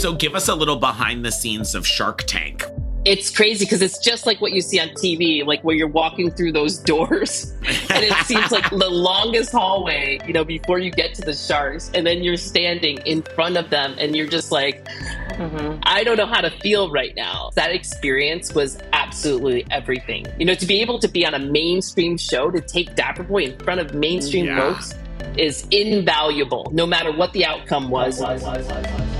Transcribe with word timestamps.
So 0.00 0.14
give 0.14 0.34
us 0.34 0.48
a 0.48 0.54
little 0.54 0.76
behind 0.76 1.24
the 1.24 1.30
scenes 1.30 1.74
of 1.74 1.86
Shark 1.86 2.22
Tank 2.22 2.64
it's 3.04 3.34
crazy 3.34 3.64
because 3.64 3.80
it's 3.80 3.98
just 3.98 4.26
like 4.26 4.40
what 4.40 4.52
you 4.52 4.60
see 4.60 4.78
on 4.78 4.88
TV, 4.88 5.44
like 5.44 5.62
where 5.62 5.74
you're 5.74 5.88
walking 5.88 6.30
through 6.30 6.52
those 6.52 6.78
doors, 6.82 7.52
and 7.90 8.04
it 8.04 8.12
seems 8.26 8.50
like 8.50 8.68
the 8.70 8.90
longest 8.90 9.52
hallway, 9.52 10.20
you 10.26 10.32
know, 10.32 10.44
before 10.44 10.78
you 10.78 10.90
get 10.90 11.14
to 11.14 11.22
the 11.22 11.32
sharks, 11.32 11.90
and 11.94 12.06
then 12.06 12.22
you're 12.22 12.36
standing 12.36 12.98
in 13.06 13.22
front 13.22 13.56
of 13.56 13.70
them, 13.70 13.94
and 13.98 14.14
you're 14.14 14.26
just 14.26 14.52
like, 14.52 14.84
mm-hmm. 14.84 15.78
I 15.84 16.04
don't 16.04 16.18
know 16.18 16.26
how 16.26 16.42
to 16.42 16.50
feel 16.50 16.90
right 16.90 17.14
now. 17.16 17.50
That 17.54 17.70
experience 17.70 18.54
was 18.54 18.78
absolutely 18.92 19.66
everything. 19.70 20.26
You 20.38 20.44
know, 20.44 20.54
to 20.54 20.66
be 20.66 20.82
able 20.82 20.98
to 20.98 21.08
be 21.08 21.24
on 21.24 21.34
a 21.34 21.38
mainstream 21.38 22.18
show, 22.18 22.50
to 22.50 22.60
take 22.60 22.94
Dapper 22.96 23.22
Boi 23.22 23.44
in 23.44 23.58
front 23.60 23.80
of 23.80 23.94
mainstream 23.94 24.46
yeah. 24.46 24.74
folks 24.74 24.94
is 25.38 25.66
invaluable, 25.70 26.68
no 26.72 26.84
matter 26.84 27.12
what 27.12 27.32
the 27.32 27.46
outcome 27.46 27.88
was. 27.88 28.20
was, 28.20 28.42
was, 28.42 28.66
was 28.66 29.19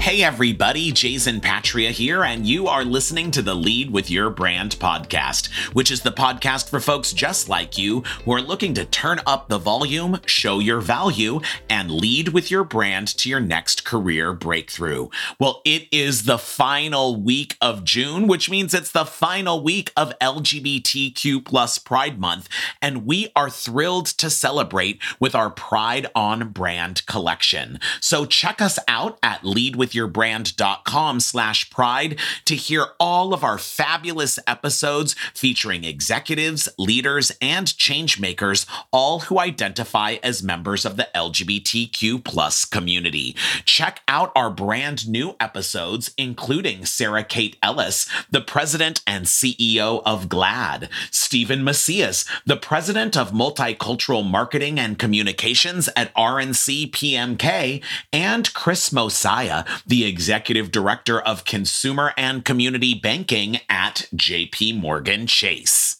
Hey 0.00 0.22
everybody, 0.22 0.92
Jayzen 0.92 1.42
Patria 1.42 1.90
here, 1.90 2.22
and 2.22 2.46
you 2.46 2.68
are 2.68 2.84
listening 2.84 3.32
to 3.32 3.42
the 3.42 3.54
Lead 3.54 3.90
with 3.90 4.08
Your 4.10 4.30
Brand 4.30 4.76
podcast, 4.78 5.48
which 5.74 5.90
is 5.90 6.02
the 6.02 6.12
podcast 6.12 6.70
for 6.70 6.78
folks 6.78 7.12
just 7.12 7.48
like 7.48 7.76
you 7.76 8.02
who 8.24 8.32
are 8.32 8.40
looking 8.40 8.74
to 8.74 8.84
turn 8.84 9.20
up 9.26 9.48
the 9.48 9.58
volume, 9.58 10.20
show 10.24 10.60
your 10.60 10.80
value, 10.80 11.40
and 11.68 11.90
lead 11.90 12.28
with 12.28 12.48
your 12.48 12.62
brand 12.62 13.08
to 13.18 13.28
your 13.28 13.40
next 13.40 13.84
career 13.84 14.32
breakthrough. 14.32 15.08
Well, 15.38 15.60
it 15.64 15.88
is 15.90 16.22
the 16.22 16.38
final 16.38 17.20
week 17.20 17.56
of 17.60 17.82
June, 17.84 18.28
which 18.28 18.48
means 18.48 18.72
it's 18.72 18.92
the 18.92 19.04
final 19.04 19.62
week 19.62 19.90
of 19.96 20.16
LGBTQ 20.20 21.44
plus 21.44 21.76
Pride 21.78 22.20
Month, 22.20 22.48
and 22.80 23.04
we 23.04 23.32
are 23.34 23.50
thrilled 23.50 24.06
to 24.06 24.30
celebrate 24.30 25.02
with 25.18 25.34
our 25.34 25.50
Pride 25.50 26.06
on 26.14 26.50
Brand 26.50 27.04
collection. 27.06 27.80
So 28.00 28.24
check 28.24 28.62
us 28.62 28.78
out 28.86 29.18
at 29.24 29.44
Lead 29.44 29.74
with 29.76 29.94
Your 29.94 29.97
yourbrand.com 29.98 31.20
slash 31.20 31.70
pride 31.70 32.18
to 32.44 32.54
hear 32.54 32.86
all 33.00 33.34
of 33.34 33.42
our 33.42 33.58
fabulous 33.58 34.38
episodes 34.46 35.14
featuring 35.34 35.84
executives, 35.84 36.68
leaders, 36.78 37.32
and 37.40 37.76
change 37.76 38.20
makers, 38.20 38.66
all 38.92 39.20
who 39.20 39.38
identify 39.38 40.16
as 40.22 40.42
members 40.42 40.84
of 40.84 40.96
the 40.96 41.08
LGBTQ 41.14 42.22
plus 42.24 42.64
community. 42.64 43.34
Check 43.64 44.02
out 44.08 44.32
our 44.34 44.50
brand 44.50 45.08
new 45.08 45.34
episodes, 45.40 46.12
including 46.16 46.84
Sarah 46.84 47.24
Kate 47.24 47.56
Ellis, 47.62 48.08
the 48.30 48.40
president 48.40 49.02
and 49.06 49.26
CEO 49.26 50.02
of 50.04 50.28
GLAAD, 50.28 50.88
Stephen 51.10 51.64
Macias, 51.64 52.24
the 52.46 52.56
president 52.56 53.16
of 53.16 53.32
multicultural 53.32 54.28
marketing 54.28 54.78
and 54.78 54.98
communications 54.98 55.88
at 55.96 56.14
RNC 56.14 56.90
PMK, 56.90 57.82
and 58.12 58.52
Chris 58.54 58.92
Mosiah, 58.92 59.64
the 59.86 60.04
executive 60.04 60.70
director 60.70 61.20
of 61.20 61.44
consumer 61.44 62.12
and 62.16 62.44
community 62.44 62.94
banking 62.94 63.60
at 63.68 64.08
JP 64.14 64.80
Morgan 64.80 65.26
Chase. 65.26 65.98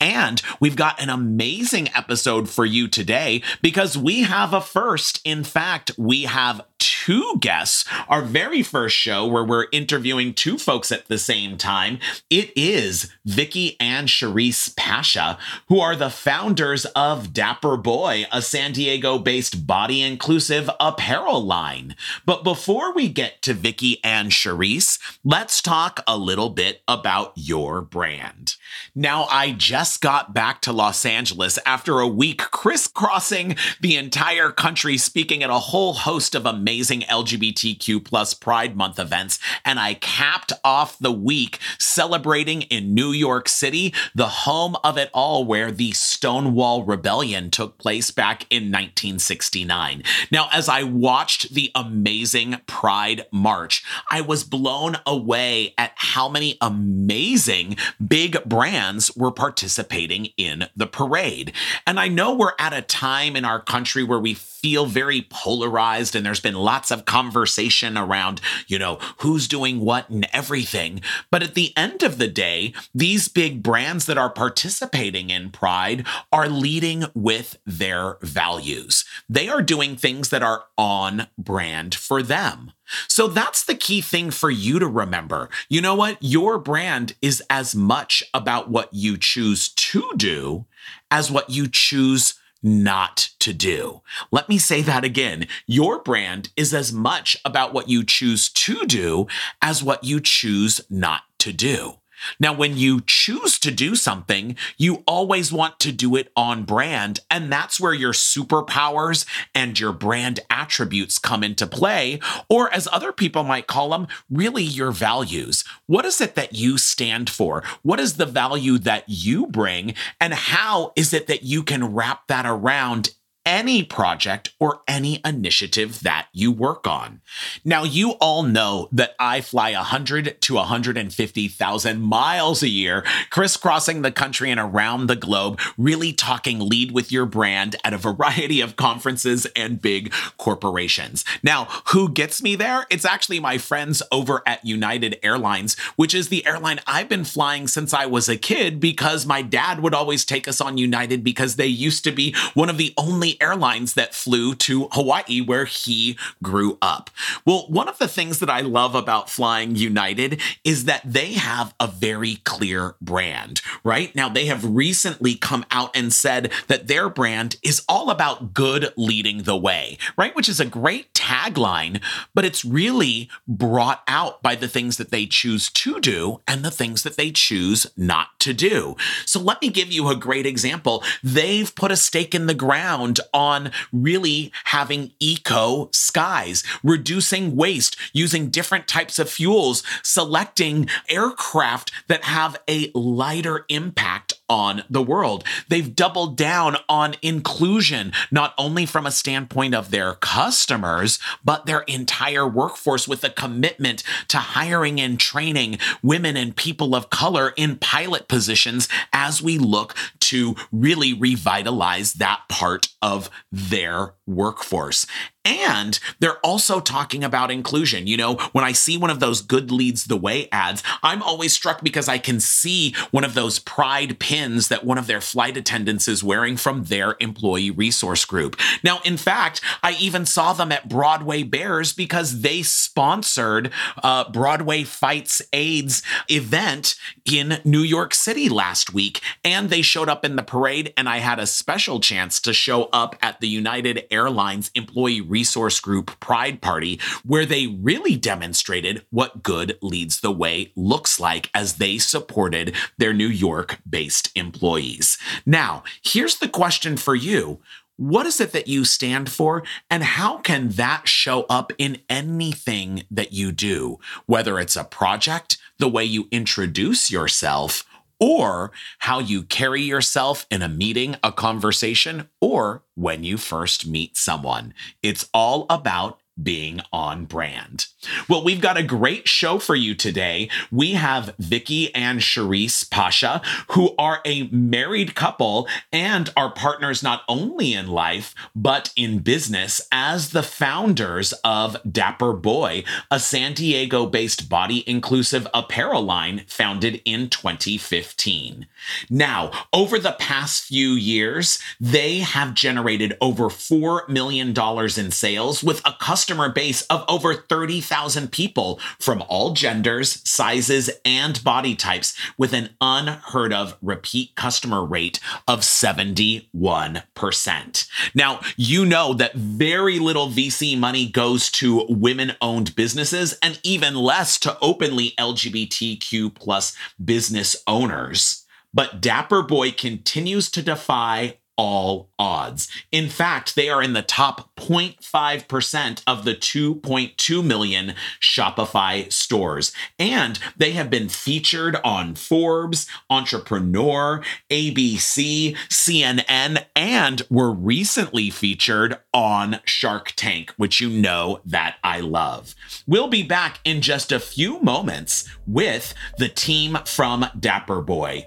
And 0.00 0.42
we've 0.60 0.76
got 0.76 1.00
an 1.00 1.08
amazing 1.08 1.88
episode 1.94 2.48
for 2.48 2.64
you 2.64 2.88
today 2.88 3.42
because 3.62 3.96
we 3.96 4.22
have 4.22 4.52
a 4.52 4.60
first. 4.60 5.20
In 5.24 5.44
fact, 5.44 5.92
we 5.96 6.24
have 6.24 6.60
two 6.84 7.38
guests. 7.40 7.86
Our 8.08 8.20
very 8.20 8.62
first 8.62 8.94
show 8.94 9.26
where 9.26 9.42
we're 9.42 9.68
interviewing 9.72 10.34
two 10.34 10.58
folks 10.58 10.92
at 10.92 11.08
the 11.08 11.16
same 11.16 11.56
time. 11.56 11.98
It 12.28 12.52
is 12.54 13.10
Vicky 13.24 13.76
and 13.80 14.06
Charisse 14.06 14.74
Pasche, 14.74 15.38
who 15.68 15.80
are 15.80 15.96
the 15.96 16.10
founders 16.10 16.84
of 16.94 17.32
Dapper 17.32 17.78
Boi, 17.78 18.26
a 18.30 18.42
San 18.42 18.72
Diego 18.72 19.18
based 19.18 19.66
body 19.66 20.02
inclusive 20.02 20.68
apparel 20.78 21.42
line. 21.42 21.96
But 22.26 22.44
before 22.44 22.92
we 22.92 23.08
get 23.08 23.40
to 23.42 23.54
Vicky 23.54 23.98
and 24.04 24.30
Charisse, 24.30 24.98
let's 25.24 25.62
talk 25.62 26.00
a 26.06 26.18
little 26.18 26.50
bit 26.50 26.82
about 26.86 27.32
your 27.34 27.80
brand. 27.80 28.56
Now, 28.94 29.24
I 29.30 29.52
just 29.52 30.02
got 30.02 30.34
back 30.34 30.60
to 30.62 30.72
Los 30.72 31.06
Angeles 31.06 31.58
after 31.64 32.00
a 32.00 32.08
week 32.08 32.42
crisscrossing 32.50 33.56
the 33.80 33.96
entire 33.96 34.50
country, 34.50 34.98
speaking 34.98 35.42
at 35.42 35.50
a 35.50 35.54
whole 35.54 35.94
host 35.94 36.34
of 36.34 36.44
amazing 36.44 36.73
amazing 36.74 37.02
LGBTQ 37.02 38.04
plus 38.04 38.34
Pride 38.34 38.76
Month 38.76 38.98
events, 38.98 39.38
and 39.64 39.78
I 39.78 39.94
capped 39.94 40.52
off 40.64 40.98
the 40.98 41.12
week 41.12 41.60
celebrating 41.78 42.62
in 42.62 42.94
New 42.94 43.12
York 43.12 43.48
City, 43.48 43.94
the 44.12 44.26
home 44.26 44.74
of 44.82 44.98
it 44.98 45.08
all, 45.14 45.44
where 45.44 45.70
the 45.70 45.92
Stonewall 45.92 46.82
Rebellion 46.82 47.52
took 47.52 47.78
place 47.78 48.10
back 48.10 48.42
in 48.50 48.72
1969. 48.72 50.02
Now, 50.32 50.48
as 50.52 50.68
I 50.68 50.82
watched 50.82 51.54
the 51.54 51.70
amazing 51.76 52.56
Pride 52.66 53.26
March, 53.30 53.84
I 54.10 54.20
was 54.20 54.42
blown 54.42 54.96
away 55.06 55.74
at 55.78 55.92
how 55.94 56.28
many 56.28 56.58
amazing 56.60 57.76
big 58.04 58.42
brands 58.44 59.14
were 59.14 59.30
participating 59.30 60.30
in 60.36 60.66
the 60.74 60.88
parade. 60.88 61.52
And 61.86 62.00
I 62.00 62.08
know 62.08 62.34
we're 62.34 62.54
at 62.58 62.72
a 62.72 62.82
time 62.82 63.36
in 63.36 63.44
our 63.44 63.60
country 63.60 64.02
where 64.02 64.18
we 64.18 64.34
feel 64.34 64.86
very 64.86 65.20
polarized 65.30 66.16
and 66.16 66.24
there's 66.24 66.40
been 66.40 66.54
lots 66.64 66.90
of 66.90 67.04
conversation 67.04 67.96
around, 67.96 68.40
you 68.66 68.78
know, 68.78 68.98
who's 69.18 69.46
doing 69.46 69.80
what 69.80 70.08
and 70.08 70.26
everything. 70.32 71.00
But 71.30 71.42
at 71.42 71.54
the 71.54 71.72
end 71.76 72.02
of 72.02 72.18
the 72.18 72.28
day, 72.28 72.72
these 72.94 73.28
big 73.28 73.62
brands 73.62 74.06
that 74.06 74.18
are 74.18 74.30
participating 74.30 75.30
in 75.30 75.50
Pride 75.50 76.06
are 76.32 76.48
leading 76.48 77.04
with 77.14 77.58
their 77.66 78.16
values. 78.22 79.04
They 79.28 79.48
are 79.48 79.62
doing 79.62 79.96
things 79.96 80.30
that 80.30 80.42
are 80.42 80.64
on 80.76 81.28
brand 81.38 81.94
for 81.94 82.22
them. 82.22 82.72
So 83.08 83.28
that's 83.28 83.64
the 83.64 83.74
key 83.74 84.00
thing 84.00 84.30
for 84.30 84.50
you 84.50 84.78
to 84.78 84.86
remember. 84.86 85.48
You 85.68 85.80
know 85.80 85.94
what? 85.94 86.18
Your 86.20 86.58
brand 86.58 87.14
is 87.22 87.42
as 87.48 87.74
much 87.74 88.22
about 88.32 88.68
what 88.70 88.92
you 88.92 89.16
choose 89.16 89.68
to 89.68 90.10
do 90.16 90.66
as 91.10 91.30
what 91.30 91.48
you 91.50 91.68
choose 91.68 92.34
not 92.64 93.28
to 93.40 93.52
do. 93.52 94.00
Let 94.32 94.48
me 94.48 94.58
say 94.58 94.82
that 94.82 95.04
again. 95.04 95.46
Your 95.66 96.00
brand 96.02 96.48
is 96.56 96.74
as 96.74 96.92
much 96.92 97.36
about 97.44 97.74
what 97.74 97.88
you 97.88 98.02
choose 98.02 98.48
to 98.48 98.86
do 98.86 99.26
as 99.60 99.84
what 99.84 100.02
you 100.02 100.20
choose 100.20 100.80
not 100.88 101.22
to 101.40 101.52
do. 101.52 101.98
Now, 102.38 102.52
when 102.52 102.76
you 102.76 103.02
choose 103.06 103.58
to 103.60 103.70
do 103.70 103.96
something, 103.96 104.56
you 104.76 105.02
always 105.06 105.52
want 105.52 105.78
to 105.80 105.92
do 105.92 106.16
it 106.16 106.30
on 106.36 106.64
brand. 106.64 107.20
And 107.30 107.52
that's 107.52 107.80
where 107.80 107.94
your 107.94 108.12
superpowers 108.12 109.26
and 109.54 109.78
your 109.78 109.92
brand 109.92 110.40
attributes 110.50 111.18
come 111.18 111.42
into 111.44 111.66
play, 111.66 112.20
or 112.48 112.72
as 112.72 112.88
other 112.92 113.12
people 113.12 113.44
might 113.44 113.66
call 113.66 113.90
them, 113.90 114.06
really 114.30 114.62
your 114.62 114.92
values. 114.92 115.64
What 115.86 116.04
is 116.04 116.20
it 116.20 116.34
that 116.34 116.54
you 116.54 116.78
stand 116.78 117.30
for? 117.30 117.62
What 117.82 118.00
is 118.00 118.14
the 118.14 118.26
value 118.26 118.78
that 118.78 119.04
you 119.06 119.46
bring? 119.46 119.94
And 120.20 120.34
how 120.34 120.92
is 120.96 121.12
it 121.12 121.26
that 121.26 121.42
you 121.42 121.62
can 121.62 121.94
wrap 121.94 122.26
that 122.28 122.46
around 122.46 123.10
any 123.46 123.82
project 123.82 124.54
or 124.58 124.82
any 124.88 125.20
initiative 125.24 126.00
that 126.00 126.28
you 126.32 126.50
work 126.50 126.86
on. 126.86 127.20
Now, 127.64 127.84
you 127.84 128.12
all 128.12 128.42
know 128.42 128.88
that 128.92 129.14
I 129.18 129.40
fly 129.40 129.72
100 129.72 130.40
to 130.40 130.54
150,000 130.54 132.00
miles 132.00 132.62
a 132.62 132.68
year, 132.68 133.04
crisscrossing 133.30 134.02
the 134.02 134.12
country 134.12 134.50
and 134.50 134.58
around 134.58 135.06
the 135.06 135.16
globe, 135.16 135.60
really 135.76 136.12
talking 136.12 136.58
lead 136.58 136.92
with 136.92 137.12
your 137.12 137.26
brand 137.26 137.76
at 137.84 137.92
a 137.92 137.98
variety 137.98 138.60
of 138.60 138.76
conferences 138.76 139.46
and 139.54 139.82
big 139.82 140.12
corporations. 140.38 141.24
Now, 141.42 141.66
who 141.88 142.08
gets 142.08 142.42
me 142.42 142.56
there? 142.56 142.86
It's 142.90 143.04
actually 143.04 143.40
my 143.40 143.58
friends 143.58 144.02
over 144.10 144.42
at 144.46 144.64
United 144.64 145.18
Airlines, 145.22 145.78
which 145.96 146.14
is 146.14 146.28
the 146.28 146.46
airline 146.46 146.80
I've 146.86 147.08
been 147.08 147.24
flying 147.24 147.68
since 147.68 147.92
I 147.92 148.06
was 148.06 148.28
a 148.28 148.36
kid 148.36 148.80
because 148.80 149.26
my 149.26 149.42
dad 149.42 149.80
would 149.80 149.94
always 149.94 150.24
take 150.24 150.48
us 150.48 150.60
on 150.60 150.78
United 150.78 151.22
because 151.22 151.56
they 151.56 151.66
used 151.66 152.04
to 152.04 152.12
be 152.12 152.34
one 152.54 152.70
of 152.70 152.78
the 152.78 152.94
only 152.96 153.33
airlines 153.40 153.94
that 153.94 154.14
flew 154.14 154.54
to 154.54 154.88
Hawaii 154.92 155.40
where 155.40 155.64
he 155.64 156.18
grew 156.42 156.78
up. 156.80 157.10
Well, 157.44 157.66
one 157.68 157.88
of 157.88 157.98
the 157.98 158.08
things 158.08 158.38
that 158.40 158.50
I 158.50 158.60
love 158.60 158.94
about 158.94 159.30
flying 159.30 159.76
United 159.76 160.40
is 160.64 160.84
that 160.84 161.02
they 161.04 161.32
have 161.34 161.74
a 161.80 161.86
very 161.86 162.36
clear 162.44 162.94
brand, 163.00 163.60
right? 163.82 164.14
Now, 164.14 164.28
they 164.28 164.46
have 164.46 164.64
recently 164.64 165.34
come 165.34 165.64
out 165.70 165.96
and 165.96 166.12
said 166.12 166.52
that 166.68 166.88
their 166.88 167.08
brand 167.08 167.56
is 167.62 167.84
all 167.88 168.10
about 168.10 168.54
good 168.54 168.92
leading 168.96 169.42
the 169.42 169.56
way, 169.56 169.98
right? 170.16 170.34
Which 170.34 170.48
is 170.48 170.60
a 170.60 170.64
great 170.64 171.12
tagline, 171.14 172.02
but 172.34 172.44
it's 172.44 172.64
really 172.64 173.28
brought 173.46 174.02
out 174.08 174.42
by 174.42 174.54
the 174.54 174.68
things 174.68 174.96
that 174.96 175.10
they 175.10 175.26
choose 175.26 175.70
to 175.70 176.00
do 176.00 176.40
and 176.46 176.64
the 176.64 176.70
things 176.70 177.02
that 177.02 177.16
they 177.16 177.30
choose 177.30 177.86
not 177.96 178.38
to 178.40 178.52
do. 178.52 178.96
So 179.26 179.40
let 179.40 179.60
me 179.60 179.68
give 179.68 179.90
you 179.90 180.08
a 180.08 180.16
great 180.16 180.46
example. 180.46 181.02
They've 181.22 181.74
put 181.74 181.90
a 181.90 181.96
stake 181.96 182.34
in 182.34 182.46
the 182.46 182.54
ground 182.54 183.20
on 183.32 183.70
really 183.92 184.52
having 184.64 185.12
eco 185.20 185.88
skies, 185.92 186.62
reducing 186.82 187.56
waste, 187.56 187.96
using 188.12 188.50
different 188.50 188.86
types 188.86 189.18
of 189.18 189.30
fuels, 189.30 189.82
selecting 190.02 190.88
aircraft 191.08 191.92
that 192.08 192.24
have 192.24 192.56
a 192.68 192.90
lighter 192.94 193.64
impact 193.68 194.34
on 194.48 194.82
the 194.90 195.02
world. 195.02 195.44
They've 195.68 195.94
doubled 195.94 196.36
down 196.36 196.76
on 196.88 197.14
inclusion, 197.22 198.12
not 198.30 198.54
only 198.58 198.86
from 198.86 199.06
a 199.06 199.10
standpoint 199.10 199.74
of 199.74 199.90
their 199.90 200.14
customers, 200.14 201.18
but 201.44 201.66
their 201.66 201.80
entire 201.82 202.46
workforce 202.46 203.08
with 203.08 203.24
a 203.24 203.30
commitment 203.30 204.02
to 204.28 204.38
hiring 204.38 205.00
and 205.00 205.18
training 205.18 205.78
women 206.02 206.36
and 206.36 206.56
people 206.56 206.94
of 206.94 207.10
color 207.10 207.52
in 207.56 207.76
pilot 207.76 208.28
positions 208.28 208.88
as 209.12 209.42
we 209.42 209.58
look 209.58 209.94
to 210.20 210.54
really 210.72 211.12
revitalize 211.12 212.14
that 212.14 212.42
part 212.48 212.88
of 213.00 213.30
their 213.50 214.14
workforce. 214.26 215.06
And 215.44 215.98
they're 216.20 216.38
also 216.38 216.80
talking 216.80 217.22
about 217.22 217.50
inclusion. 217.50 218.06
You 218.06 218.16
know, 218.16 218.34
when 218.52 218.64
I 218.64 218.72
see 218.72 218.96
one 218.96 219.10
of 219.10 219.20
those 219.20 219.42
good 219.42 219.70
leads 219.70 220.04
the 220.04 220.16
way 220.16 220.48
ads, 220.50 220.82
I'm 221.02 221.22
always 221.22 221.52
struck 221.52 221.82
because 221.82 222.08
I 222.08 222.18
can 222.18 222.40
see 222.40 222.94
one 223.10 223.24
of 223.24 223.34
those 223.34 223.58
pride 223.58 224.18
pins 224.18 224.68
that 224.68 224.84
one 224.84 224.98
of 224.98 225.06
their 225.06 225.20
flight 225.20 225.56
attendants 225.56 226.08
is 226.08 226.24
wearing 226.24 226.56
from 226.56 226.84
their 226.84 227.16
employee 227.20 227.70
resource 227.70 228.24
group. 228.24 228.56
Now, 228.82 229.00
in 229.04 229.16
fact, 229.16 229.60
I 229.82 229.92
even 230.00 230.24
saw 230.24 230.52
them 230.52 230.72
at 230.72 230.88
Broadway 230.88 231.42
Bears 231.42 231.92
because 231.92 232.40
they 232.40 232.62
sponsored 232.62 233.70
uh, 234.02 234.30
Broadway 234.30 234.84
Fights 234.84 235.42
AIDS 235.52 236.02
event 236.28 236.94
in 237.24 237.60
New 237.64 237.80
York 237.80 238.14
City 238.14 238.48
last 238.48 238.94
week. 238.94 239.20
And 239.44 239.68
they 239.68 239.82
showed 239.82 240.08
up 240.08 240.24
in 240.24 240.36
the 240.36 240.42
parade, 240.42 240.92
and 240.96 241.08
I 241.08 241.18
had 241.18 241.38
a 241.38 241.46
special 241.46 242.00
chance 242.00 242.40
to 242.40 242.52
show 242.52 242.84
up 242.92 243.16
at 243.22 243.40
the 243.40 243.48
United 243.48 244.06
Airlines 244.10 244.70
employee 244.74 245.20
resource 245.34 245.80
group 245.80 246.06
Pride 246.20 246.60
Party, 246.60 247.00
where 247.24 247.44
they 247.44 247.66
really 247.66 248.16
demonstrated 248.16 249.04
what 249.10 249.42
good 249.42 249.76
leads 249.82 250.20
the 250.20 250.30
way 250.30 250.72
looks 250.76 251.18
like 251.18 251.50
as 251.52 251.74
they 251.74 251.98
supported 251.98 252.72
their 252.98 253.12
New 253.12 253.32
York 253.46 253.78
based 253.88 254.30
employees. 254.36 255.18
Now, 255.44 255.82
here's 256.04 256.36
the 256.38 256.48
question 256.48 256.96
for 256.96 257.16
you. 257.16 257.60
What 257.96 258.26
is 258.26 258.40
it 258.40 258.52
that 258.52 258.68
you 258.68 258.84
stand 258.84 259.30
for, 259.30 259.62
and 259.88 260.02
how 260.02 260.38
can 260.38 260.70
that 260.70 261.06
show 261.06 261.46
up 261.48 261.72
in 261.78 261.98
anything 262.08 263.04
that 263.10 263.32
you 263.32 263.52
do? 263.52 263.98
Whether 264.26 264.58
it's 264.58 264.76
a 264.76 264.84
project, 264.84 265.58
the 265.78 265.88
way 265.88 266.04
you 266.04 266.28
introduce 266.30 267.10
yourself, 267.10 267.84
or 268.20 268.72
how 269.00 269.18
you 269.18 269.42
carry 269.42 269.82
yourself 269.82 270.46
in 270.50 270.62
a 270.62 270.68
meeting, 270.68 271.16
a 271.22 271.32
conversation, 271.32 272.28
or 272.40 272.82
when 272.94 273.24
you 273.24 273.36
first 273.36 273.86
meet 273.86 274.16
someone. 274.16 274.74
It's 275.02 275.28
all 275.32 275.66
about 275.68 276.20
being 276.42 276.80
on 276.92 277.24
brand. 277.24 277.86
Well, 278.28 278.44
we've 278.44 278.60
got 278.60 278.76
a 278.76 278.82
great 278.82 279.28
show 279.28 279.58
for 279.58 279.74
you 279.74 279.94
today. 279.94 280.50
We 280.70 280.92
have 280.92 281.34
Vicky 281.38 281.94
and 281.94 282.20
Charisse 282.20 282.88
Pasche, 282.88 283.40
who 283.70 283.94
are 283.98 284.20
a 284.24 284.48
married 284.48 285.14
couple 285.14 285.68
and 285.92 286.30
are 286.36 286.52
partners 286.52 287.02
not 287.02 287.22
only 287.28 287.72
in 287.72 287.86
life, 287.86 288.34
but 288.54 288.92
in 288.96 289.20
business 289.20 289.80
as 289.92 290.30
the 290.30 290.42
founders 290.42 291.32
of 291.44 291.76
Dapper 291.90 292.32
Boi, 292.32 292.84
a 293.10 293.20
San 293.20 293.54
Diego 293.54 294.06
based 294.06 294.48
body 294.48 294.88
inclusive 294.88 295.46
apparel 295.54 296.02
line 296.02 296.42
founded 296.46 297.00
in 297.04 297.28
2015. 297.30 298.66
Now, 299.08 299.50
over 299.72 299.98
the 299.98 300.12
past 300.12 300.64
few 300.64 300.90
years, 300.90 301.58
they 301.80 302.18
have 302.18 302.54
generated 302.54 303.16
over 303.20 303.44
$4 303.44 304.08
million 304.08 304.54
in 304.56 305.10
sales 305.10 305.62
with 305.62 305.80
a 305.84 305.94
customer 305.98 306.23
base 306.54 306.82
of 306.82 307.04
over 307.08 307.34
30,000 307.34 308.32
people 308.32 308.80
from 308.98 309.22
all 309.28 309.52
genders, 309.52 310.26
sizes, 310.28 310.90
and 311.04 311.42
body 311.44 311.74
types 311.74 312.18
with 312.38 312.52
an 312.52 312.70
unheard 312.80 313.52
of 313.52 313.76
repeat 313.82 314.34
customer 314.36 314.84
rate 314.84 315.20
of 315.46 315.60
71%. 315.60 317.88
Now, 318.14 318.40
you 318.56 318.84
know 318.84 319.14
that 319.14 319.34
very 319.34 319.98
little 319.98 320.28
VC 320.28 320.78
money 320.78 321.08
goes 321.08 321.50
to 321.52 321.86
women 321.88 322.32
owned 322.40 322.74
businesses 322.74 323.38
and 323.42 323.60
even 323.62 323.94
less 323.94 324.38
to 324.40 324.58
openly 324.60 325.12
LGBTQ 325.18 326.34
plus 326.34 326.76
business 327.02 327.56
owners. 327.66 328.44
But 328.72 329.00
Dapper 329.00 329.42
Boi 329.42 329.70
continues 329.70 330.50
to 330.50 330.62
defy 330.62 331.38
all 331.56 332.10
odds. 332.18 332.68
In 332.90 333.08
fact, 333.08 333.54
they 333.54 333.68
are 333.68 333.82
in 333.82 333.92
the 333.92 334.02
top 334.02 334.54
0.5% 334.56 336.02
of 336.06 336.24
the 336.24 336.34
2.2 336.34 337.44
million 337.44 337.94
Shopify 338.20 339.12
stores. 339.12 339.72
And 339.98 340.38
they 340.56 340.72
have 340.72 340.90
been 340.90 341.08
featured 341.08 341.76
on 341.84 342.14
Forbes, 342.14 342.86
Entrepreneur, 343.10 344.22
ABC, 344.50 345.56
CNN, 345.68 346.64
and 346.74 347.22
were 347.30 347.52
recently 347.52 348.30
featured 348.30 348.98
on 349.12 349.60
Shark 349.64 350.12
Tank, 350.16 350.52
which 350.56 350.80
you 350.80 350.88
know 350.88 351.40
that 351.44 351.76
I 351.84 352.00
love. 352.00 352.54
We'll 352.86 353.08
be 353.08 353.22
back 353.22 353.60
in 353.64 353.80
just 353.80 354.12
a 354.12 354.20
few 354.20 354.60
moments 354.60 355.28
with 355.46 355.94
the 356.18 356.28
team 356.28 356.78
from 356.84 357.26
Dapper 357.38 357.80
Boi. 357.80 358.26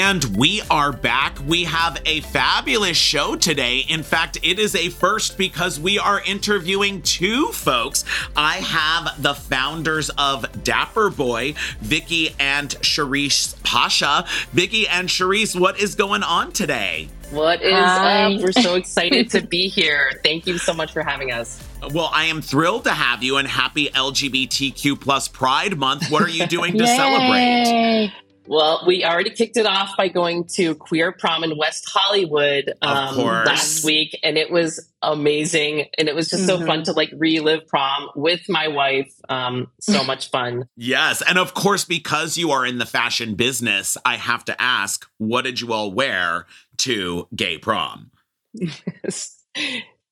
And 0.00 0.22
we 0.36 0.62
are 0.70 0.92
back. 0.92 1.38
We 1.44 1.64
have 1.64 2.00
a 2.06 2.20
fabulous 2.20 2.96
show 2.96 3.34
today. 3.34 3.78
In 3.78 4.04
fact, 4.04 4.38
it 4.44 4.60
is 4.60 4.76
a 4.76 4.90
first 4.90 5.36
because 5.36 5.80
we 5.80 5.98
are 5.98 6.22
interviewing 6.24 7.02
two 7.02 7.48
folks. 7.48 8.04
I 8.36 8.58
have 8.58 9.20
the 9.20 9.34
founders 9.34 10.08
of 10.10 10.62
Dapper 10.62 11.10
Boi, 11.10 11.54
Vicky 11.80 12.32
and 12.38 12.70
Charisse 12.80 13.56
Pasche. 13.64 14.24
Vicky 14.52 14.86
and 14.86 15.08
Charisse, 15.08 15.58
what 15.58 15.80
is 15.80 15.96
going 15.96 16.22
on 16.22 16.52
today? 16.52 17.08
What 17.32 17.60
is 17.60 17.74
Hi. 17.74 18.32
up? 18.36 18.40
We're 18.40 18.52
so 18.52 18.74
excited 18.76 19.32
to 19.32 19.40
be 19.40 19.66
here. 19.66 20.20
Thank 20.22 20.46
you 20.46 20.58
so 20.58 20.72
much 20.72 20.92
for 20.92 21.02
having 21.02 21.32
us. 21.32 21.60
Well, 21.92 22.10
I 22.14 22.26
am 22.26 22.40
thrilled 22.40 22.84
to 22.84 22.92
have 22.92 23.24
you 23.24 23.38
and 23.38 23.48
happy 23.48 23.88
LGBTQ 23.88 25.00
plus 25.00 25.26
Pride 25.26 25.76
Month. 25.76 26.08
What 26.08 26.22
are 26.22 26.30
you 26.30 26.46
doing 26.46 26.78
to 26.78 26.86
celebrate? 26.96 28.12
Well, 28.48 28.84
we 28.86 29.04
already 29.04 29.30
kicked 29.30 29.58
it 29.58 29.66
off 29.66 29.96
by 29.96 30.08
going 30.08 30.46
to 30.54 30.74
Queer 30.74 31.12
Prom 31.12 31.44
in 31.44 31.58
West 31.58 31.88
Hollywood 31.92 32.72
um, 32.80 33.16
last 33.16 33.84
week, 33.84 34.18
and 34.22 34.38
it 34.38 34.50
was 34.50 34.90
amazing. 35.02 35.86
And 35.98 36.08
it 36.08 36.14
was 36.14 36.30
just 36.30 36.48
mm-hmm. 36.48 36.60
so 36.60 36.66
fun 36.66 36.82
to 36.84 36.92
like 36.92 37.10
relive 37.14 37.66
prom 37.66 38.08
with 38.16 38.48
my 38.48 38.68
wife. 38.68 39.12
Um, 39.28 39.70
so 39.80 40.02
much 40.02 40.30
fun. 40.30 40.68
Yes. 40.80 41.22
And 41.22 41.38
of 41.38 41.54
course, 41.54 41.84
because 41.84 42.38
you 42.38 42.52
are 42.52 42.64
in 42.64 42.78
the 42.78 42.86
fashion 42.86 43.34
business, 43.34 43.96
I 44.04 44.16
have 44.16 44.44
to 44.46 44.62
ask 44.62 45.06
what 45.18 45.42
did 45.42 45.60
you 45.60 45.72
all 45.72 45.92
wear 45.92 46.46
to 46.78 47.28
gay 47.34 47.58
prom? 47.58 48.10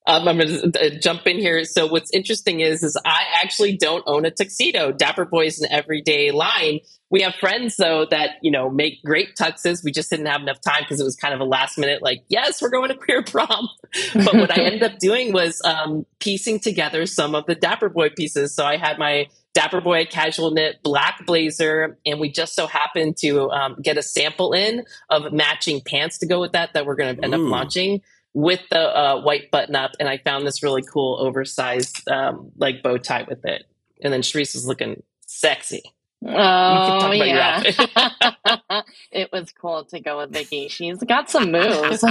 Um, 0.07 0.29
I'm 0.29 0.39
going 0.39 0.73
to 0.73 0.87
uh, 0.87 0.99
jump 1.01 1.27
in 1.27 1.39
here. 1.39 1.65
So 1.65 1.87
what's 1.87 2.13
interesting 2.13 2.61
is, 2.61 2.85
is 2.85 2.97
I 3.05 3.25
actually 3.43 3.77
don't 3.77 4.05
own 4.07 4.25
a 4.25 4.31
tuxedo. 4.31 4.93
Dapper 4.93 5.25
Boi 5.25 5.47
is 5.47 5.61
an 5.61 5.71
everyday 5.73 6.31
line. 6.31 6.81
We 7.11 7.23
have 7.23 7.35
friends 7.37 7.77
though 7.77 8.07
that 8.11 8.37
you 8.43 8.51
know 8.51 8.69
make 8.71 9.03
great 9.05 9.37
tuxes. 9.37 9.85
We 9.85 9.93
just 9.93 10.11
didn't 10.11 10.27
have 10.27 10.41
enough 10.41 10.61
time 10.61 10.81
because 10.81 11.01
it 11.01 11.05
was 11.05 11.17
kind 11.17 11.35
of 11.35 11.41
a 11.41 11.45
last 11.45 11.79
minute, 11.79 12.03
like, 12.03 12.25
yes, 12.29 12.61
we're 12.61 12.71
going 12.71 12.89
to 12.89 12.97
queer 12.97 13.23
prom. 13.23 13.69
but 14.15 14.35
what 14.35 14.51
I 14.51 14.63
ended 14.63 14.83
up 14.83 14.99
doing 14.99 15.33
was 15.33 15.61
um, 15.65 16.05
piecing 16.19 16.61
together 16.61 17.07
some 17.07 17.35
of 17.35 17.47
the 17.47 17.55
Dapper 17.55 17.89
Boi 17.89 18.11
pieces. 18.11 18.55
So 18.55 18.65
I 18.65 18.77
had 18.77 18.99
my 18.99 19.29
Dapper 19.55 19.81
Boi 19.81 20.05
casual 20.05 20.51
knit 20.51 20.83
black 20.83 21.25
blazer, 21.27 21.97
and 22.05 22.21
we 22.21 22.31
just 22.31 22.55
so 22.55 22.67
happened 22.67 23.17
to 23.19 23.51
um, 23.51 23.77
get 23.81 23.97
a 23.97 24.03
sample 24.03 24.53
in 24.53 24.85
of 25.09 25.33
matching 25.33 25.81
pants 25.81 26.19
to 26.19 26.27
go 26.27 26.41
with 26.41 26.53
that 26.53 26.75
that 26.75 26.87
we're 26.87 26.97
going 26.97 27.17
to 27.17 27.25
end 27.25 27.35
Ooh. 27.35 27.47
up 27.47 27.51
launching 27.51 28.03
with 28.37 28.61
the 28.71 28.79
uh, 28.79 29.23
white 29.23 29.51
button 29.51 29.75
up, 29.75 29.93
and 29.99 30.11
I 30.11 30.19
found 30.19 30.47
this 30.47 30.63
really 30.63 30.83
cool 30.83 31.17
oversized 31.19 32.07
um, 32.07 32.53
like 32.59 32.83
bow 32.83 32.99
tie 32.99 33.23
with 33.27 33.47
it. 33.47 33.65
And 34.03 34.13
then 34.13 34.21
Charisse 34.21 34.55
was 34.55 34.67
looking 34.67 35.03
sexy. 35.25 35.83
Oh 36.29 37.13
yeah, 37.13 37.63
it 39.11 39.31
was 39.33 39.53
cool 39.53 39.85
to 39.87 40.01
go 40.01 40.19
with 40.19 40.33
Vicky. 40.33 40.69
She's 40.69 40.99
got 40.99 41.31
some 41.31 41.53
moves. 41.53 42.01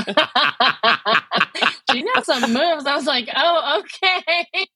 she 1.91 2.03
got 2.03 2.25
some 2.25 2.53
moves. 2.53 2.85
I 2.85 2.95
was 2.95 3.05
like, 3.05 3.29
oh 3.35 3.81
okay. 3.81 4.67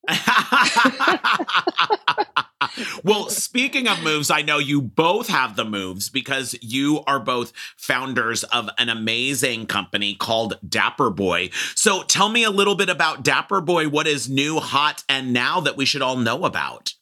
well, 3.03 3.29
speaking 3.29 3.88
of 3.88 4.03
moves, 4.03 4.29
I 4.29 4.41
know 4.41 4.58
you 4.58 4.81
both 4.81 5.29
have 5.29 5.55
the 5.55 5.65
moves 5.65 6.10
because 6.10 6.55
you 6.62 7.03
are 7.08 7.19
both 7.19 7.53
founders 7.77 8.43
of 8.46 8.69
an 8.77 8.89
amazing 8.89 9.67
company 9.67 10.15
called 10.15 10.55
Dapper 10.67 11.10
Boi. 11.10 11.50
So 11.75 12.03
tell 12.03 12.29
me 12.29 12.43
a 12.43 12.51
little 12.51 12.75
bit 12.75 12.89
about 12.89 13.24
Dapper 13.24 13.62
Boi. 13.62 13.88
What 13.88 14.08
is 14.08 14.29
new, 14.29 14.60
hot, 14.60 15.03
and 15.08 15.31
now 15.31 15.62
that 15.62 15.77
we 15.77 15.86
should 15.86 16.01
all 16.01 16.17
know 16.17 16.46
about? 16.46 16.93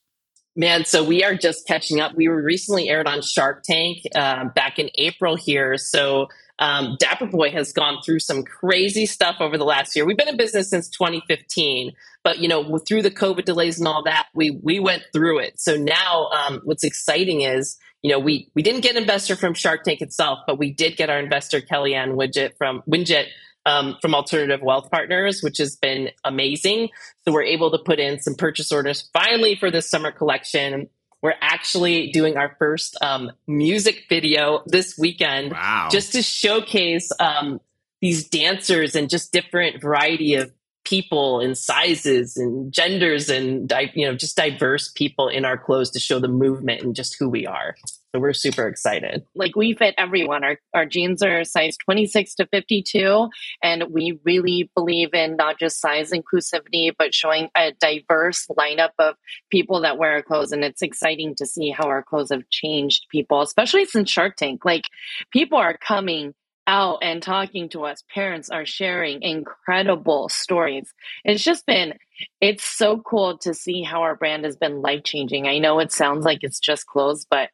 Man, 0.60 0.86
so 0.86 1.04
we 1.04 1.24
are 1.24 1.36
just 1.36 1.68
catching 1.68 2.00
up. 2.00 2.16
We 2.16 2.28
were 2.28 2.42
recently 2.42 2.90
aired 2.90 3.08
on 3.08 3.22
Shark 3.22 3.62
Tank 3.62 4.00
uh, 4.16 4.46
back 4.46 4.80
in 4.80 4.90
April 4.96 5.36
here. 5.36 5.78
So 5.78 6.30
um, 6.58 6.98
Dapper 7.00 7.28
Boi 7.28 7.52
has 7.52 7.72
gone 7.72 8.02
through 8.04 8.22
some 8.22 8.42
crazy 8.42 9.06
stuff 9.06 9.36
over 9.40 9.56
the 9.56 9.64
last 9.64 9.96
year. 9.96 10.04
We've 10.04 10.18
been 10.18 10.28
in 10.28 10.36
business 10.36 10.72
since 10.72 10.90
2015, 10.90 11.92
but 12.24 12.40
you 12.40 12.48
know, 12.48 12.80
through 12.80 13.04
the 13.04 13.12
COVID 13.12 13.46
delays 13.46 13.78
and 13.78 13.88
all 13.88 14.02
that, 14.06 14.30
we 14.34 14.50
we 14.50 14.80
went 14.80 15.04
through 15.14 15.42
it. 15.42 15.60
So 15.60 15.78
now, 15.78 16.30
um, 16.30 16.62
what's 16.64 16.84
exciting 16.84 17.42
is, 17.42 17.78
you 18.02 18.10
know, 18.12 18.18
we 18.18 18.50
we 18.56 18.64
didn't 18.64 18.82
get 18.82 18.96
investor 18.96 19.36
from 19.36 19.54
Shark 19.54 19.84
Tank 19.84 20.02
itself, 20.02 20.40
but 20.48 20.58
we 20.58 20.74
did 20.74 20.98
get 20.98 21.12
our 21.12 21.20
investor 21.20 21.62
Kellyanne 21.62 22.16
Widget 22.16 22.58
from 22.58 22.82
Winget 22.90 23.28
um, 23.68 23.98
from 24.02 24.16
Alternative 24.16 24.62
Wealth 24.62 24.90
Partners, 24.90 25.42
which 25.44 25.58
has 25.58 25.76
been 25.76 26.10
amazing. 26.24 26.90
So 27.26 27.34
we're 27.34 27.44
able 27.44 27.70
to 27.72 27.78
put 27.78 28.00
in 28.00 28.20
some 28.20 28.34
purchase 28.34 28.72
orders 28.72 29.10
finally 29.14 29.56
for 29.56 29.70
this 29.70 29.90
summer 29.90 30.12
collection. 30.12 30.90
We're 31.22 31.36
actually 31.42 32.12
doing 32.12 32.38
our 32.38 32.56
first 32.58 32.98
um, 33.02 33.32
music 33.46 34.06
video 34.08 34.64
this 34.68 34.98
weekend, 34.98 35.52
wow. 35.52 35.90
just 35.92 36.14
to 36.14 36.22
showcase 36.22 37.12
um, 37.20 37.60
these 38.02 38.30
dancers 38.30 38.96
and 38.96 39.10
just 39.10 39.34
different 39.34 39.82
variety 39.82 40.36
of 40.36 40.52
people 40.88 41.41
and 41.41 41.58
sizes 41.58 42.38
and 42.38 42.72
genders 42.72 43.29
and 43.29 43.72
you 43.94 44.08
know 44.08 44.15
just 44.15 44.38
diverse 44.38 44.89
people 44.89 45.27
in 45.27 45.44
our 45.44 45.58
clothes 45.58 45.89
to 45.91 46.00
show 46.00 46.17
the 46.17 46.29
movement 46.29 46.82
and 46.82 46.96
just 46.96 47.17
who 47.20 47.27
we 47.27 47.46
are. 47.46 47.75
So 48.13 48.22
we're 48.22 48.32
super 48.32 48.67
excited. 48.70 49.25
Like 49.36 49.58
we 49.58 49.74
fit 49.74 49.96
everyone. 49.98 50.46
Our 50.46 50.58
our 50.74 50.86
jeans 50.86 51.22
are 51.22 51.44
size 51.44 51.75
26 51.84 52.36
to 52.36 52.48
52 52.48 53.29
and 53.62 53.84
we 53.91 54.17
really 54.24 54.72
believe 54.75 55.13
in 55.13 55.36
not 55.36 55.60
just 55.60 55.82
size 55.82 56.12
inclusivity 56.12 56.91
but 56.98 57.13
showing 57.13 57.50
a 57.56 57.74
diverse 57.74 58.48
lineup 58.58 58.91
of 58.98 59.15
people 59.51 59.82
that 59.82 59.98
wear 59.98 60.13
our 60.13 60.22
clothes 60.22 60.53
and 60.53 60.63
it's 60.63 60.82
exciting 60.82 61.36
to 61.36 61.46
see 61.46 61.70
how 61.70 61.88
our 61.88 62.01
clothes 62.01 62.32
have 62.32 62.50
changed 62.50 63.08
people 63.12 63.41
especially 63.41 63.84
since 63.86 64.10
Shark 64.10 64.38
Tank. 64.38 64.63
Like 64.63 64.86
people 65.32 65.58
are 65.58 65.77
coming 65.77 66.34
out 66.68 67.00
and 67.02 67.24
talking 67.24 67.70
to 67.70 67.86
us. 67.86 68.04
Parents 68.14 68.50
are 68.50 68.66
sharing 68.66 69.24
incredible 69.24 70.30
stories. 70.30 70.94
It's 71.24 71.44
just 71.44 71.66
been, 71.66 71.94
it's 72.42 72.64
so 72.64 73.00
cool 73.00 73.38
to 73.40 73.54
see 73.54 73.82
how 73.84 74.02
our 74.02 74.16
brand 74.16 74.46
has 74.46 74.58
been 74.58 74.82
life 74.82 75.04
changing. 75.04 75.48
I 75.48 75.60
know 75.60 75.80
it 75.80 75.92
sounds 75.92 76.26
like 76.26 76.40
it's 76.42 76.60
just 76.60 76.86
clothes, 76.86 77.26
but 77.30 77.50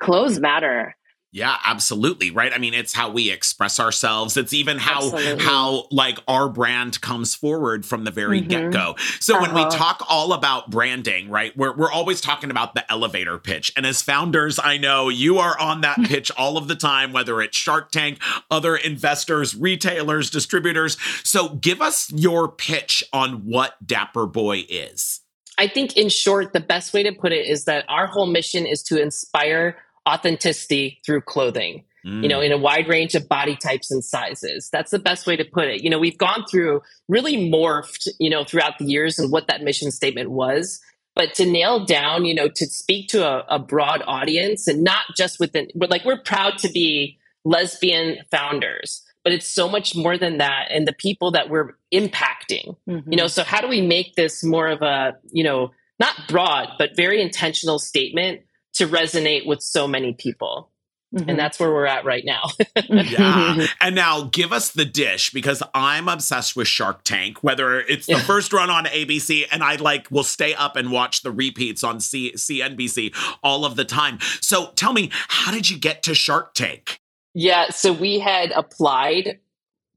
clothes 0.00 0.40
matter. 0.40 0.96
Yeah, 1.30 1.56
absolutely. 1.64 2.30
Right. 2.30 2.52
I 2.54 2.58
mean, 2.58 2.72
it's 2.72 2.94
how 2.94 3.10
we 3.10 3.30
express 3.30 3.78
ourselves. 3.78 4.38
It's 4.38 4.54
even 4.54 4.78
how 4.78 5.12
absolutely. 5.12 5.44
how 5.44 5.86
like 5.90 6.18
our 6.26 6.48
brand 6.48 7.00
comes 7.02 7.34
forward 7.34 7.84
from 7.84 8.04
the 8.04 8.10
very 8.10 8.40
mm-hmm. 8.40 8.48
get-go. 8.48 8.96
So 9.20 9.34
uh-huh. 9.34 9.42
when 9.42 9.54
we 9.54 9.60
uh-huh. 9.62 9.76
talk 9.76 10.06
all 10.08 10.32
about 10.32 10.70
branding, 10.70 11.28
right, 11.28 11.54
we're 11.54 11.76
we're 11.76 11.92
always 11.92 12.22
talking 12.22 12.50
about 12.50 12.74
the 12.74 12.90
elevator 12.90 13.38
pitch. 13.38 13.70
And 13.76 13.84
as 13.84 14.00
founders, 14.00 14.58
I 14.58 14.78
know 14.78 15.10
you 15.10 15.38
are 15.38 15.58
on 15.60 15.82
that 15.82 15.98
pitch 16.04 16.30
all 16.30 16.56
of 16.56 16.66
the 16.66 16.74
time, 16.74 17.12
whether 17.12 17.42
it's 17.42 17.56
Shark 17.56 17.90
Tank, 17.90 18.20
other 18.50 18.74
investors, 18.74 19.54
retailers, 19.54 20.30
distributors. 20.30 20.96
So 21.24 21.50
give 21.50 21.82
us 21.82 22.10
your 22.10 22.50
pitch 22.50 23.04
on 23.12 23.44
what 23.44 23.74
Dapper 23.86 24.26
Boi 24.26 24.64
is. 24.68 25.20
I 25.58 25.66
think 25.66 25.96
in 25.96 26.08
short, 26.08 26.52
the 26.52 26.60
best 26.60 26.94
way 26.94 27.02
to 27.02 27.12
put 27.12 27.32
it 27.32 27.46
is 27.46 27.64
that 27.64 27.84
our 27.88 28.06
whole 28.06 28.26
mission 28.26 28.64
is 28.64 28.82
to 28.84 29.02
inspire 29.02 29.76
authenticity 30.08 31.00
through 31.04 31.20
clothing 31.20 31.84
mm. 32.04 32.22
you 32.22 32.28
know 32.28 32.40
in 32.40 32.52
a 32.52 32.56
wide 32.56 32.88
range 32.88 33.14
of 33.14 33.28
body 33.28 33.56
types 33.56 33.90
and 33.90 34.04
sizes 34.04 34.68
that's 34.70 34.90
the 34.90 34.98
best 34.98 35.26
way 35.26 35.36
to 35.36 35.44
put 35.44 35.68
it 35.68 35.84
you 35.84 35.90
know 35.90 35.98
we've 35.98 36.18
gone 36.18 36.44
through 36.50 36.80
really 37.08 37.36
morphed 37.36 38.08
you 38.18 38.30
know 38.30 38.44
throughout 38.44 38.78
the 38.78 38.84
years 38.84 39.18
and 39.18 39.30
what 39.30 39.46
that 39.48 39.62
mission 39.62 39.90
statement 39.90 40.30
was 40.30 40.80
but 41.14 41.34
to 41.34 41.44
nail 41.44 41.84
down 41.84 42.24
you 42.24 42.34
know 42.34 42.48
to 42.48 42.66
speak 42.66 43.08
to 43.08 43.26
a, 43.26 43.44
a 43.48 43.58
broad 43.58 44.02
audience 44.06 44.66
and 44.66 44.82
not 44.82 45.04
just 45.16 45.38
within 45.38 45.68
but 45.74 45.90
like 45.90 46.04
we're 46.04 46.22
proud 46.22 46.56
to 46.56 46.68
be 46.70 47.18
lesbian 47.44 48.18
founders 48.30 49.04
but 49.24 49.32
it's 49.32 49.48
so 49.48 49.68
much 49.68 49.94
more 49.94 50.16
than 50.16 50.38
that 50.38 50.68
and 50.70 50.86
the 50.88 50.92
people 50.92 51.32
that 51.32 51.50
we're 51.50 51.76
impacting 51.92 52.76
mm-hmm. 52.88 53.10
you 53.10 53.16
know 53.16 53.26
so 53.26 53.42
how 53.42 53.60
do 53.60 53.68
we 53.68 53.82
make 53.82 54.14
this 54.14 54.42
more 54.42 54.68
of 54.68 54.80
a 54.82 55.16
you 55.30 55.44
know 55.44 55.70
not 56.00 56.14
broad 56.28 56.68
but 56.78 56.96
very 56.96 57.20
intentional 57.20 57.78
statement 57.78 58.40
to 58.78 58.86
resonate 58.86 59.46
with 59.46 59.62
so 59.62 59.86
many 59.86 60.14
people. 60.14 60.70
Mm-hmm. 61.14 61.30
And 61.30 61.38
that's 61.38 61.58
where 61.58 61.70
we're 61.70 61.86
at 61.86 62.04
right 62.04 62.24
now. 62.24 62.42
yeah. 62.88 63.66
And 63.80 63.94
now 63.94 64.24
give 64.24 64.52
us 64.52 64.72
the 64.72 64.84
dish 64.84 65.30
because 65.30 65.62
I'm 65.72 66.06
obsessed 66.06 66.54
with 66.54 66.68
Shark 66.68 67.02
Tank, 67.02 67.42
whether 67.42 67.80
it's 67.80 68.06
the 68.06 68.18
first 68.18 68.52
run 68.52 68.68
on 68.68 68.84
ABC 68.84 69.46
and 69.50 69.62
I 69.62 69.76
like 69.76 70.10
will 70.10 70.24
stay 70.24 70.54
up 70.54 70.76
and 70.76 70.92
watch 70.92 71.22
the 71.22 71.30
repeats 71.30 71.82
on 71.82 72.00
C- 72.00 72.32
CNBC 72.32 73.14
all 73.42 73.64
of 73.64 73.76
the 73.76 73.86
time. 73.86 74.18
So 74.42 74.72
tell 74.76 74.92
me, 74.92 75.10
how 75.12 75.50
did 75.50 75.70
you 75.70 75.78
get 75.78 76.02
to 76.02 76.14
Shark 76.14 76.52
Tank? 76.54 77.00
Yeah. 77.32 77.70
So 77.70 77.92
we 77.92 78.18
had 78.18 78.50
applied 78.50 79.38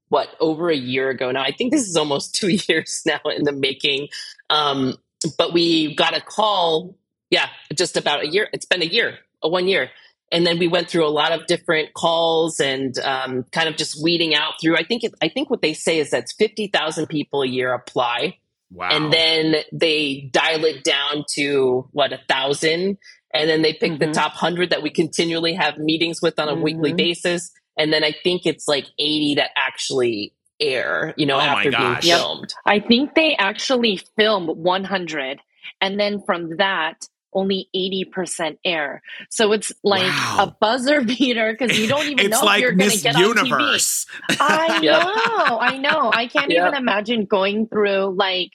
what 0.08 0.30
over 0.40 0.70
a 0.70 0.76
year 0.76 1.10
ago 1.10 1.32
now. 1.32 1.42
I 1.42 1.52
think 1.52 1.74
this 1.74 1.88
is 1.88 1.98
almost 1.98 2.36
two 2.40 2.58
years 2.70 3.02
now 3.06 3.20
in 3.36 3.44
the 3.44 3.52
making. 3.52 4.08
Um, 4.50 4.96
but 5.38 5.54
we 5.54 5.94
got 5.96 6.16
a 6.16 6.22
call 6.22 6.96
yeah, 7.32 7.48
just 7.74 7.98
about 7.98 8.24
a 8.24 8.28
year. 8.28 8.48
It's 8.54 8.66
been 8.66 8.84
a 8.84 8.86
year, 8.86 9.18
a 9.42 9.50
one 9.50 9.68
year. 9.68 9.90
And 10.34 10.46
then 10.46 10.60
we 10.60 10.68
went 10.68 10.90
through 10.90 11.06
a 11.06 11.10
lot 11.10 11.32
of 11.32 11.48
different 11.48 11.94
calls 11.94 12.60
and 12.60 12.98
um, 13.00 13.44
kind 13.52 13.68
of 13.68 13.76
just 13.76 14.02
weeding 14.02 14.36
out 14.36 14.54
through. 14.62 14.78
I 14.78 14.84
think 14.84 15.04
it, 15.04 15.14
I 15.22 15.28
think 15.28 15.50
what 15.50 15.62
they 15.62 15.74
say 15.74 15.98
is 16.00 16.12
that 16.12 16.30
fifty 16.38 16.68
thousand 16.68 17.08
people 17.08 17.42
a 17.42 17.48
year 17.48 17.74
apply, 17.74 18.38
wow. 18.72 18.90
and 18.92 19.12
then 19.12 19.56
they 19.74 20.30
dial 20.32 20.64
it 20.64 20.86
down 20.86 21.26
to 21.36 21.90
what 21.92 22.14
a 22.14 22.20
thousand, 22.30 22.98
and 23.34 23.50
then 23.50 23.62
they 23.62 23.74
pick 23.74 23.94
mm-hmm. 23.94 24.10
the 24.10 24.14
top 24.14 24.32
hundred 24.32 24.70
that 24.70 24.82
we 24.82 24.90
continually 24.90 25.54
have 25.54 25.78
meetings 25.78 26.22
with 26.22 26.40
on 26.40 26.48
a 26.48 26.54
mm-hmm. 26.54 26.62
weekly 26.62 26.94
basis, 26.94 27.52
and 27.78 27.92
then 27.92 28.06
I 28.06 28.14
think 28.24 28.46
it's 28.46 28.70
like 28.70 28.86
eighty 28.98 29.36
that 29.36 29.50
actually 29.58 30.34
air, 30.62 31.14
you 31.18 31.26
know, 31.26 31.36
oh 31.36 31.42
after 31.42 31.72
being 31.72 31.96
filmed. 31.98 32.54
I 32.66 32.80
think 32.80 33.16
they 33.16 33.36
actually 33.36 34.00
film 34.16 34.48
100 34.48 35.42
and 35.82 36.00
then 36.00 36.22
from 36.26 36.58
that 36.58 37.08
only 37.34 37.70
80% 37.76 38.58
air. 38.66 39.02
So 39.30 39.52
it's 39.52 39.72
like 39.84 40.04
wow. 40.04 40.38
a 40.40 40.58
buzzer 40.60 41.02
beater 41.06 41.56
because 41.58 41.78
you 41.78 41.88
don't 41.88 42.08
even 42.08 42.30
know 42.30 42.42
like 42.42 42.58
if 42.58 42.62
you're 42.62 42.72
going 42.74 42.92
to 42.92 43.02
get 43.02 43.18
Universe. 43.18 44.06
on 44.30 44.36
TV. 44.36 44.38
I 44.40 44.80
know, 45.48 45.60
I 45.60 45.78
know. 45.78 46.12
I 46.14 46.28
can't 46.28 46.52
yep. 46.52 46.68
even 46.68 46.80
imagine 46.80 47.26
going 47.26 47.68
through 47.68 48.16
like 48.16 48.52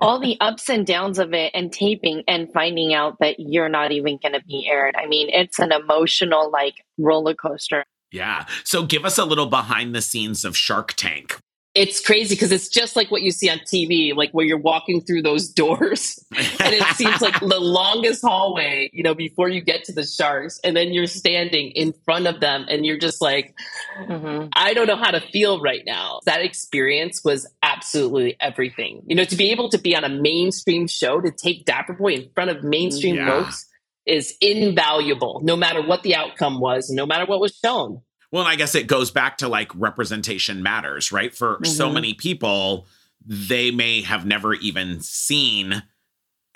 all 0.00 0.18
the 0.20 0.36
ups 0.40 0.68
and 0.68 0.86
downs 0.86 1.18
of 1.18 1.32
it 1.32 1.52
and 1.54 1.72
taping 1.72 2.24
and 2.26 2.52
finding 2.52 2.92
out 2.92 3.18
that 3.20 3.36
you're 3.38 3.68
not 3.68 3.92
even 3.92 4.18
going 4.20 4.34
to 4.34 4.44
be 4.44 4.66
aired. 4.68 4.94
I 4.96 5.06
mean, 5.06 5.28
it's 5.30 5.58
an 5.58 5.72
emotional 5.72 6.50
like 6.50 6.74
roller 6.98 7.34
coaster. 7.34 7.84
Yeah. 8.10 8.46
So 8.64 8.84
give 8.84 9.04
us 9.04 9.18
a 9.18 9.24
little 9.24 9.46
behind 9.46 9.94
the 9.94 10.02
scenes 10.02 10.44
of 10.44 10.56
Shark 10.56 10.92
Tank 10.94 11.38
it's 11.74 11.98
crazy 11.98 12.36
because 12.36 12.52
it's 12.52 12.68
just 12.68 12.94
like 12.94 13.10
what 13.10 13.22
you 13.22 13.32
see 13.32 13.50
on 13.50 13.58
TV, 13.58 14.14
like 14.14 14.30
where 14.30 14.46
you're 14.46 14.56
walking 14.56 15.00
through 15.00 15.22
those 15.22 15.48
doors 15.54 16.24
and 16.32 16.72
it 16.72 16.82
seems 16.94 17.20
like 17.20 17.38
the 17.40 17.58
longest 17.58 18.22
hallway, 18.22 18.90
you 18.92 19.02
know, 19.02 19.14
before 19.14 19.48
you 19.48 19.60
get 19.60 19.84
to 19.84 19.92
the 19.92 20.04
sharks. 20.04 20.60
And 20.62 20.76
then 20.76 20.92
you're 20.92 21.06
standing 21.06 21.70
in 21.72 21.92
front 22.04 22.26
of 22.28 22.40
them 22.40 22.66
and 22.68 22.86
you're 22.86 22.98
just 22.98 23.20
like, 23.20 23.54
mm-hmm. 23.98 24.48
I 24.52 24.74
don't 24.74 24.86
know 24.86 24.96
how 24.96 25.10
to 25.10 25.20
feel 25.20 25.60
right 25.60 25.82
now. 25.84 26.20
That 26.26 26.42
experience 26.42 27.22
was 27.24 27.46
absolutely 27.62 28.36
everything. 28.40 29.02
You 29.06 29.16
know, 29.16 29.24
to 29.24 29.36
be 29.36 29.50
able 29.50 29.68
to 29.70 29.78
be 29.78 29.96
on 29.96 30.04
a 30.04 30.08
mainstream 30.08 30.86
show, 30.86 31.20
to 31.20 31.32
take 31.32 31.64
Dapper 31.64 31.94
Boi 31.94 32.14
in 32.14 32.30
front 32.34 32.50
of 32.50 32.62
mainstream 32.62 33.16
yeah. 33.16 33.26
folks 33.26 33.66
is 34.06 34.34
invaluable, 34.40 35.40
no 35.42 35.56
matter 35.56 35.82
what 35.82 36.02
the 36.02 36.14
outcome 36.14 36.60
was, 36.60 36.90
no 36.90 37.06
matter 37.06 37.24
what 37.24 37.40
was 37.40 37.58
shown. 37.64 38.02
Well, 38.34 38.48
I 38.48 38.56
guess 38.56 38.74
it 38.74 38.88
goes 38.88 39.12
back 39.12 39.38
to 39.38 39.48
like 39.48 39.70
representation 39.76 40.60
matters, 40.60 41.12
right? 41.12 41.32
For 41.32 41.54
mm-hmm. 41.54 41.66
so 41.66 41.88
many 41.88 42.14
people, 42.14 42.88
they 43.24 43.70
may 43.70 44.02
have 44.02 44.26
never 44.26 44.54
even 44.54 44.98
seen 45.02 45.84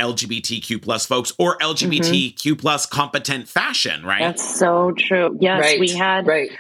LGBTQ 0.01 0.83
plus 0.83 1.07
folks 1.07 1.33
or 1.39 1.57
LGBTQ 1.59 2.35
mm-hmm. 2.35 2.55
plus 2.55 2.85
competent 2.85 3.49
fashion, 3.49 4.05
right? 4.05 4.19
That's 4.19 4.59
so 4.59 4.91
true. 4.99 5.39
Yes, 5.41 5.61
right. 5.61 5.79
we 5.79 5.91
had 5.91 6.27
right. 6.27 6.51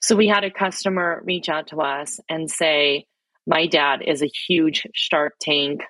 So 0.00 0.16
we 0.16 0.28
had 0.28 0.44
a 0.44 0.50
customer 0.50 1.20
reach 1.26 1.50
out 1.50 1.66
to 1.66 1.82
us 1.82 2.18
and 2.30 2.50
say, 2.50 3.04
"My 3.46 3.66
dad 3.66 4.00
is 4.06 4.22
a 4.22 4.30
huge 4.48 4.86
Shark 4.94 5.34
Tank 5.42 5.82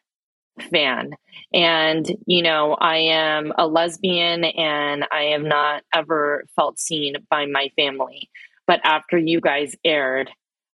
fan." 0.72 1.10
And, 1.52 2.10
you 2.26 2.42
know, 2.42 2.74
I 2.74 2.96
am 2.96 3.52
a 3.56 3.68
lesbian 3.68 4.42
and 4.42 5.04
I 5.12 5.30
have 5.30 5.42
not 5.42 5.84
ever 5.92 6.42
felt 6.56 6.80
seen 6.80 7.14
by 7.30 7.46
my 7.46 7.70
family. 7.76 8.28
But 8.66 8.80
after 8.84 9.18
you 9.18 9.40
guys 9.40 9.76
aired, 9.84 10.30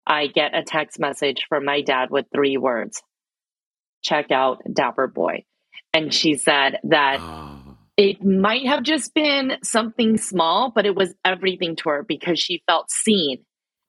I 0.07 0.27
get 0.27 0.55
a 0.55 0.63
text 0.63 0.99
message 0.99 1.47
from 1.49 1.65
my 1.65 1.83
dad 1.83 2.11
with 2.11 2.27
three 2.33 2.57
words 2.57 3.03
check 4.03 4.31
out 4.31 4.63
Dapper 4.73 5.07
Boi. 5.07 5.45
And 5.93 6.13
she 6.13 6.35
said 6.37 6.79
that 6.85 7.19
oh. 7.21 7.77
it 7.97 8.25
might 8.25 8.67
have 8.67 8.83
just 8.83 9.15
been 9.15 9.57
something 9.63 10.17
small, 10.19 10.71
but 10.75 10.87
it 10.87 10.95
was 10.95 11.15
everything 11.25 11.77
to 11.77 11.89
her 11.91 12.05
because 12.07 12.39
she 12.39 12.63
felt 12.67 12.91
seen. 12.91 13.45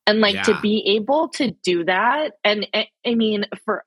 And 0.07 0.19
like 0.19 0.35
yeah. 0.35 0.43
to 0.43 0.59
be 0.61 0.95
able 0.95 1.29
to 1.35 1.51
do 1.63 1.85
that, 1.85 2.33
and 2.43 2.67
eh, 2.73 2.85
I 3.05 3.15
mean, 3.15 3.45
for 3.65 3.83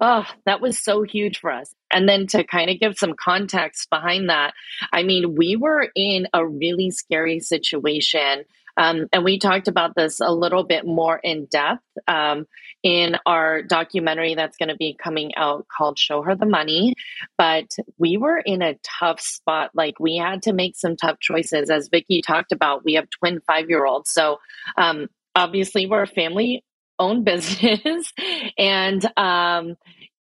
Oh, 0.00 0.24
that 0.44 0.60
was 0.60 0.82
so 0.82 1.02
huge 1.02 1.38
for 1.38 1.52
us. 1.52 1.72
And 1.88 2.08
then 2.08 2.26
to 2.28 2.42
kind 2.42 2.68
of 2.68 2.80
give 2.80 2.98
some 2.98 3.14
context 3.14 3.88
behind 3.90 4.28
that, 4.28 4.52
I 4.92 5.04
mean, 5.04 5.36
we 5.36 5.54
were 5.54 5.88
in 5.94 6.26
a 6.32 6.44
really 6.44 6.90
scary 6.90 7.38
situation 7.38 8.44
um, 8.76 9.06
and 9.12 9.24
we 9.24 9.38
talked 9.38 9.68
about 9.68 9.94
this 9.94 10.20
a 10.20 10.32
little 10.32 10.64
bit 10.64 10.86
more 10.86 11.18
in 11.22 11.46
depth 11.46 11.82
um, 12.08 12.46
in 12.82 13.16
our 13.24 13.62
documentary 13.62 14.34
that's 14.34 14.56
going 14.56 14.68
to 14.68 14.76
be 14.76 14.96
coming 15.00 15.34
out 15.36 15.66
called 15.68 15.98
Show 15.98 16.22
Her 16.22 16.34
the 16.34 16.46
Money. 16.46 16.94
But 17.38 17.70
we 17.98 18.16
were 18.16 18.38
in 18.38 18.62
a 18.62 18.78
tough 18.82 19.20
spot. 19.20 19.70
Like 19.74 20.00
we 20.00 20.16
had 20.16 20.42
to 20.42 20.52
make 20.52 20.76
some 20.76 20.96
tough 20.96 21.20
choices. 21.20 21.70
As 21.70 21.88
Vicky 21.88 22.20
talked 22.20 22.52
about, 22.52 22.84
we 22.84 22.94
have 22.94 23.08
twin 23.10 23.40
five 23.46 23.68
year 23.68 23.86
olds. 23.86 24.10
So 24.10 24.38
um, 24.76 25.08
obviously, 25.34 25.86
we're 25.86 26.02
a 26.02 26.06
family 26.06 26.64
owned 26.98 27.24
business. 27.24 28.12
and, 28.58 29.18
um, 29.18 29.76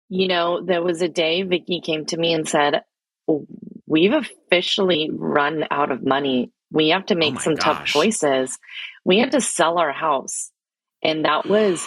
you 0.09 0.27
know, 0.27 0.61
there 0.61 0.83
was 0.83 1.01
a 1.01 1.07
day 1.07 1.43
Vicky 1.43 1.79
came 1.79 2.05
to 2.07 2.17
me 2.17 2.33
and 2.33 2.47
said, 2.47 2.83
We've 3.87 4.13
officially 4.13 5.09
run 5.11 5.65
out 5.69 5.91
of 5.91 6.05
money 6.05 6.51
we 6.71 6.89
have 6.89 7.05
to 7.07 7.15
make 7.15 7.35
oh 7.35 7.39
some 7.39 7.55
gosh. 7.55 7.63
tough 7.63 7.85
choices. 7.85 8.57
We 9.05 9.19
had 9.19 9.31
to 9.31 9.41
sell 9.41 9.77
our 9.77 9.91
house. 9.91 10.51
And 11.03 11.25
that 11.25 11.47
was 11.47 11.85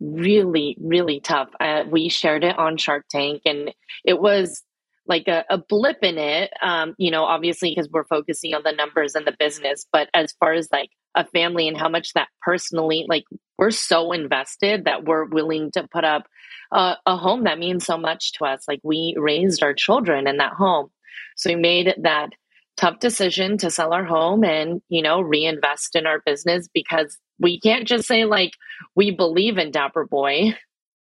really, 0.00 0.76
really 0.80 1.20
tough. 1.20 1.48
Uh, 1.60 1.84
we 1.88 2.08
shared 2.08 2.44
it 2.44 2.58
on 2.58 2.76
Shark 2.76 3.04
Tank 3.10 3.42
and 3.44 3.72
it 4.04 4.20
was 4.20 4.62
like 5.06 5.26
a, 5.26 5.44
a 5.48 5.58
blip 5.58 5.98
in 6.02 6.18
it, 6.18 6.52
um, 6.62 6.94
you 6.98 7.10
know, 7.10 7.24
obviously 7.24 7.70
because 7.70 7.90
we're 7.90 8.04
focusing 8.04 8.54
on 8.54 8.62
the 8.62 8.72
numbers 8.72 9.14
and 9.14 9.26
the 9.26 9.34
business. 9.38 9.86
But 9.90 10.08
as 10.12 10.34
far 10.38 10.52
as 10.52 10.68
like 10.70 10.90
a 11.14 11.24
family 11.24 11.66
and 11.66 11.76
how 11.76 11.88
much 11.88 12.12
that 12.12 12.28
personally, 12.42 13.06
like 13.08 13.24
we're 13.56 13.70
so 13.70 14.12
invested 14.12 14.84
that 14.84 15.04
we're 15.04 15.24
willing 15.24 15.70
to 15.72 15.88
put 15.88 16.04
up 16.04 16.26
a, 16.70 16.96
a 17.06 17.16
home 17.16 17.44
that 17.44 17.58
means 17.58 17.86
so 17.86 17.96
much 17.96 18.32
to 18.34 18.44
us. 18.44 18.64
Like 18.68 18.80
we 18.84 19.14
raised 19.18 19.62
our 19.62 19.74
children 19.74 20.26
in 20.28 20.36
that 20.36 20.52
home. 20.52 20.90
So 21.36 21.50
we 21.50 21.56
made 21.56 21.94
that 22.02 22.30
tough 22.78 23.00
decision 23.00 23.58
to 23.58 23.70
sell 23.70 23.92
our 23.92 24.04
home 24.04 24.44
and, 24.44 24.80
you 24.88 25.02
know, 25.02 25.20
reinvest 25.20 25.96
in 25.96 26.06
our 26.06 26.22
business 26.24 26.68
because 26.72 27.18
we 27.38 27.60
can't 27.60 27.86
just 27.86 28.06
say 28.06 28.24
like 28.24 28.52
we 28.94 29.10
believe 29.10 29.58
in 29.58 29.70
Dapper 29.70 30.06
Boi. 30.06 30.54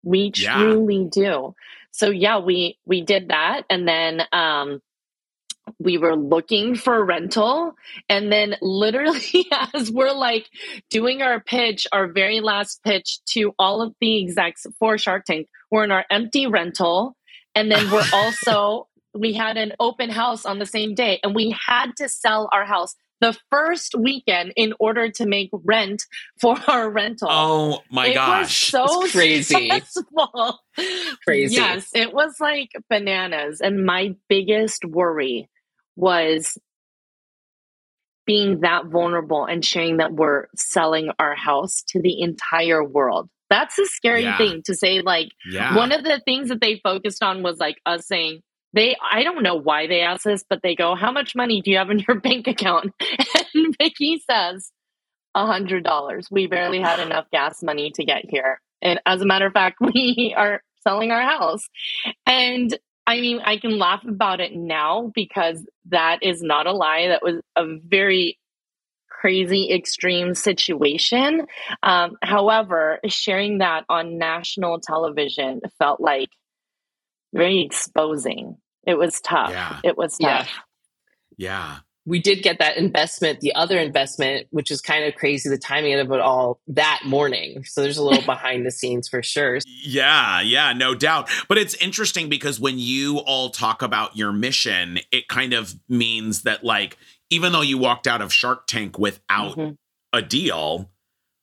We 0.03 0.31
truly 0.31 1.03
yeah. 1.03 1.09
do. 1.11 1.55
So 1.91 2.09
yeah, 2.09 2.39
we 2.39 2.77
we 2.85 3.01
did 3.01 3.29
that 3.29 3.63
and 3.69 3.87
then 3.87 4.21
um 4.31 4.81
we 5.79 5.97
were 5.97 6.15
looking 6.15 6.75
for 6.75 6.95
a 6.95 7.03
rental 7.03 7.73
and 8.07 8.31
then 8.31 8.55
literally 8.61 9.45
as 9.73 9.91
we're 9.91 10.13
like 10.13 10.47
doing 10.89 11.21
our 11.21 11.41
pitch 11.41 11.85
our 11.91 12.07
very 12.07 12.39
last 12.39 12.81
pitch 12.83 13.19
to 13.25 13.53
all 13.59 13.81
of 13.81 13.93
the 13.99 14.21
execs 14.23 14.65
for 14.79 14.97
shark 14.97 15.25
tank 15.25 15.47
we're 15.69 15.83
in 15.83 15.91
our 15.91 16.05
empty 16.09 16.47
rental 16.47 17.17
and 17.53 17.69
then 17.69 17.91
we're 17.91 18.05
also 18.13 18.87
we 19.13 19.33
had 19.33 19.57
an 19.57 19.73
open 19.79 20.09
house 20.09 20.45
on 20.45 20.59
the 20.59 20.65
same 20.65 20.95
day 20.95 21.19
and 21.23 21.35
we 21.35 21.55
had 21.65 21.95
to 21.97 22.09
sell 22.09 22.49
our 22.51 22.65
house 22.65 22.95
the 23.19 23.37
first 23.49 23.95
weekend 23.97 24.53
in 24.55 24.73
order 24.79 25.09
to 25.09 25.25
make 25.25 25.49
rent 25.51 26.03
for 26.41 26.57
our 26.67 26.89
rental. 26.89 27.27
Oh 27.29 27.79
my 27.91 28.07
it 28.07 28.13
gosh. 28.13 28.73
Was 28.73 28.87
so 28.89 29.03
it's 29.03 29.11
crazy. 29.15 29.69
Stressful. 29.69 30.59
Crazy. 31.25 31.55
Yes, 31.55 31.89
it 31.93 32.13
was 32.13 32.39
like 32.39 32.69
bananas. 32.89 33.61
And 33.61 33.85
my 33.85 34.15
biggest 34.29 34.85
worry 34.85 35.49
was 35.95 36.57
being 38.25 38.59
that 38.59 38.85
vulnerable 38.87 39.45
and 39.45 39.63
sharing 39.63 39.97
that 39.97 40.13
we're 40.13 40.47
selling 40.55 41.09
our 41.17 41.33
house 41.35 41.83
to 41.87 42.01
the 42.01 42.21
entire 42.21 42.83
world. 42.83 43.29
That's 43.49 43.79
a 43.79 43.85
scary 43.85 44.23
yeah. 44.23 44.37
thing 44.37 44.61
to 44.65 44.75
say. 44.75 45.01
Like, 45.01 45.29
yeah. 45.49 45.75
one 45.75 45.93
of 45.93 46.03
the 46.03 46.21
things 46.25 46.49
that 46.49 46.59
they 46.59 46.81
focused 46.83 47.23
on 47.23 47.41
was 47.41 47.57
like 47.57 47.77
us 47.85 48.05
saying, 48.05 48.41
they 48.73 48.95
I 49.01 49.23
don't 49.23 49.43
know 49.43 49.55
why 49.55 49.87
they 49.87 50.01
ask 50.01 50.23
this, 50.23 50.43
but 50.49 50.61
they 50.61 50.75
go, 50.75 50.95
How 50.95 51.11
much 51.11 51.35
money 51.35 51.61
do 51.61 51.71
you 51.71 51.77
have 51.77 51.89
in 51.89 52.03
your 52.07 52.19
bank 52.21 52.47
account? 52.47 52.93
And 53.53 53.75
Vicky 53.79 54.21
says, 54.29 54.71
a 55.37 55.45
hundred 55.45 55.83
dollars. 55.83 56.27
We 56.29 56.47
barely 56.47 56.81
had 56.81 56.99
enough 57.05 57.25
gas 57.31 57.63
money 57.63 57.91
to 57.91 58.03
get 58.03 58.25
here. 58.29 58.59
And 58.81 58.99
as 59.05 59.21
a 59.21 59.25
matter 59.25 59.45
of 59.45 59.53
fact, 59.53 59.77
we 59.81 60.33
are 60.35 60.61
selling 60.81 61.11
our 61.11 61.21
house. 61.21 61.67
And 62.25 62.77
I 63.05 63.21
mean, 63.21 63.39
I 63.43 63.57
can 63.57 63.77
laugh 63.77 64.03
about 64.05 64.41
it 64.41 64.53
now 64.53 65.11
because 65.15 65.65
that 65.85 66.19
is 66.23 66.41
not 66.41 66.67
a 66.67 66.73
lie. 66.73 67.07
That 67.07 67.23
was 67.23 67.35
a 67.55 67.63
very 67.85 68.37
crazy, 69.09 69.71
extreme 69.71 70.35
situation. 70.35 71.47
Um, 71.81 72.17
however, 72.21 72.99
sharing 73.07 73.59
that 73.59 73.85
on 73.89 74.17
national 74.17 74.79
television 74.81 75.61
felt 75.79 76.01
like 76.01 76.29
very 77.37 77.61
exposing. 77.61 78.57
It 78.85 78.97
was 78.97 79.21
tough. 79.21 79.51
Yeah. 79.51 79.79
It 79.83 79.97
was 79.97 80.17
tough. 80.17 80.49
Yeah. 81.37 81.49
yeah. 81.49 81.77
We 82.05 82.19
did 82.19 82.41
get 82.41 82.59
that 82.59 82.77
investment, 82.77 83.41
the 83.41 83.53
other 83.53 83.77
investment, 83.77 84.47
which 84.51 84.71
is 84.71 84.79
kind 84.79 85.03
of 85.03 85.15
crazy, 85.15 85.49
the 85.49 85.57
timing 85.57 85.93
of 85.95 86.09
it 86.09 86.21
all 86.21 86.61
that 86.67 87.01
morning. 87.05 87.65
So 87.65 87.81
there's 87.81 87.97
a 87.97 88.03
little 88.03 88.23
behind 88.25 88.65
the 88.65 88.71
scenes 88.71 89.09
for 89.09 89.21
sure. 89.21 89.59
Yeah, 89.65 90.39
yeah, 90.39 90.71
no 90.71 90.95
doubt. 90.95 91.29
But 91.49 91.57
it's 91.57 91.75
interesting 91.75 92.29
because 92.29 92.61
when 92.61 92.79
you 92.79 93.17
all 93.19 93.49
talk 93.49 93.81
about 93.81 94.15
your 94.15 94.31
mission, 94.31 94.99
it 95.11 95.27
kind 95.27 95.51
of 95.51 95.75
means 95.89 96.43
that, 96.43 96.63
like, 96.63 96.97
even 97.29 97.51
though 97.51 97.61
you 97.61 97.77
walked 97.77 98.07
out 98.07 98.21
of 98.21 98.31
Shark 98.31 98.67
Tank 98.67 98.97
without 98.97 99.57
mm-hmm. 99.57 99.71
a 100.13 100.21
deal, 100.21 100.89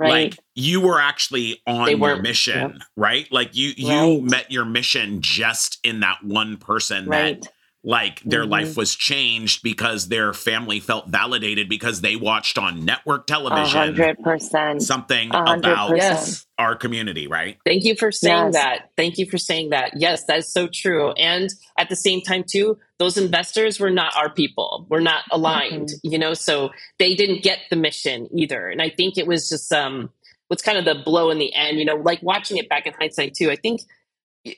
Right. 0.05 0.33
Like 0.33 0.39
you 0.55 0.81
were 0.81 1.01
actually 1.01 1.63
on 1.67 1.99
your 1.99 2.21
mission, 2.21 2.61
yep. 2.61 2.83
right? 2.97 3.27
Like 3.33 3.57
you 3.57 3.73
you 3.77 3.89
right. 3.89 4.23
met 4.23 4.53
your 4.53 4.65
mission 4.65 5.23
just 5.23 5.79
in 5.83 6.01
that 6.01 6.19
one 6.23 6.59
person 6.59 7.07
right. 7.07 7.41
that 7.41 7.53
like 7.85 8.21
their 8.23 8.43
mm-hmm. 8.43 8.51
life 8.51 8.77
was 8.77 8.95
changed 8.95 9.63
because 9.63 10.09
their 10.09 10.33
family 10.33 10.81
felt 10.81 11.07
validated 11.09 11.69
because 11.69 12.01
they 12.01 12.17
watched 12.17 12.57
on 12.57 12.85
network 12.85 13.27
television 13.27 13.95
100% 13.95 14.81
something 14.81 15.31
100%. 15.31 15.59
about 15.59 15.97
yes. 15.97 16.47
our 16.59 16.75
community 16.75 17.27
right 17.27 17.59
thank 17.65 17.85
you 17.85 17.95
for 17.95 18.11
saying 18.11 18.53
yes. 18.53 18.55
that 18.55 18.91
thank 18.97 19.19
you 19.19 19.29
for 19.29 19.37
saying 19.37 19.71
that 19.71 19.93
yes 19.97 20.25
that 20.25 20.39
is 20.39 20.51
so 20.51 20.67
true 20.67 21.13
and 21.13 21.51
at 21.79 21.91
the 21.91 21.97
same 21.97 22.23
time 22.23 22.43
too 22.43 22.79
those 22.99 23.19
investors 23.19 23.79
were 23.79 23.91
not 23.91 24.17
our 24.17 24.31
people 24.31 24.87
we're 24.89 25.01
not 25.01 25.25
aligned 25.31 25.89
mm-hmm. 25.89 26.11
you 26.11 26.19
know 26.19 26.33
so 26.33 26.71
they 26.99 27.15
didn't 27.15 27.43
get 27.43 27.59
the 27.69 27.77
mission 27.77 28.29
either 28.33 28.69
and 28.69 28.81
i 28.81 28.89
think 28.89 29.19
it 29.19 29.27
was 29.27 29.49
just 29.49 29.71
um 29.73 30.09
what's 30.49 30.63
kind 30.63 30.79
of 30.79 30.85
the 30.87 31.03
blow 31.05 31.31
in 31.31 31.39
the 31.39 31.53
end 31.55 31.79
you 31.79 31.85
know 31.85 31.97
like 31.97 32.23
watching 32.23 32.57
it 32.57 32.69
back 32.69 32.87
in 32.87 32.95
hindsight 32.95 33.35
too 33.35 33.51
i 33.51 33.57
think 33.57 33.83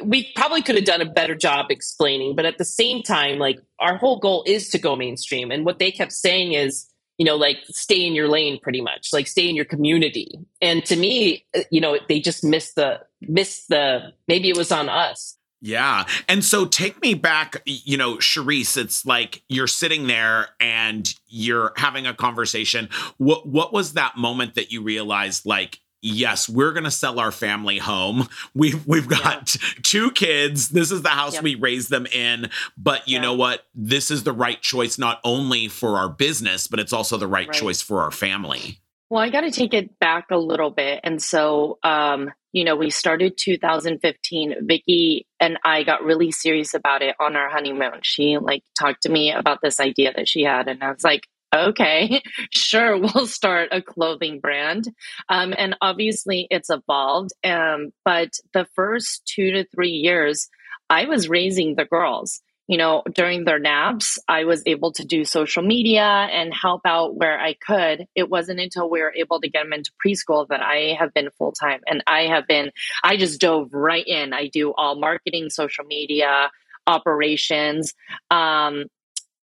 we 0.03 0.33
probably 0.35 0.63
could 0.63 0.75
have 0.75 0.85
done 0.85 1.01
a 1.01 1.11
better 1.11 1.35
job 1.35 1.67
explaining, 1.71 2.35
but 2.35 2.45
at 2.45 2.59
the 2.59 2.65
same 2.65 3.03
time, 3.03 3.39
like 3.39 3.61
our 3.79 3.97
whole 3.97 4.19
goal 4.19 4.43
is 4.47 4.69
to 4.71 4.79
go 4.79 4.97
mainstream. 4.97 5.51
And 5.51 5.65
what 5.65 5.79
they 5.79 5.93
kept 5.93 6.13
saying 6.13 6.53
is, 6.53 6.91
you 7.19 7.25
know, 7.25 7.37
like 7.37 7.59
stay 7.69 8.05
in 8.05 8.15
your 8.15 8.29
lane 8.29 8.59
pretty 8.61 8.81
much, 8.81 9.11
like 9.13 9.27
stay 9.27 9.49
in 9.49 9.55
your 9.55 9.65
community. 9.65 10.39
And 10.61 10.85
to 10.87 10.97
me, 10.97 11.47
uh, 11.57 11.61
you 11.71 11.81
know, 11.81 11.99
they 12.09 12.21
just 12.21 12.43
missed 12.45 12.75
the, 12.75 13.01
missed 13.21 13.69
the, 13.69 14.13
maybe 14.29 14.49
it 14.51 14.57
was 14.57 14.73
on 14.73 14.89
us. 14.89 15.39
Yeah. 15.63 16.05
And 16.29 16.45
so 16.45 16.67
take 16.67 17.01
me 17.01 17.15
back, 17.15 17.63
you 17.65 17.97
know, 17.97 18.17
Charisse, 18.17 18.77
it's 18.77 19.07
like 19.07 19.43
you're 19.49 19.67
sitting 19.67 20.07
there 20.07 20.49
and 20.61 21.09
you're 21.27 21.73
having 21.77 22.07
a 22.07 22.13
conversation. 22.13 22.91
What 23.17 23.49
what 23.49 23.73
was 23.73 23.95
that 23.95 24.17
moment 24.17 24.55
that 24.57 24.71
you 24.71 24.83
realized 24.83 25.47
like 25.47 25.81
yes, 26.07 26.49
we're 26.49 26.73
going 26.73 26.85
to 26.85 26.91
sell 26.91 27.19
our 27.19 27.33
family 27.33 27.79
home. 27.79 28.29
We've 28.55 28.87
we've 28.87 29.09
got 29.09 29.55
yeah. 29.55 29.71
two 29.83 30.11
kids. 30.13 30.71
This 30.71 30.91
is 30.91 31.03
the 31.03 31.11
house 31.11 31.35
yep. 31.35 31.43
we 31.43 31.55
raised 31.55 31.91
them 31.91 32.07
in. 32.07 32.51
But 32.79 33.07
you 33.07 33.17
yeah. 33.17 33.23
know 33.23 33.35
what? 33.35 33.67
This 33.75 34.11
is 34.11 34.23
the 34.23 34.33
right 34.33 34.61
choice 34.61 34.99
not 34.99 35.21
only 35.25 35.69
for 35.69 35.99
our 35.99 36.09
business, 36.09 36.67
but 36.67 36.81
it's 36.81 36.93
also 36.93 37.17
the 37.17 37.27
right, 37.27 37.49
right. 37.49 37.57
choice 37.57 37.83
for 37.83 38.03
our 38.03 38.11
family. 38.11 38.81
Well, 39.11 39.23
I 39.23 39.31
got 39.31 39.43
to 39.43 39.51
take 39.51 39.75
it 39.75 39.99
back 39.99 40.27
a 40.31 40.39
little 40.39 40.71
bit. 40.71 41.01
And 41.05 41.23
so, 41.23 41.79
um, 41.83 42.33
you 42.53 42.65
know, 42.65 42.75
we 42.75 42.91
started 42.91 43.37
2015. 43.37 44.67
Vicky 44.67 45.27
and 45.39 45.59
I 45.65 45.83
got 45.83 46.03
really 46.03 46.33
serious 46.33 46.75
about 46.75 47.03
it 47.03 47.15
on 47.21 47.37
our 47.37 47.49
honeymoon. 47.49 48.01
She 48.03 48.39
like 48.39 48.65
talked 48.79 49.03
to 49.03 49.11
me 49.11 49.33
about 49.33 49.59
this 49.63 49.79
idea 49.81 50.13
that 50.17 50.29
she 50.29 50.43
had, 50.43 50.67
and 50.67 50.83
I 50.83 50.93
was 50.93 51.05
like, 51.05 51.27
okay, 51.55 52.23
sure, 52.51 52.99
we'll 52.99 53.27
start 53.27 53.69
a 53.73 53.83
clothing 53.83 54.41
brand. 54.41 54.89
Um, 55.29 55.55
and 55.57 55.77
obviously, 55.81 56.47
it's 56.51 56.71
evolved. 56.71 57.31
Um, 57.45 57.93
but 58.05 58.31
the 58.53 58.67
first 58.75 59.27
two 59.27 59.53
to 59.53 59.67
three 59.75 59.91
years, 59.91 60.49
I 60.89 61.07
was 61.07 61.29
raising 61.29 61.75
the 61.75 61.85
girls. 61.85 62.41
You 62.69 62.79
know, 62.79 63.05
during 63.13 63.45
their 63.45 63.61
naps, 63.61 64.19
I 64.27 64.43
was 64.43 64.65
able 64.67 64.91
to 64.95 65.05
do 65.05 65.25
social 65.25 65.63
media 65.63 66.03
and 66.03 66.53
help 66.53 66.81
out 66.85 67.15
where 67.15 67.39
I 67.39 67.55
could. 67.55 68.07
It 68.17 68.29
wasn't 68.29 68.59
until 68.59 68.91
we 68.91 69.01
were 69.03 69.15
able 69.17 69.41
to 69.41 69.49
get 69.49 69.63
them 69.63 69.73
into 69.73 69.93
preschool 70.05 70.49
that 70.49 70.63
I 70.63 70.97
have 70.99 71.15
been 71.15 71.31
full 71.39 71.53
time. 71.53 71.83
And 71.87 72.03
I 72.09 72.23
have 72.23 72.49
been, 72.49 72.73
I 73.05 73.19
just 73.19 73.41
dove 73.41 73.73
right 73.73 74.05
in. 74.05 74.33
I 74.33 74.49
do 74.49 74.75
all 74.77 74.97
marketing, 74.97 75.51
social 75.51 75.85
media, 75.85 76.51
operations. 76.89 77.95
Um, 78.33 78.87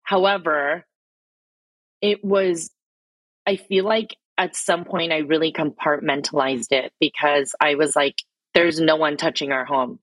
however, 0.04 0.86
it 2.02 2.24
was, 2.24 2.70
I 3.46 3.56
feel 3.56 3.84
like 3.84 4.16
at 4.36 4.56
some 4.56 4.84
point 4.84 5.12
I 5.12 5.18
really 5.18 5.52
compartmentalized 5.52 6.72
it 6.72 6.92
because 7.00 7.54
I 7.60 7.76
was 7.76 7.96
like, 7.96 8.16
there's 8.54 8.80
no 8.80 8.96
one 8.96 9.16
touching 9.16 9.52
our 9.52 9.64
home. 9.64 10.00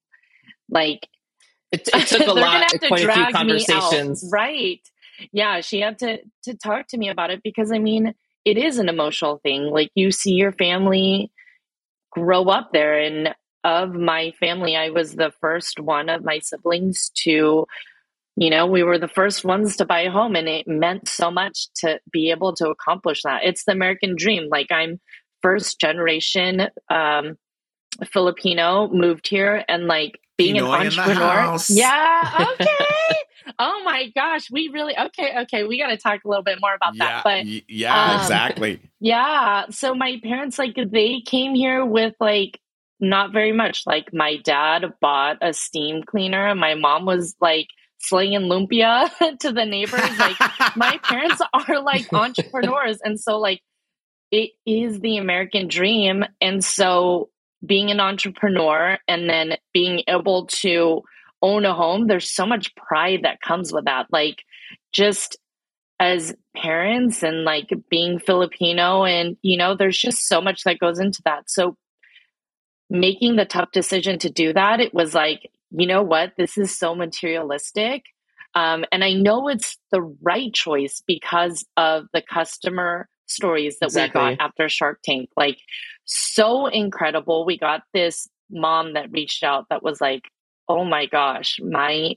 Like, 0.70 1.08
it, 1.72 1.88
it 1.94 2.08
took 2.08 2.28
a 2.28 2.34
lot, 2.34 2.74
eh, 2.74 2.88
quite 2.88 3.06
a 3.06 3.14
few 3.14 3.32
conversations. 3.32 4.28
Right. 4.32 4.82
Yeah. 5.32 5.62
She 5.62 5.82
had 5.82 6.00
to, 6.00 6.20
to 6.44 6.56
talk 6.56 6.88
to 6.88 6.98
me 6.98 7.10
about 7.10 7.30
it 7.32 7.44
because 7.44 7.72
I 7.72 7.80
mean, 7.80 8.14
it 8.46 8.58
is 8.58 8.80
an 8.80 8.90
emotional 8.90 9.40
thing. 9.44 9.66
Like, 9.66 9.92
you 9.94 10.12
see 10.12 10.32
your 10.32 10.54
family 10.54 11.32
grow 12.12 12.46
up 12.46 12.72
there. 12.72 13.00
And 13.00 13.36
of 13.64 13.94
my 13.94 14.32
family, 14.40 14.76
I 14.76 14.90
was 14.90 15.16
the 15.16 15.32
first 15.42 15.80
one 15.80 16.10
of 16.10 16.24
my 16.24 16.40
siblings 16.40 17.12
to 17.24 17.68
you 18.36 18.50
know 18.50 18.66
we 18.66 18.84
were 18.84 18.98
the 18.98 19.08
first 19.08 19.44
ones 19.44 19.76
to 19.78 19.86
buy 19.86 20.02
a 20.02 20.12
home 20.12 20.36
and 20.36 20.48
it 20.48 20.68
meant 20.68 21.08
so 21.08 21.32
much 21.32 21.68
to 21.76 22.00
be 22.12 22.32
able 22.32 22.54
to 22.56 22.70
accomplish 22.70 23.24
that. 23.24 23.42
It's 23.44 23.66
the 23.66 23.72
american 23.72 24.16
dream. 24.16 24.48
Like 24.50 24.72
i'm 24.72 25.00
first 25.42 25.80
generation 25.80 26.68
um, 26.90 27.38
filipino 28.12 28.90
moved 28.90 29.28
here 29.28 29.64
and 29.68 29.86
like 29.86 30.20
being 30.38 30.58
an 30.58 30.66
entrepreneur 30.66 31.58
yeah 31.70 32.48
okay. 32.54 32.68
Oh 33.58 33.82
my 33.84 34.10
gosh 34.14 34.52
we 34.52 34.70
really 34.72 34.96
okay 34.98 35.34
okay 35.40 35.64
we 35.64 35.80
got 35.80 35.88
to 35.88 35.98
talk 35.98 36.24
a 36.24 36.28
little 36.28 36.44
bit 36.44 36.60
more 36.62 36.76
about 36.76 36.96
yeah, 36.96 37.06
that 37.06 37.24
but 37.24 37.46
yeah 37.68 38.14
um, 38.14 38.22
exactly. 38.22 38.80
yeah 39.00 39.66
so 39.72 39.96
my 39.96 40.20
parents 40.22 40.60
like 40.60 40.76
they 40.76 41.22
came 41.26 41.56
here 41.56 41.84
with 41.84 42.14
like 42.20 42.60
not 43.00 43.32
very 43.32 43.52
much. 43.52 43.84
Like 43.86 44.14
my 44.14 44.38
dad 44.38 44.94
bought 45.02 45.38
a 45.42 45.54
steam 45.54 46.04
cleaner. 46.04 46.54
My 46.56 46.76
mom 46.76 47.06
was 47.06 47.36
like 47.40 47.68
slinging 48.00 48.42
lumpia 48.42 49.10
to 49.40 49.52
the 49.52 49.66
neighbors. 49.66 50.18
Like 50.18 50.38
my 50.76 50.98
parents 51.04 51.42
are 51.54 51.82
like 51.82 52.12
entrepreneurs. 52.12 53.00
And 53.04 53.20
so 53.20 53.40
like 53.40 53.62
it 54.32 54.52
is 54.66 55.00
the 55.00 55.18
American 55.18 55.68
dream. 55.68 56.24
And 56.42 56.64
so 56.64 57.30
being 57.66 57.92
an 57.92 58.00
entrepreneur 58.00 58.98
and 59.08 59.30
then 59.30 59.58
being 59.74 60.04
able 60.08 60.48
to 60.48 61.02
own 61.42 61.66
a 61.66 61.74
home, 61.74 62.08
there's 62.08 62.30
so 62.30 62.46
much 62.46 62.76
pride 62.76 63.22
that 63.24 63.42
comes 63.42 63.72
with 63.74 63.86
that. 63.86 64.08
Like 64.12 64.44
just 64.94 65.38
as 66.00 66.34
parents 66.56 67.24
and 67.24 67.44
like 67.44 67.70
being 67.90 68.20
Filipino 68.20 69.04
and 69.04 69.36
you 69.42 69.58
know, 69.58 69.76
there's 69.76 69.98
just 69.98 70.28
so 70.28 70.40
much 70.40 70.64
that 70.64 70.80
goes 70.80 71.00
into 71.00 71.22
that. 71.26 71.50
So 71.50 71.76
making 72.90 73.36
the 73.36 73.46
tough 73.46 73.72
decision 73.72 74.20
to 74.20 74.30
do 74.30 74.54
that, 74.54 74.80
it 74.80 74.94
was 74.94 75.14
like, 75.14 75.50
you 75.72 75.88
know 75.88 76.04
what, 76.04 76.34
this 76.38 76.58
is 76.58 76.76
so 76.76 76.96
materialistic. 76.96 78.04
Um, 78.56 78.86
and 78.92 79.04
I 79.04 79.14
know 79.14 79.48
it's 79.48 79.78
the 79.92 80.02
right 80.22 80.54
choice 80.54 81.04
because 81.06 81.66
of 81.78 82.06
the 82.14 82.22
customer 82.22 83.08
stories 83.28 83.78
that 83.80 83.88
exactly. 83.88 84.22
we 84.22 84.36
got 84.36 84.44
after 84.44 84.70
Shark 84.70 85.00
Tank. 85.04 85.30
Like, 85.38 85.60
so 86.06 86.66
incredible. 86.66 87.46
We 87.46 87.58
got 87.58 87.84
this 87.94 88.28
mom 88.50 88.94
that 88.94 89.12
reached 89.12 89.44
out 89.44 89.68
that 89.70 89.84
was 89.84 90.02
like, 90.02 90.24
oh 90.68 90.84
my 90.84 91.06
gosh, 91.06 91.60
my 91.62 92.16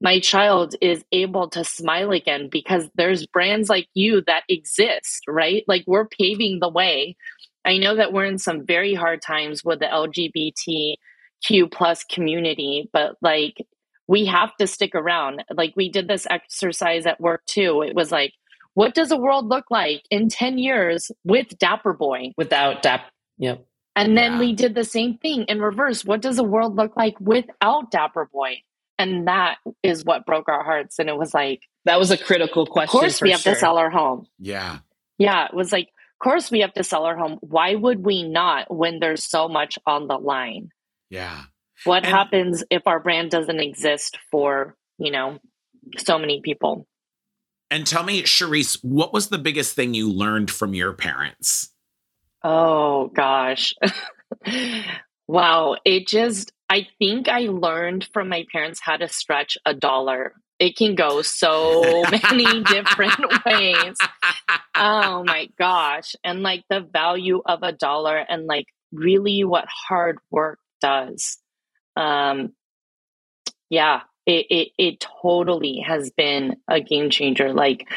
my 0.00 0.20
child 0.20 0.74
is 0.82 1.02
able 1.12 1.48
to 1.48 1.64
smile 1.64 2.10
again 2.10 2.48
because 2.50 2.90
there's 2.94 3.26
brands 3.26 3.70
like 3.70 3.88
you 3.94 4.22
that 4.26 4.42
exist, 4.50 5.22
right? 5.26 5.64
Like 5.66 5.84
we're 5.86 6.06
paving 6.08 6.58
the 6.60 6.68
way. 6.68 7.16
I 7.64 7.78
know 7.78 7.96
that 7.96 8.12
we're 8.12 8.26
in 8.26 8.38
some 8.38 8.66
very 8.66 8.92
hard 8.92 9.22
times 9.22 9.64
with 9.64 9.78
the 9.78 9.86
LGBT 9.86 10.96
Q 11.44 11.68
plus 11.68 12.04
community, 12.04 12.88
but 12.92 13.16
like 13.20 13.64
we 14.06 14.26
have 14.26 14.54
to 14.56 14.66
stick 14.66 14.94
around. 14.94 15.44
Like 15.54 15.74
we 15.76 15.90
did 15.90 16.08
this 16.08 16.26
exercise 16.30 17.06
at 17.06 17.20
work 17.20 17.44
too. 17.46 17.82
It 17.82 17.94
was 17.94 18.12
like, 18.12 18.32
what 18.74 18.94
does 18.94 19.12
a 19.12 19.16
world 19.16 19.46
look 19.46 19.66
like 19.70 20.02
in 20.10 20.28
10 20.28 20.58
years 20.58 21.10
with 21.24 21.58
Dapper 21.58 21.92
Boi? 21.92 22.32
Without 22.36 22.82
Dapper, 22.82 23.10
yep. 23.38 23.66
And 23.96 24.16
then 24.16 24.32
yeah. 24.32 24.38
we 24.40 24.52
did 24.52 24.74
the 24.74 24.84
same 24.84 25.18
thing 25.18 25.44
in 25.44 25.60
reverse. 25.60 26.04
What 26.04 26.20
does 26.20 26.38
a 26.38 26.44
world 26.44 26.74
look 26.76 26.96
like 26.96 27.14
without 27.20 27.92
Dapper 27.92 28.28
Boi? 28.32 28.56
And 28.98 29.28
that 29.28 29.58
is 29.82 30.04
what 30.04 30.26
broke 30.26 30.48
our 30.48 30.64
hearts. 30.64 30.98
And 30.98 31.08
it 31.08 31.16
was 31.16 31.32
like, 31.32 31.62
that 31.84 31.98
was 31.98 32.10
a 32.10 32.18
critical 32.18 32.66
question. 32.66 32.96
Of 32.96 33.00
course, 33.00 33.20
we 33.20 33.30
have 33.30 33.40
sure. 33.40 33.54
to 33.54 33.58
sell 33.58 33.78
our 33.78 33.90
home. 33.90 34.26
Yeah. 34.38 34.78
Yeah. 35.18 35.46
It 35.46 35.54
was 35.54 35.72
like, 35.72 35.88
of 35.88 36.24
course, 36.24 36.50
we 36.50 36.60
have 36.60 36.74
to 36.74 36.84
sell 36.84 37.04
our 37.04 37.16
home. 37.16 37.38
Why 37.40 37.74
would 37.74 38.04
we 38.04 38.22
not 38.24 38.74
when 38.74 38.98
there's 38.98 39.24
so 39.24 39.48
much 39.48 39.78
on 39.86 40.08
the 40.08 40.16
line? 40.16 40.70
Yeah. 41.10 41.42
What 41.84 42.04
and, 42.04 42.14
happens 42.14 42.64
if 42.70 42.86
our 42.86 43.00
brand 43.00 43.30
doesn't 43.30 43.60
exist 43.60 44.18
for, 44.30 44.76
you 44.98 45.10
know, 45.10 45.38
so 45.98 46.18
many 46.18 46.40
people? 46.40 46.86
And 47.70 47.86
tell 47.86 48.02
me, 48.02 48.22
Charisse, 48.22 48.78
what 48.82 49.12
was 49.12 49.28
the 49.28 49.38
biggest 49.38 49.74
thing 49.74 49.94
you 49.94 50.10
learned 50.10 50.50
from 50.50 50.74
your 50.74 50.92
parents? 50.92 51.70
Oh, 52.42 53.08
gosh. 53.08 53.74
wow. 55.26 55.76
It 55.84 56.06
just, 56.06 56.52
I 56.68 56.86
think 56.98 57.28
I 57.28 57.46
learned 57.46 58.08
from 58.12 58.28
my 58.28 58.44
parents 58.52 58.80
how 58.82 58.96
to 58.96 59.08
stretch 59.08 59.58
a 59.66 59.74
dollar. 59.74 60.34
It 60.58 60.76
can 60.76 60.94
go 60.94 61.22
so 61.22 62.04
many 62.30 62.62
different 62.62 63.44
ways. 63.44 63.96
Oh 64.76 65.24
my 65.24 65.48
gosh. 65.58 66.14
And 66.22 66.42
like 66.42 66.64
the 66.68 66.80
value 66.80 67.42
of 67.44 67.62
a 67.62 67.72
dollar 67.72 68.16
and 68.16 68.46
like 68.46 68.66
really 68.92 69.42
what 69.42 69.66
hard 69.68 70.18
work 70.30 70.58
does. 70.84 71.38
Um, 71.96 72.52
yeah, 73.70 74.02
it, 74.26 74.46
it, 74.50 74.68
it 74.78 75.06
totally 75.22 75.78
has 75.86 76.10
been 76.10 76.56
a 76.68 76.80
game 76.80 77.10
changer. 77.10 77.52
Like 77.52 77.88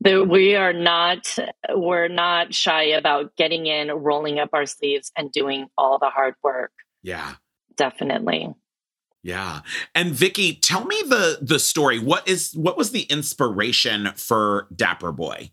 the, 0.00 0.24
we 0.24 0.56
are 0.56 0.72
not, 0.72 1.36
we're 1.74 2.08
not 2.08 2.52
shy 2.52 2.82
about 2.82 3.36
getting 3.36 3.66
in, 3.66 3.90
rolling 3.90 4.38
up 4.38 4.50
our 4.52 4.66
sleeves 4.66 5.12
and 5.16 5.30
doing 5.30 5.68
all 5.78 5.98
the 5.98 6.10
hard 6.10 6.34
work. 6.42 6.72
Yeah. 7.02 7.34
Definitely. 7.76 8.54
Yeah. 9.22 9.60
And 9.94 10.12
Vicky, 10.12 10.54
tell 10.54 10.84
me 10.84 11.02
the 11.04 11.38
the 11.42 11.58
story. 11.58 11.98
What 11.98 12.28
is 12.28 12.52
what 12.54 12.76
was 12.76 12.92
the 12.92 13.02
inspiration 13.02 14.12
for 14.14 14.68
Dapper 14.74 15.10
Boi? 15.10 15.50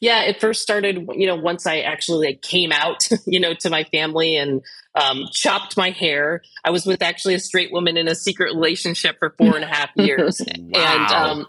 Yeah, 0.00 0.22
it 0.22 0.40
first 0.40 0.62
started, 0.62 1.08
you 1.14 1.26
know, 1.26 1.36
once 1.36 1.66
I 1.66 1.80
actually 1.80 2.28
like, 2.28 2.42
came 2.42 2.72
out, 2.72 3.08
you 3.26 3.40
know, 3.40 3.54
to 3.54 3.70
my 3.70 3.84
family 3.84 4.36
and 4.36 4.62
um, 4.94 5.24
chopped 5.32 5.76
my 5.76 5.90
hair. 5.90 6.42
I 6.64 6.70
was 6.70 6.86
with 6.86 7.02
actually 7.02 7.34
a 7.34 7.40
straight 7.40 7.72
woman 7.72 7.96
in 7.96 8.08
a 8.08 8.14
secret 8.14 8.54
relationship 8.54 9.18
for 9.18 9.34
four 9.36 9.54
and 9.54 9.64
a 9.64 9.68
half 9.68 9.90
years. 9.96 10.40
wow. 10.40 10.80
And 10.80 11.12
um, 11.12 11.46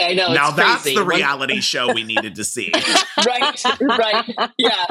I 0.00 0.14
know. 0.14 0.32
Now 0.32 0.50
that's 0.50 0.84
the 0.84 1.04
reality 1.04 1.60
show 1.62 1.92
we 1.92 2.02
needed 2.04 2.34
to 2.36 2.44
see. 2.44 2.72
right, 3.26 3.62
right. 3.80 4.34
Yeah. 4.58 4.84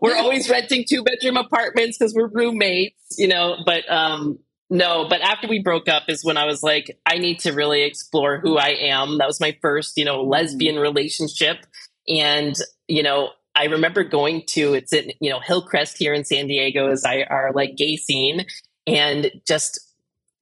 We're 0.00 0.16
always 0.16 0.48
renting 0.48 0.84
two 0.88 1.02
bedroom 1.02 1.36
apartments 1.36 1.98
because 1.98 2.14
we're 2.14 2.28
roommates, 2.28 3.18
you 3.18 3.28
know, 3.28 3.56
but 3.66 3.90
um, 3.90 4.38
No, 4.70 5.08
but 5.08 5.20
after 5.20 5.48
we 5.48 5.60
broke 5.60 5.88
up 5.88 6.04
is 6.08 6.24
when 6.24 6.36
I 6.36 6.46
was 6.46 6.62
like, 6.62 6.96
I 7.04 7.18
need 7.18 7.40
to 7.40 7.52
really 7.52 7.82
explore 7.82 8.38
who 8.38 8.56
I 8.56 8.68
am. 8.68 9.18
That 9.18 9.26
was 9.26 9.40
my 9.40 9.56
first, 9.60 9.96
you 9.96 10.04
know, 10.04 10.22
lesbian 10.22 10.76
relationship. 10.76 11.66
And, 12.08 12.54
you 12.88 13.02
know, 13.02 13.30
I 13.54 13.64
remember 13.64 14.04
going 14.04 14.44
to 14.48 14.74
it's 14.74 14.92
in, 14.92 15.12
you 15.20 15.30
know, 15.30 15.40
Hillcrest 15.40 15.98
here 15.98 16.14
in 16.14 16.24
San 16.24 16.46
Diego 16.46 16.90
is 16.90 17.04
I, 17.04 17.22
our 17.22 17.52
like 17.52 17.76
gay 17.76 17.96
scene 17.96 18.46
and 18.86 19.30
just 19.46 19.80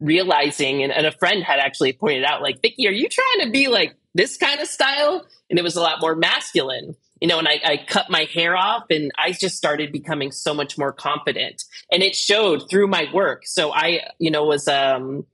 realizing 0.01 0.83
and, 0.83 0.93
and 0.93 1.07
a 1.07 1.13
friend 1.13 1.43
had 1.43 1.59
actually 1.59 1.93
pointed 1.93 2.25
out, 2.25 2.43
like, 2.43 2.63
Vicky, 2.63 2.87
are 2.87 2.93
you 2.93 3.09
trying 3.09 3.47
to 3.47 3.51
be 3.51 3.69
like 3.69 3.97
this 4.15 4.37
kind 4.37 4.61
of 4.61 4.69
style? 4.69 5.27
And 5.51 5.59
it 5.59 5.63
was 5.63 5.77
a 5.77 5.81
lot 5.81 6.01
more 6.01 6.15
masculine 6.15 6.95
you 7.21 7.29
know, 7.29 7.39
and 7.39 7.49
I, 7.49 7.61
I, 7.65 7.77
cut 7.77 8.11
my 8.11 8.25
hair 8.33 8.57
off 8.57 8.85
and 8.91 9.11
I 9.19 9.33
just 9.33 9.57
started 9.57 9.93
becoming 9.93 10.31
so 10.31 10.55
much 10.55 10.79
more 10.79 10.93
confident. 10.93 11.65
And 11.91 12.03
it 12.03 12.15
showed 12.15 12.71
through 12.71 12.87
my 12.87 13.07
work. 13.13 13.43
So 13.45 13.73
I, 13.73 14.03
you 14.19 14.31
know, 14.31 14.45
was 14.45 14.69
um, 14.69 15.27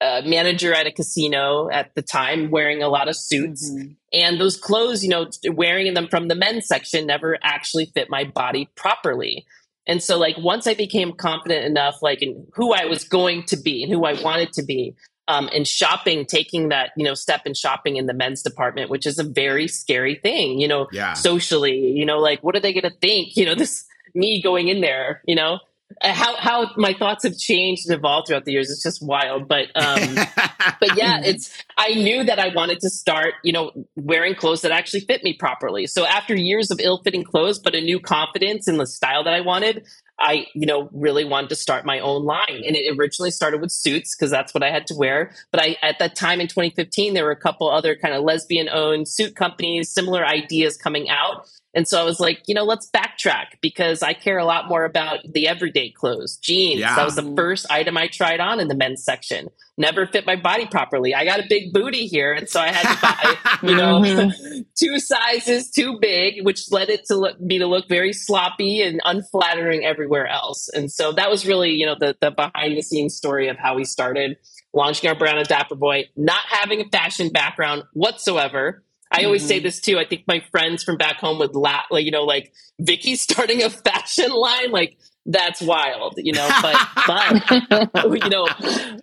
a 0.00 0.22
manager 0.22 0.74
at 0.74 0.86
a 0.86 0.92
casino 0.92 1.68
at 1.70 1.94
the 1.94 2.02
time 2.02 2.50
wearing 2.50 2.82
a 2.82 2.88
lot 2.88 3.08
of 3.08 3.16
suits. 3.16 3.70
Mm-hmm. 3.70 3.92
And 4.12 4.40
those 4.40 4.56
clothes, 4.56 5.02
you 5.02 5.10
know, 5.10 5.28
wearing 5.50 5.92
them 5.94 6.08
from 6.08 6.28
the 6.28 6.34
men's 6.34 6.66
section 6.66 7.06
never 7.06 7.38
actually 7.42 7.86
fit 7.86 8.08
my 8.08 8.24
body 8.24 8.70
properly. 8.74 9.44
And 9.86 10.02
so, 10.02 10.18
like, 10.18 10.36
once 10.38 10.66
I 10.66 10.74
became 10.74 11.12
confident 11.12 11.64
enough, 11.64 12.02
like, 12.02 12.22
in 12.22 12.46
who 12.54 12.72
I 12.72 12.86
was 12.86 13.04
going 13.04 13.44
to 13.44 13.56
be 13.56 13.82
and 13.82 13.92
who 13.92 14.04
I 14.04 14.20
wanted 14.22 14.52
to 14.54 14.62
be, 14.62 14.94
um, 15.28 15.48
and 15.52 15.68
shopping, 15.68 16.24
taking 16.24 16.70
that 16.70 16.92
you 16.96 17.04
know 17.04 17.12
step 17.12 17.42
in 17.44 17.52
shopping 17.52 17.96
in 17.96 18.06
the 18.06 18.14
men's 18.14 18.42
department, 18.42 18.90
which 18.90 19.06
is 19.06 19.18
a 19.18 19.24
very 19.24 19.68
scary 19.68 20.14
thing, 20.14 20.58
you 20.58 20.66
know, 20.66 20.88
yeah. 20.90 21.12
socially, 21.12 21.92
you 21.92 22.06
know, 22.06 22.18
like 22.18 22.42
what 22.42 22.56
are 22.56 22.60
they 22.60 22.72
going 22.72 22.90
to 22.90 22.98
think? 22.98 23.36
You 23.36 23.44
know, 23.44 23.54
this 23.58 23.84
me 24.14 24.42
going 24.42 24.68
in 24.68 24.80
there, 24.80 25.22
you 25.26 25.36
know, 25.36 25.60
how 26.02 26.36
how 26.36 26.70
my 26.76 26.92
thoughts 26.92 27.24
have 27.24 27.36
changed 27.36 27.88
and 27.88 27.96
evolved 27.96 28.28
throughout 28.28 28.44
the 28.44 28.52
years. 28.52 28.70
It's 28.70 28.82
just 28.82 29.02
wild, 29.02 29.48
but 29.48 29.66
um, 29.74 30.14
but 30.80 30.96
yeah, 30.96 31.20
it's. 31.24 31.50
I 31.76 31.94
knew 31.94 32.24
that 32.24 32.38
I 32.38 32.48
wanted 32.54 32.80
to 32.80 32.90
start, 32.90 33.34
you 33.44 33.52
know, 33.52 33.72
wearing 33.96 34.34
clothes 34.34 34.62
that 34.62 34.72
actually 34.72 35.00
fit 35.00 35.22
me 35.22 35.32
properly. 35.32 35.86
So 35.86 36.04
after 36.04 36.34
years 36.34 36.70
of 36.70 36.80
ill-fitting 36.80 37.22
clothes, 37.22 37.60
but 37.60 37.74
a 37.74 37.80
new 37.80 38.00
confidence 38.00 38.66
in 38.66 38.78
the 38.78 38.86
style 38.86 39.22
that 39.22 39.32
I 39.32 39.40
wanted, 39.40 39.86
I, 40.20 40.46
you 40.54 40.66
know, 40.66 40.88
really 40.92 41.24
wanted 41.24 41.50
to 41.50 41.56
start 41.56 41.84
my 41.84 42.00
own 42.00 42.24
line. 42.24 42.62
And 42.66 42.74
it 42.74 42.96
originally 42.98 43.30
started 43.30 43.60
with 43.60 43.70
suits 43.70 44.16
because 44.16 44.30
that's 44.30 44.52
what 44.52 44.64
I 44.64 44.70
had 44.70 44.86
to 44.88 44.94
wear. 44.94 45.30
But 45.52 45.62
I, 45.62 45.76
at 45.82 46.00
that 46.00 46.16
time 46.16 46.40
in 46.40 46.48
2015, 46.48 47.14
there 47.14 47.24
were 47.24 47.30
a 47.30 47.36
couple 47.36 47.70
other 47.70 47.94
kind 47.94 48.14
of 48.14 48.24
lesbian 48.24 48.68
owned 48.68 49.08
suit 49.08 49.36
companies, 49.36 49.92
similar 49.92 50.26
ideas 50.26 50.76
coming 50.76 51.08
out. 51.08 51.48
And 51.74 51.86
so 51.86 52.00
I 52.00 52.04
was 52.04 52.18
like, 52.18 52.42
you 52.46 52.54
know, 52.54 52.64
let's 52.64 52.90
backtrack 52.90 53.60
because 53.60 54.02
I 54.02 54.14
care 54.14 54.38
a 54.38 54.44
lot 54.44 54.68
more 54.68 54.84
about 54.84 55.20
the 55.24 55.48
everyday 55.48 55.90
clothes, 55.90 56.36
jeans. 56.38 56.80
Yeah. 56.80 56.96
That 56.96 57.04
was 57.04 57.16
the 57.16 57.34
first 57.36 57.66
item 57.70 57.96
I 57.96 58.08
tried 58.08 58.40
on 58.40 58.58
in 58.58 58.68
the 58.68 58.74
men's 58.74 59.04
section. 59.04 59.48
Never 59.76 60.06
fit 60.06 60.26
my 60.26 60.34
body 60.34 60.66
properly. 60.66 61.14
I 61.14 61.24
got 61.24 61.40
a 61.40 61.44
big 61.48 61.72
booty 61.72 62.06
here, 62.06 62.32
and 62.32 62.48
so 62.48 62.58
I 62.58 62.72
had 62.72 62.94
to 62.94 63.00
buy, 63.00 63.58
you 63.68 63.76
know, 63.76 64.00
mm-hmm. 64.00 64.60
two 64.76 64.98
sizes 64.98 65.70
too 65.70 65.98
big, 66.00 66.44
which 66.44 66.72
led 66.72 66.88
it 66.88 67.04
to 67.06 67.16
look, 67.16 67.40
me 67.40 67.58
to 67.58 67.66
look 67.66 67.86
very 67.88 68.12
sloppy 68.12 68.82
and 68.82 69.00
unflattering 69.04 69.84
everywhere 69.84 70.26
else. 70.26 70.68
And 70.68 70.90
so 70.90 71.12
that 71.12 71.30
was 71.30 71.46
really, 71.46 71.72
you 71.72 71.86
know, 71.86 71.96
the 71.98 72.16
the 72.20 72.30
behind 72.30 72.76
the 72.76 72.82
scenes 72.82 73.14
story 73.14 73.48
of 73.48 73.56
how 73.56 73.76
we 73.76 73.84
started 73.84 74.36
launching 74.72 75.08
our 75.08 75.14
brand 75.14 75.38
of 75.38 75.46
Dapper 75.46 75.76
Boi, 75.76 76.06
not 76.16 76.40
having 76.48 76.80
a 76.80 76.88
fashion 76.88 77.28
background 77.28 77.84
whatsoever 77.92 78.82
I 79.10 79.24
always 79.24 79.42
mm-hmm. 79.42 79.48
say 79.48 79.58
this 79.60 79.80
too. 79.80 79.98
I 79.98 80.04
think 80.04 80.24
my 80.26 80.40
friends 80.50 80.82
from 80.84 80.96
back 80.96 81.16
home 81.16 81.38
would 81.38 81.54
laugh, 81.54 81.86
like, 81.90 82.04
you 82.04 82.10
know, 82.10 82.24
like 82.24 82.52
Vicky 82.78 83.16
starting 83.16 83.62
a 83.62 83.70
fashion 83.70 84.30
line, 84.30 84.70
like 84.70 84.98
that's 85.26 85.60
wild, 85.60 86.14
you 86.16 86.32
know, 86.32 86.48
but, 86.62 87.92
but, 87.92 88.04
you 88.24 88.30
know, 88.30 88.48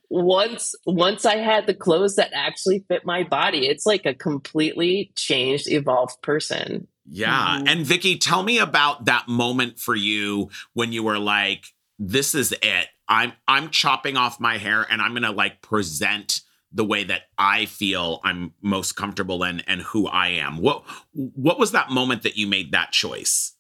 once, 0.10 0.74
once 0.86 1.26
I 1.26 1.38
had 1.38 1.68
the 1.68 1.74
clothes 1.74 2.16
that 2.16 2.32
actually 2.34 2.84
fit 2.88 3.06
my 3.06 3.24
body, 3.24 3.68
it's 3.68 3.86
like 3.86 4.06
a 4.06 4.14
completely 4.14 5.12
changed, 5.16 5.70
evolved 5.70 6.22
person. 6.22 6.88
Yeah. 7.08 7.58
Mm-hmm. 7.58 7.68
And 7.68 7.86
Vicky, 7.86 8.18
tell 8.18 8.42
me 8.42 8.58
about 8.58 9.06
that 9.06 9.28
moment 9.28 9.80
for 9.80 9.96
you 9.96 10.50
when 10.74 10.92
you 10.92 11.04
were 11.04 11.20
like, 11.20 11.66
this 12.00 12.34
is 12.34 12.54
it. 12.62 12.88
I'm, 13.08 13.34
I'm 13.48 13.70
chopping 13.70 14.18
off 14.18 14.40
my 14.40 14.58
hair 14.58 14.86
and 14.90 15.02
I'm 15.02 15.12
going 15.12 15.24
to 15.24 15.32
like 15.32 15.62
present 15.62 16.42
the 16.76 16.86
way 16.86 17.06
that 17.06 17.24
I 17.38 17.66
feel 17.66 18.20
I'm 18.24 18.54
most 18.62 18.94
comfortable 18.98 19.44
in 19.44 19.62
and 19.62 19.82
who 19.82 20.08
I 20.08 20.28
am. 20.28 20.58
What 20.58 20.84
what 21.14 21.58
was 21.58 21.72
that 21.72 21.90
moment 21.90 22.24
that 22.24 22.38
you 22.38 22.48
made 22.48 22.74
that 22.74 22.92
choice? 22.92 23.54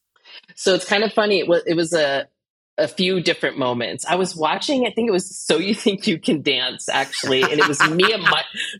So 0.55 0.75
it's 0.75 0.85
kind 0.85 1.03
of 1.03 1.13
funny. 1.13 1.39
It 1.39 1.47
was 1.47 1.63
it 1.65 1.75
was 1.75 1.93
a 1.93 2.27
a 2.77 2.87
few 2.87 3.21
different 3.21 3.57
moments. 3.57 4.05
I 4.05 4.15
was 4.15 4.35
watching, 4.35 4.85
I 4.85 4.91
think 4.91 5.07
it 5.07 5.11
was 5.11 5.33
So 5.33 5.57
You 5.57 5.73
Think 5.73 6.07
You 6.07 6.19
Can 6.19 6.41
Dance, 6.41 6.89
actually. 6.89 7.41
And 7.41 7.53
it 7.53 7.67
was 7.67 7.79
Mia, 7.89 8.17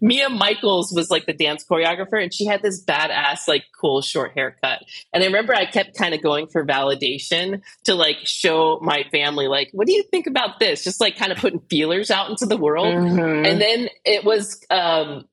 Mia 0.02 0.30
Michaels 0.30 0.92
was 0.92 1.10
like 1.10 1.26
the 1.26 1.34
dance 1.34 1.66
choreographer, 1.66 2.22
and 2.22 2.34
she 2.34 2.46
had 2.46 2.62
this 2.62 2.84
badass, 2.84 3.48
like 3.48 3.64
cool 3.80 4.02
short 4.02 4.34
haircut. 4.34 4.84
And 5.14 5.24
I 5.24 5.28
remember 5.28 5.56
I 5.56 5.66
kept 5.66 5.98
kind 5.98 6.14
of 6.14 6.22
going 6.22 6.48
for 6.48 6.66
validation 6.66 7.62
to 7.86 7.96
like 7.96 8.18
show 8.24 8.80
my 8.82 9.06
family, 9.12 9.48
like, 9.48 9.70
what 9.72 9.88
do 9.88 9.94
you 9.94 10.04
think 10.04 10.28
about 10.28 10.60
this? 10.60 10.84
Just 10.84 11.00
like 11.00 11.16
kind 11.16 11.32
of 11.32 11.38
putting 11.38 11.62
feelers 11.70 12.12
out 12.12 12.30
into 12.30 12.46
the 12.46 12.58
world. 12.58 12.94
Mm-hmm. 12.94 13.46
And 13.46 13.62
then 13.62 13.90
it 14.04 14.26
was, 14.26 14.62
um, 14.70 15.26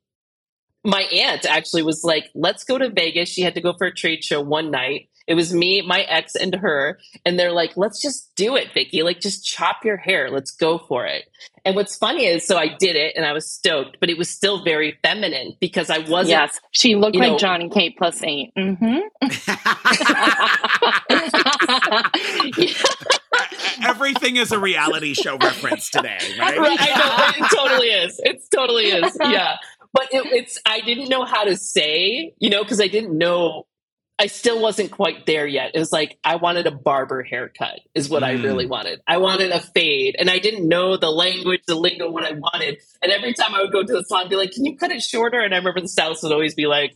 my 0.85 1.03
aunt 1.03 1.46
actually 1.46 1.83
was 1.83 2.03
like, 2.05 2.31
let's 2.35 2.64
go 2.64 2.77
to 2.79 2.90
Vegas. 2.90 3.29
She 3.29 3.42
had 3.42 3.55
to 3.55 3.61
go 3.61 3.72
for 3.72 3.87
a 3.87 3.94
trade 3.94 4.25
show 4.25 4.40
one 4.40 4.70
night. 4.70 5.09
It 5.32 5.34
was 5.34 5.54
me, 5.54 5.80
my 5.80 6.02
ex, 6.02 6.34
and 6.34 6.54
her. 6.56 6.98
And 7.24 7.38
they're 7.38 7.52
like, 7.52 7.74
let's 7.74 8.02
just 8.02 8.34
do 8.36 8.54
it, 8.54 8.68
Vicky. 8.74 9.02
Like, 9.02 9.18
just 9.18 9.46
chop 9.46 9.82
your 9.82 9.96
hair. 9.96 10.30
Let's 10.30 10.50
go 10.50 10.76
for 10.76 11.06
it. 11.06 11.24
And 11.64 11.74
what's 11.74 11.96
funny 11.96 12.26
is, 12.26 12.46
so 12.46 12.58
I 12.58 12.68
did 12.68 12.96
it 12.96 13.14
and 13.16 13.24
I 13.24 13.32
was 13.32 13.50
stoked, 13.50 13.96
but 13.98 14.10
it 14.10 14.18
was 14.18 14.28
still 14.28 14.62
very 14.62 14.98
feminine 15.02 15.56
because 15.58 15.88
I 15.88 16.00
wasn't. 16.00 16.28
Yes, 16.28 16.60
she 16.72 16.96
looked 16.96 17.16
like 17.16 17.30
know, 17.30 17.38
Johnny 17.38 17.70
K 17.70 17.94
plus 17.96 18.22
eight. 18.22 18.52
Mm-hmm. 18.58 18.98
Everything 23.88 24.36
is 24.36 24.52
a 24.52 24.58
reality 24.58 25.14
show 25.14 25.38
reference 25.38 25.88
today, 25.88 26.18
right? 26.38 26.58
right 26.58 26.76
I 26.78 27.38
know, 27.38 27.46
it 27.46 27.50
totally 27.56 27.88
is. 27.88 28.20
It 28.22 28.42
totally 28.54 28.84
is. 28.90 29.16
Yeah. 29.18 29.56
But 29.94 30.08
it, 30.12 30.26
it's, 30.26 30.60
I 30.66 30.80
didn't 30.80 31.08
know 31.08 31.24
how 31.24 31.44
to 31.44 31.56
say, 31.56 32.34
you 32.38 32.50
know, 32.50 32.62
because 32.62 32.82
I 32.82 32.88
didn't 32.88 33.16
know 33.16 33.64
I 34.22 34.28
still 34.28 34.62
wasn't 34.62 34.92
quite 34.92 35.26
there 35.26 35.48
yet. 35.48 35.72
It 35.74 35.80
was 35.80 35.90
like 35.90 36.16
I 36.22 36.37
wanted 36.37 36.68
a 36.68 36.70
barber 36.70 37.24
haircut, 37.24 37.80
is 37.92 38.08
what 38.08 38.22
mm. 38.22 38.26
I 38.26 38.32
really 38.35 38.66
mm. 38.66 38.68
wanted. 38.68 39.02
I 39.04 39.16
wanted 39.16 39.50
a 39.50 39.58
fade, 39.58 40.14
and 40.16 40.30
I 40.30 40.38
didn't 40.38 40.68
know 40.68 40.96
the 40.96 41.11
language, 41.11 41.62
the 41.66 41.74
lingo, 41.74 42.08
what 42.08 42.22
I 42.22 42.30
wanted. 42.30 42.78
And 43.02 43.11
every 43.11 43.35
time 43.35 43.52
I 43.52 43.62
would 43.62 43.72
go 43.72 43.82
to 43.82 43.92
the 43.92 44.04
salon, 44.04 44.26
I'd 44.26 44.30
be 44.30 44.37
like, 44.37 44.52
"Can 44.52 44.64
you 44.64 44.76
cut 44.76 44.92
it 44.92 45.02
shorter?" 45.02 45.40
And 45.40 45.52
I 45.52 45.56
remember 45.56 45.80
the 45.80 45.88
stylist 45.88 46.22
would 46.22 46.30
always 46.30 46.54
be 46.54 46.66
like, 46.66 46.94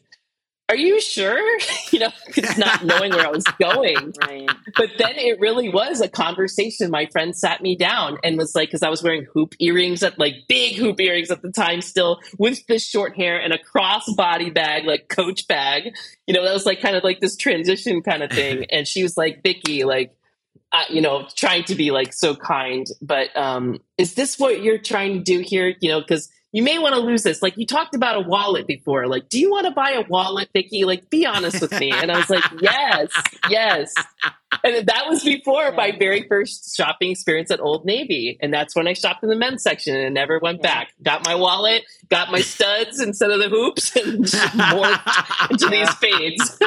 are 0.68 0.76
you 0.76 1.00
sure? 1.00 1.38
you 1.92 2.00
know, 2.00 2.10
it's 2.28 2.58
not 2.58 2.84
knowing 2.84 3.12
where 3.12 3.26
I 3.26 3.30
was 3.30 3.44
going. 3.60 4.12
right. 4.20 4.50
But 4.76 4.90
then 4.98 5.16
it 5.16 5.38
really 5.38 5.68
was 5.68 6.00
a 6.00 6.08
conversation. 6.08 6.90
My 6.90 7.06
friend 7.06 7.36
sat 7.36 7.62
me 7.62 7.76
down 7.76 8.18
and 8.24 8.36
was 8.36 8.54
like, 8.54 8.68
because 8.68 8.82
I 8.82 8.88
was 8.88 9.02
wearing 9.02 9.26
hoop 9.32 9.54
earrings 9.60 10.02
at 10.02 10.18
like 10.18 10.34
big 10.48 10.76
hoop 10.76 11.00
earrings 11.00 11.30
at 11.30 11.42
the 11.42 11.52
time 11.52 11.80
still 11.80 12.20
with 12.38 12.66
this 12.66 12.84
short 12.84 13.16
hair 13.16 13.40
and 13.40 13.52
a 13.52 13.58
crossbody 13.58 14.52
bag, 14.52 14.86
like 14.86 15.08
coach 15.08 15.46
bag. 15.46 15.94
You 16.26 16.34
know, 16.34 16.44
that 16.44 16.52
was 16.52 16.66
like 16.66 16.80
kind 16.80 16.96
of 16.96 17.04
like 17.04 17.20
this 17.20 17.36
transition 17.36 18.02
kind 18.02 18.22
of 18.22 18.30
thing. 18.30 18.64
and 18.70 18.88
she 18.88 19.02
was 19.02 19.16
like, 19.16 19.42
Vicky, 19.42 19.84
like, 19.84 20.16
uh, 20.72 20.82
you 20.90 21.00
know, 21.00 21.28
trying 21.36 21.62
to 21.64 21.76
be 21.76 21.92
like 21.92 22.12
so 22.12 22.34
kind, 22.34 22.88
but 23.00 23.34
um, 23.36 23.80
is 23.98 24.14
this 24.14 24.36
what 24.36 24.62
you're 24.62 24.78
trying 24.78 25.14
to 25.14 25.20
do 25.20 25.38
here? 25.38 25.74
You 25.80 25.90
know, 25.90 26.00
because 26.00 26.28
you 26.52 26.62
may 26.62 26.78
want 26.78 26.94
to 26.94 27.00
lose 27.00 27.22
this. 27.22 27.42
Like 27.42 27.56
you 27.56 27.66
talked 27.66 27.94
about 27.94 28.16
a 28.16 28.20
wallet 28.20 28.66
before. 28.66 29.06
Like, 29.06 29.28
do 29.28 29.38
you 29.38 29.50
want 29.50 29.66
to 29.66 29.72
buy 29.72 29.90
a 29.90 30.02
wallet, 30.08 30.48
Vicky? 30.52 30.84
Like, 30.84 31.10
be 31.10 31.26
honest 31.26 31.60
with 31.60 31.78
me. 31.78 31.90
And 31.90 32.10
I 32.10 32.18
was 32.18 32.30
like, 32.30 32.44
yes, 32.60 33.10
yes. 33.50 33.94
And 34.64 34.86
that 34.86 35.04
was 35.08 35.22
before 35.24 35.72
my 35.72 35.92
very 35.98 36.26
first 36.28 36.76
shopping 36.76 37.10
experience 37.10 37.50
at 37.50 37.60
Old 37.60 37.84
Navy. 37.84 38.38
And 38.40 38.54
that's 38.54 38.74
when 38.74 38.86
I 38.88 38.92
shopped 38.92 39.22
in 39.22 39.28
the 39.28 39.36
men's 39.36 39.62
section 39.62 39.96
and 39.96 40.14
never 40.14 40.38
went 40.38 40.60
yeah. 40.62 40.74
back. 40.74 40.92
Got 41.02 41.24
my 41.24 41.34
wallet, 41.34 41.84
got 42.08 42.30
my 42.30 42.40
studs 42.40 43.00
instead 43.00 43.30
of 43.30 43.40
the 43.40 43.48
hoops, 43.48 43.94
and 43.96 44.24
morphed 44.24 45.50
into 45.50 45.68
these 45.68 45.92
fades. 45.94 46.58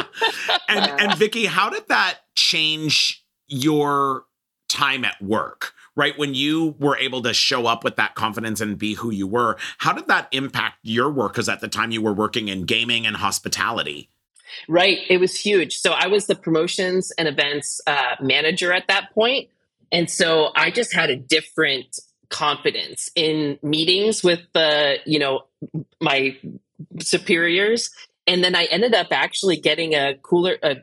and 0.68 1.02
and 1.02 1.16
Vicky, 1.18 1.46
how 1.46 1.70
did 1.70 1.88
that 1.88 2.20
change 2.36 3.24
your 3.48 4.26
time 4.68 5.04
at 5.06 5.22
work? 5.22 5.74
Right? 6.00 6.18
When 6.18 6.34
you 6.34 6.76
were 6.80 6.98
able 6.98 7.22
to 7.24 7.34
show 7.34 7.68
up 7.68 7.84
with 7.84 7.98
that 7.98 8.16
confidence 8.16 8.62
and 8.62 8.78
be 8.78 8.94
who 8.94 9.12
you 9.12 9.28
were, 9.28 9.58
how 9.80 9.92
did 9.92 10.08
that 10.08 10.30
impact 10.32 10.78
your 10.82 11.12
work? 11.12 11.34
Because 11.34 11.50
at 11.50 11.60
the 11.60 11.68
time 11.68 11.92
you 11.92 12.02
were 12.02 12.14
working 12.14 12.48
in 12.48 12.64
gaming 12.64 13.06
and 13.06 13.18
hospitality. 13.18 14.10
Right. 14.70 15.00
It 15.10 15.20
was 15.20 15.38
huge. 15.38 15.76
So 15.76 15.92
I 15.92 16.08
was 16.08 16.26
the 16.26 16.36
promotions 16.36 17.12
and 17.18 17.28
events 17.28 17.82
uh, 17.86 18.16
manager 18.22 18.72
at 18.72 18.88
that 18.88 19.14
point. 19.14 19.50
And 19.92 20.10
so 20.10 20.52
I 20.56 20.72
just 20.72 20.94
had 20.94 21.10
a 21.10 21.18
different 21.18 22.00
confidence 22.30 23.12
in 23.14 23.60
meetings 23.62 24.24
with 24.24 24.40
the, 24.54 25.00
you 25.06 25.20
know, 25.20 25.42
my 26.00 26.38
superiors. 27.00 27.92
And 28.26 28.42
then 28.42 28.56
I 28.56 28.66
ended 28.66 28.96
up 28.96 29.08
actually 29.12 29.58
getting 29.58 29.96
a 29.96 30.16
cooler, 30.22 30.56
a 30.64 30.78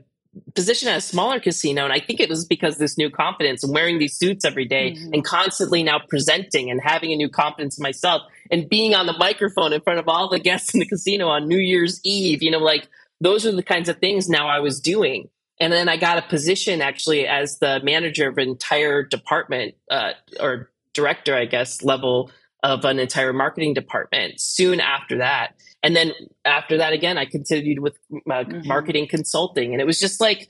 position 0.55 0.88
at 0.88 0.99
a 0.99 1.01
smaller 1.01 1.40
casino. 1.40 1.85
And 1.85 1.92
I 1.92 2.01
think 2.01 2.20
it 2.20 2.29
was 2.29 2.44
because 2.44 2.79
this 2.79 2.96
new 2.96 3.11
confidence 3.11 3.62
and 3.62 3.72
wearing 3.72 3.99
these 3.99 4.16
suits 4.16 4.44
every 4.44 4.64
day 4.64 4.92
mm-hmm. 4.92 5.14
and 5.14 5.25
constantly 5.25 5.83
now 5.83 6.01
presenting 6.09 6.70
and 6.70 6.81
having 6.83 7.12
a 7.12 7.16
new 7.16 7.29
confidence 7.29 7.79
in 7.79 7.83
myself 7.83 8.22
and 8.51 8.68
being 8.68 8.94
on 8.94 9.07
the 9.07 9.16
microphone 9.18 9.72
in 9.72 9.81
front 9.81 9.99
of 9.99 10.09
all 10.09 10.29
the 10.29 10.38
guests 10.38 10.75
in 10.75 10.81
the 10.81 10.87
casino 10.87 11.29
on 11.29 11.49
New 11.49 11.59
Year's 11.59 12.01
Eve, 12.05 12.42
you 12.42 12.51
know, 12.51 12.59
like 12.59 12.88
those 13.20 13.46
are 13.46 13.53
the 13.53 13.62
kinds 13.62 13.88
of 13.88 13.99
things 13.99 14.29
now 14.29 14.49
I 14.49 14.61
was 14.61 14.81
doing. 14.81 15.29
And 15.59 15.72
then 15.72 15.88
I 15.88 15.96
got 15.96 16.18
a 16.18 16.22
position 16.22 16.83
actually 16.83 17.27
as 17.27 17.59
the 17.59 17.81
manager 17.83 18.29
of 18.29 18.37
an 18.38 18.49
entire 18.49 19.03
department 19.03 19.75
uh, 19.90 20.12
or 20.38 20.70
director, 20.92 21.35
I 21.35 21.46
guess, 21.46 21.83
level 21.83 22.31
of 22.62 22.85
an 22.85 22.99
entire 22.99 23.33
marketing 23.33 23.75
department 23.75 24.40
soon 24.40 24.81
after 24.81 25.18
that. 25.18 25.55
And 25.83 25.95
then 25.95 26.12
after 26.45 26.79
that, 26.79 26.93
again, 26.93 27.19
I 27.19 27.27
continued 27.27 27.79
with 27.81 27.97
uh, 28.12 28.19
mm-hmm. 28.19 28.67
marketing 28.67 29.07
consulting. 29.09 29.73
And 29.73 29.81
it 29.81 29.87
was 29.87 30.01
just 30.01 30.21
like 30.21 30.49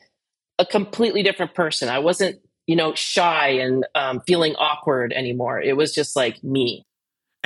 a 0.58 0.64
completely 0.64 1.22
different 1.22 1.54
person. 1.54 1.88
I 1.88 1.98
wasn't, 1.98 2.40
you 2.66 2.76
know, 2.76 2.94
shy 2.94 3.48
and 3.48 3.86
um, 3.94 4.20
feeling 4.26 4.54
awkward 4.56 5.12
anymore. 5.12 5.60
It 5.60 5.76
was 5.76 5.94
just 5.94 6.16
like 6.16 6.42
me. 6.42 6.86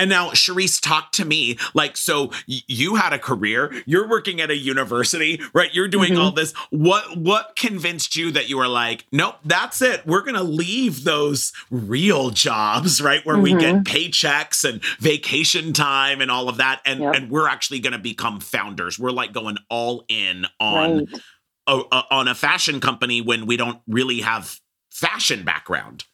And 0.01 0.09
now, 0.09 0.29
Charisse, 0.31 0.81
talk 0.81 1.11
to 1.11 1.25
me. 1.25 1.59
Like, 1.75 1.95
so 1.95 2.31
you 2.47 2.95
had 2.95 3.13
a 3.13 3.19
career. 3.19 3.71
You're 3.85 4.09
working 4.09 4.41
at 4.41 4.49
a 4.49 4.57
university, 4.57 5.39
right? 5.53 5.71
You're 5.71 5.87
doing 5.87 6.13
mm-hmm. 6.13 6.21
all 6.23 6.31
this. 6.31 6.53
What 6.71 7.17
what 7.17 7.55
convinced 7.55 8.15
you 8.15 8.31
that 8.31 8.49
you 8.49 8.57
were 8.57 8.67
like, 8.67 9.05
nope, 9.11 9.35
that's 9.45 9.79
it. 9.79 10.03
We're 10.07 10.23
gonna 10.23 10.41
leave 10.41 11.03
those 11.03 11.53
real 11.69 12.31
jobs, 12.31 12.99
right, 12.99 13.23
where 13.27 13.35
mm-hmm. 13.35 13.43
we 13.43 13.51
get 13.51 13.75
mm-hmm. 13.75 13.83
paychecks 13.83 14.67
and 14.67 14.83
vacation 14.99 15.71
time 15.71 16.19
and 16.19 16.31
all 16.31 16.49
of 16.49 16.57
that, 16.57 16.81
and 16.83 17.01
yep. 17.01 17.13
and 17.13 17.29
we're 17.29 17.47
actually 17.47 17.79
gonna 17.79 17.99
become 17.99 18.39
founders. 18.39 18.97
We're 18.97 19.11
like 19.11 19.33
going 19.33 19.57
all 19.69 20.03
in 20.07 20.47
on 20.59 20.97
right. 20.97 21.21
a, 21.67 21.79
a, 21.91 22.03
on 22.09 22.27
a 22.27 22.33
fashion 22.33 22.79
company 22.79 23.21
when 23.21 23.45
we 23.45 23.55
don't 23.55 23.79
really 23.87 24.21
have 24.21 24.59
fashion 24.89 25.43
background. 25.45 26.05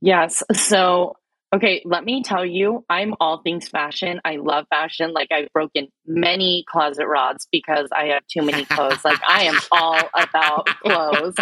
Yes. 0.00 0.42
So 0.52 1.14
Okay, 1.52 1.82
let 1.84 2.04
me 2.04 2.22
tell 2.22 2.46
you, 2.46 2.84
I'm 2.88 3.14
all 3.18 3.42
things 3.42 3.68
fashion. 3.68 4.20
I 4.24 4.36
love 4.36 4.66
fashion. 4.70 5.12
Like 5.12 5.32
I've 5.32 5.52
broken 5.52 5.88
many 6.06 6.64
closet 6.68 7.08
rods 7.08 7.48
because 7.50 7.88
I 7.92 8.06
have 8.06 8.22
too 8.28 8.42
many 8.42 8.64
clothes. 8.64 9.04
like 9.04 9.20
I 9.26 9.44
am 9.44 9.58
all 9.72 9.98
about 10.14 10.66
clothes, 10.84 11.34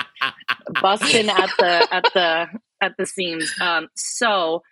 busting 0.81 1.29
at 1.29 1.51
the 1.59 1.88
at 1.90 2.05
the 2.14 2.47
at 2.81 2.92
the 2.97 3.05
seams. 3.05 3.53
Um, 3.61 3.88
so, 3.97 4.62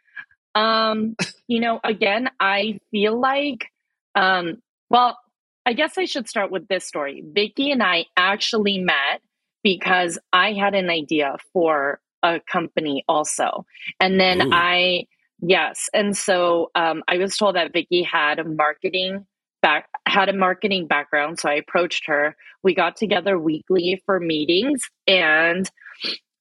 um, 0.55 1.17
you 1.49 1.61
know, 1.61 1.81
again, 1.85 2.31
I 2.41 2.81
feel 2.91 3.21
like, 3.21 3.67
um, 4.15 4.63
well, 4.89 5.19
I 5.67 5.75
guess 5.75 5.99
I 5.99 6.07
should 6.07 6.31
start 6.31 6.51
with 6.51 6.67
this 6.67 6.87
story. 6.87 7.23
Vicky 7.27 7.71
and 7.71 7.83
I 7.83 8.07
actually 8.17 8.79
met 8.79 9.21
because 9.63 10.19
I 10.33 10.55
had 10.55 10.75
an 10.75 10.89
idea 10.89 11.37
for 11.53 12.01
a 12.23 12.41
company 12.41 13.05
also, 13.07 13.67
and 14.01 14.19
then 14.19 14.41
Ooh. 14.41 14.51
I 14.51 15.07
Yes. 15.41 15.89
And 15.93 16.17
so 16.17 16.71
um, 16.75 17.03
I 17.09 17.19
was 17.19 17.37
told 17.37 17.57
that 17.57 17.73
Vicky 17.73 18.03
had 18.03 18.39
a 18.39 18.45
marketing 18.45 19.27
back 19.63 19.89
had 20.07 20.29
a 20.29 20.33
marketing 20.33 20.87
background. 20.87 21.39
So 21.39 21.49
I 21.49 21.55
approached 21.55 22.07
her. 22.07 22.37
We 22.63 22.75
got 22.75 22.97
together 22.97 23.39
weekly 23.39 24.03
for 24.07 24.21
meetings. 24.21 24.83
And 25.07 25.69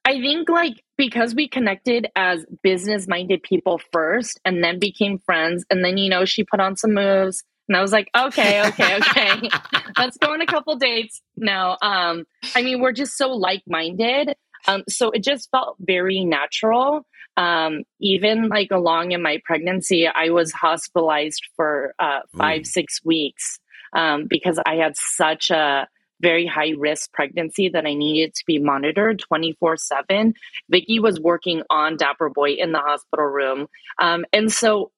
I 0.06 0.20
think 0.20 0.50
like 0.50 0.84
because 0.98 1.34
we 1.34 1.48
connected 1.48 2.08
as 2.16 2.46
business 2.62 3.08
minded 3.08 3.42
people 3.42 3.82
first 3.92 4.40
and 4.46 4.64
then 4.64 4.80
became 4.80 5.18
friends. 5.18 5.66
And 5.70 5.84
then, 5.84 5.98
you 5.98 6.10
know, 6.10 6.26
she 6.26 6.44
put 6.44 6.60
on 6.60 6.78
some 6.78 6.94
moves. 6.94 7.44
And 7.68 7.76
I 7.76 7.82
was 7.82 7.92
like, 7.92 8.10
okay, 8.16 8.68
okay, 8.68 8.98
okay. 8.98 9.50
Let's 9.98 10.18
go 10.18 10.34
on 10.34 10.42
a 10.42 10.46
couple 10.46 10.76
dates. 10.76 11.22
No, 11.36 11.76
um, 11.82 12.26
I 12.54 12.62
mean, 12.62 12.80
we're 12.80 12.92
just 12.92 13.18
so 13.18 13.30
like 13.30 13.64
minded. 13.68 14.36
Um, 14.68 14.84
so 14.90 15.12
it 15.12 15.24
just 15.24 15.50
felt 15.52 15.78
very 15.80 16.26
natural 16.26 17.06
um, 17.38 17.84
even 18.00 18.48
like 18.48 18.72
along 18.72 19.12
in 19.12 19.22
my 19.22 19.42
pregnancy, 19.44 20.08
I 20.08 20.30
was 20.30 20.52
hospitalized 20.52 21.44
for 21.56 21.94
uh, 22.00 22.22
five, 22.38 22.62
mm. 22.62 22.68
six 22.68 23.04
weeks 23.04 23.60
um, 23.96 24.28
because 24.30 24.60
I 24.66 24.76
had 24.76 24.94
such 24.96 25.52
a 25.52 25.88
very 26.22 26.48
high 26.48 26.74
risk 26.78 27.12
pregnancy 27.12 27.68
that 27.70 27.86
I 27.86 27.94
needed 27.94 28.34
to 28.36 28.44
be 28.48 28.58
monitored 28.58 29.20
24 29.20 29.78
7. 29.78 30.34
Vicky 30.70 31.00
was 31.00 31.20
working 31.20 31.62
on 31.70 31.98
Dapper 31.98 32.30
Boi 32.30 32.52
in 32.52 32.72
the 32.72 32.80
hospital 32.80 33.26
room. 33.26 33.68
Um, 34.00 34.26
and 34.32 34.52
so 34.52 34.92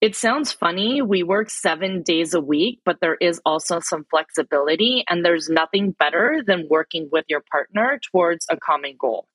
it 0.00 0.14
sounds 0.14 0.52
funny. 0.52 1.02
We 1.02 1.22
work 1.22 1.50
seven 1.50 2.02
days 2.02 2.34
a 2.34 2.40
week, 2.40 2.80
but 2.84 2.98
there 3.00 3.16
is 3.16 3.40
also 3.44 3.80
some 3.80 4.04
flexibility, 4.10 5.04
and 5.08 5.24
there's 5.24 5.48
nothing 5.48 5.92
better 5.92 6.42
than 6.46 6.68
working 6.70 7.08
with 7.10 7.24
your 7.28 7.42
partner 7.50 8.00
towards 8.12 8.46
a 8.50 8.56
common 8.56 8.96
goal. 8.98 9.26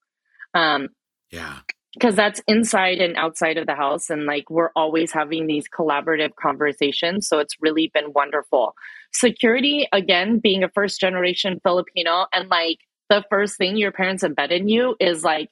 Um, 0.54 0.89
yeah 1.32 1.60
because 1.93 2.15
that's 2.15 2.41
inside 2.47 2.99
and 2.99 3.15
outside 3.17 3.58
of 3.58 3.67
the 3.67 3.76
house 3.76 4.10
and 4.10 4.26
like 4.26 4.49
we're 4.49 4.71
always 4.76 5.12
having 5.12 5.47
these 5.47 5.65
collaborative 5.69 6.32
conversations 6.39 7.28
so 7.28 7.39
it's 7.39 7.56
really 7.62 7.91
been 7.93 8.13
wonderful 8.13 8.73
security 9.12 9.88
again 9.91 10.39
being 10.39 10.63
a 10.63 10.69
first 10.69 10.99
generation 10.99 11.60
filipino 11.63 12.26
and 12.34 12.49
like 12.49 12.80
the 13.10 13.23
first 13.30 13.58
thing 13.58 13.78
your 13.78 13.91
parents 13.91 14.23
embed 14.23 14.52
in 14.52 14.67
you 14.67 14.95
is 14.99 15.23
like 15.23 15.49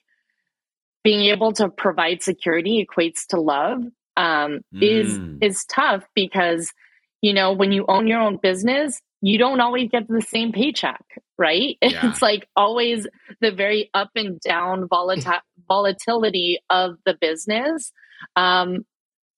being 1.04 1.30
able 1.30 1.52
to 1.52 1.68
provide 1.68 2.22
security 2.22 2.86
equates 2.86 3.26
to 3.26 3.40
love 3.40 3.82
um, 4.16 4.60
mm. 4.74 4.82
is 4.82 5.18
is 5.40 5.64
tough 5.64 6.04
because 6.14 6.72
you 7.20 7.32
know 7.32 7.52
when 7.52 7.72
you 7.72 7.84
own 7.88 8.06
your 8.06 8.20
own 8.20 8.38
business 8.42 9.00
you 9.24 9.38
don't 9.38 9.60
always 9.60 9.88
get 9.90 10.08
the 10.08 10.20
same 10.20 10.52
paycheck 10.52 11.04
right 11.38 11.78
yeah. 11.82 12.10
it's 12.10 12.20
like 12.20 12.48
always 12.56 13.06
the 13.40 13.50
very 13.52 13.90
up 13.94 14.10
and 14.16 14.40
down 14.40 14.88
volatile 14.90 15.40
volatility 15.72 16.58
of 16.68 16.96
the 17.06 17.16
business. 17.18 17.92
Um, 18.36 18.84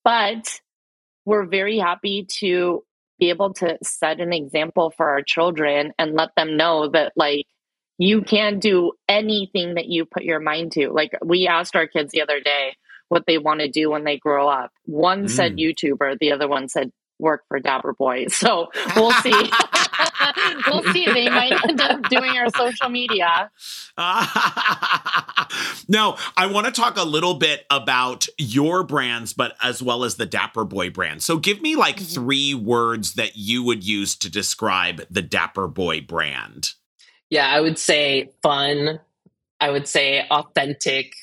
but 0.02 0.60
we're 1.24 1.46
very 1.46 1.78
happy 1.78 2.26
to 2.40 2.84
be 3.18 3.30
able 3.30 3.54
to 3.54 3.78
set 3.82 4.20
an 4.20 4.32
example 4.32 4.92
for 4.96 5.08
our 5.08 5.22
children 5.22 5.92
and 5.98 6.14
let 6.14 6.30
them 6.36 6.56
know 6.56 6.88
that, 6.88 7.12
like, 7.16 7.46
you 7.96 8.22
can 8.22 8.58
do 8.58 8.92
anything 9.08 9.74
that 9.74 9.86
you 9.86 10.04
put 10.04 10.24
your 10.24 10.40
mind 10.40 10.72
to. 10.72 10.90
Like, 10.90 11.12
we 11.24 11.46
asked 11.46 11.76
our 11.76 11.86
kids 11.86 12.10
the 12.10 12.22
other 12.22 12.40
day 12.40 12.74
what 13.08 13.24
they 13.26 13.38
want 13.38 13.60
to 13.60 13.68
do 13.68 13.90
when 13.90 14.04
they 14.04 14.18
grow 14.18 14.48
up. 14.48 14.72
One 14.84 15.24
mm. 15.24 15.30
said 15.30 15.56
YouTuber, 15.56 16.18
the 16.18 16.32
other 16.32 16.48
one 16.48 16.68
said 16.68 16.90
work 17.18 17.42
for 17.48 17.60
Dapper 17.60 17.94
Boi. 17.94 18.26
So 18.34 18.70
we'll 18.96 19.12
see. 19.22 19.30
we'll 20.66 20.82
see. 20.92 21.06
They 21.06 21.28
might 21.28 21.52
end 21.68 21.80
up 21.80 22.08
doing 22.08 22.36
our 22.36 22.50
social 22.50 22.88
media. 22.88 23.50
now, 25.88 26.16
I 26.36 26.46
want 26.46 26.66
to 26.66 26.72
talk 26.72 26.96
a 26.96 27.04
little 27.04 27.34
bit 27.34 27.64
about 27.70 28.26
your 28.38 28.82
brands, 28.82 29.32
but 29.32 29.56
as 29.62 29.82
well 29.82 30.04
as 30.04 30.16
the 30.16 30.26
Dapper 30.26 30.64
Boi 30.64 30.90
brand. 30.90 31.22
So 31.22 31.38
give 31.38 31.62
me 31.62 31.76
like 31.76 31.96
mm-hmm. 31.96 32.14
three 32.14 32.54
words 32.54 33.14
that 33.14 33.36
you 33.36 33.62
would 33.62 33.84
use 33.84 34.16
to 34.16 34.30
describe 34.30 35.02
the 35.10 35.22
Dapper 35.22 35.68
Boi 35.68 36.00
brand. 36.00 36.70
Yeah, 37.30 37.48
I 37.48 37.60
would 37.60 37.78
say 37.78 38.30
fun. 38.42 39.00
I 39.60 39.70
would 39.70 39.88
say 39.88 40.26
authentic. 40.30 41.14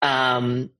Um, 0.00 0.70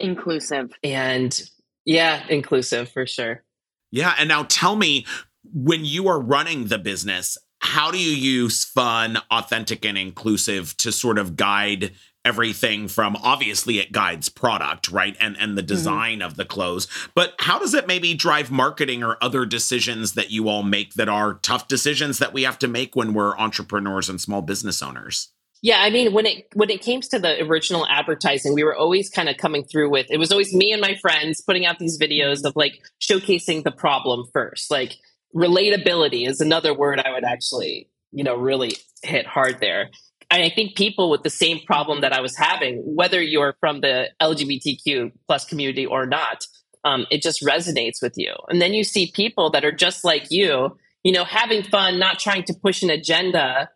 inclusive. 0.00 0.72
And 0.82 1.40
yeah, 1.84 2.24
inclusive 2.28 2.90
for 2.90 3.06
sure. 3.06 3.42
Yeah. 3.90 4.14
And 4.18 4.28
now 4.28 4.44
tell 4.48 4.76
me, 4.76 5.06
when 5.52 5.84
you 5.84 6.08
are 6.08 6.20
running 6.20 6.66
the 6.66 6.78
business, 6.78 7.38
how 7.60 7.90
do 7.90 7.98
you 7.98 8.12
use 8.12 8.64
fun, 8.64 9.18
authentic, 9.30 9.84
and 9.84 9.98
inclusive 9.98 10.76
to 10.78 10.92
sort 10.92 11.18
of 11.18 11.36
guide 11.36 11.92
everything 12.24 12.88
from 12.88 13.16
obviously 13.16 13.78
it 13.78 13.90
guides 13.90 14.28
product, 14.28 14.90
right? 14.90 15.16
And 15.20 15.36
and 15.38 15.56
the 15.56 15.62
mm-hmm. 15.62 15.66
design 15.66 16.18
mm-hmm. 16.18 16.26
of 16.26 16.36
the 16.36 16.44
clothes. 16.44 16.86
But 17.14 17.34
how 17.38 17.58
does 17.58 17.74
it 17.74 17.86
maybe 17.86 18.14
drive 18.14 18.50
marketing 18.50 19.02
or 19.02 19.16
other 19.22 19.46
decisions 19.46 20.12
that 20.12 20.30
you 20.30 20.48
all 20.48 20.62
make 20.62 20.94
that 20.94 21.08
are 21.08 21.34
tough 21.34 21.68
decisions 21.68 22.18
that 22.18 22.32
we 22.32 22.42
have 22.42 22.58
to 22.60 22.68
make 22.68 22.94
when 22.94 23.14
we're 23.14 23.36
entrepreneurs 23.38 24.08
and 24.08 24.20
small 24.20 24.42
business 24.42 24.82
owners? 24.82 25.30
Yeah, 25.60 25.78
I 25.80 25.90
mean, 25.90 26.12
when 26.12 26.26
it 26.26 26.46
when 26.54 26.70
it 26.70 26.80
came 26.80 27.00
to 27.00 27.18
the 27.18 27.42
original 27.42 27.86
advertising, 27.88 28.54
we 28.54 28.62
were 28.62 28.76
always 28.76 29.10
kind 29.10 29.28
of 29.28 29.36
coming 29.36 29.64
through 29.64 29.90
with 29.90 30.06
it 30.10 30.18
was 30.18 30.30
always 30.30 30.54
me 30.54 30.72
and 30.72 30.80
my 30.80 30.94
friends 30.96 31.40
putting 31.40 31.66
out 31.66 31.78
these 31.78 31.98
videos 31.98 32.44
of 32.44 32.54
like 32.54 32.80
showcasing 33.00 33.64
the 33.64 33.72
problem 33.72 34.24
first. 34.32 34.70
Like 34.70 34.96
relatability 35.34 36.28
is 36.28 36.40
another 36.40 36.72
word 36.72 37.00
I 37.00 37.10
would 37.10 37.24
actually, 37.24 37.88
you 38.12 38.22
know, 38.24 38.36
really 38.36 38.76
hit 39.02 39.26
hard 39.26 39.60
there. 39.60 39.90
And 40.30 40.42
I 40.42 40.50
think 40.50 40.76
people 40.76 41.10
with 41.10 41.22
the 41.22 41.30
same 41.30 41.60
problem 41.66 42.02
that 42.02 42.12
I 42.12 42.20
was 42.20 42.36
having, 42.36 42.82
whether 42.84 43.20
you're 43.20 43.56
from 43.60 43.80
the 43.80 44.10
LGBTQ 44.20 45.12
plus 45.26 45.46
community 45.46 45.86
or 45.86 46.04
not, 46.06 46.46
um, 46.84 47.06
it 47.10 47.22
just 47.22 47.42
resonates 47.42 48.02
with 48.02 48.14
you. 48.16 48.34
And 48.48 48.60
then 48.60 48.74
you 48.74 48.84
see 48.84 49.10
people 49.10 49.50
that 49.50 49.64
are 49.64 49.72
just 49.72 50.04
like 50.04 50.26
you, 50.30 50.76
you 51.02 51.12
know, 51.12 51.24
having 51.24 51.62
fun, 51.62 51.98
not 51.98 52.18
trying 52.18 52.44
to 52.44 52.54
push 52.54 52.82
an 52.82 52.90
agenda, 52.90 53.70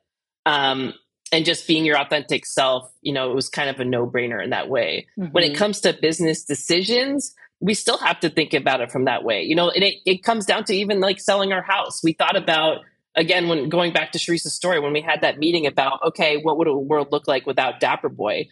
um, 0.44 0.92
and 1.32 1.44
just 1.44 1.66
being 1.66 1.84
your 1.84 1.98
authentic 1.98 2.46
self, 2.46 2.92
you 3.00 3.12
know, 3.12 3.30
it 3.30 3.34
was 3.34 3.48
kind 3.48 3.70
of 3.70 3.80
a 3.80 3.84
no 3.84 4.06
brainer 4.06 4.42
in 4.42 4.50
that 4.50 4.68
way. 4.68 5.06
Mm-hmm. 5.18 5.32
When 5.32 5.44
it 5.44 5.48
mm-hmm. 5.48 5.56
comes 5.56 5.80
to 5.80 5.94
business 5.94 6.44
decisions, 6.44 7.34
we 7.60 7.74
still 7.74 7.98
have 7.98 8.20
to 8.20 8.28
think 8.28 8.54
about 8.54 8.80
it 8.80 8.92
from 8.92 9.06
that 9.06 9.24
way. 9.24 9.42
You 9.42 9.56
know, 9.56 9.70
and 9.70 9.82
it, 9.82 9.94
it 10.04 10.22
comes 10.22 10.44
down 10.46 10.64
to 10.64 10.74
even 10.74 11.00
like 11.00 11.18
selling 11.18 11.52
our 11.52 11.62
house. 11.62 12.02
We 12.04 12.12
thought 12.12 12.36
about 12.36 12.82
again, 13.14 13.48
when 13.48 13.68
going 13.68 13.92
back 13.92 14.12
to 14.12 14.18
Charisse's 14.18 14.54
story, 14.54 14.80
when 14.80 14.92
we 14.92 15.00
had 15.00 15.20
that 15.22 15.38
meeting 15.38 15.66
about, 15.66 16.00
okay, 16.02 16.36
what 16.36 16.58
would 16.58 16.68
a 16.68 16.76
world 16.76 17.08
look 17.10 17.28
like 17.28 17.46
without 17.46 17.80
Dapper 17.80 18.08
Boi? 18.08 18.48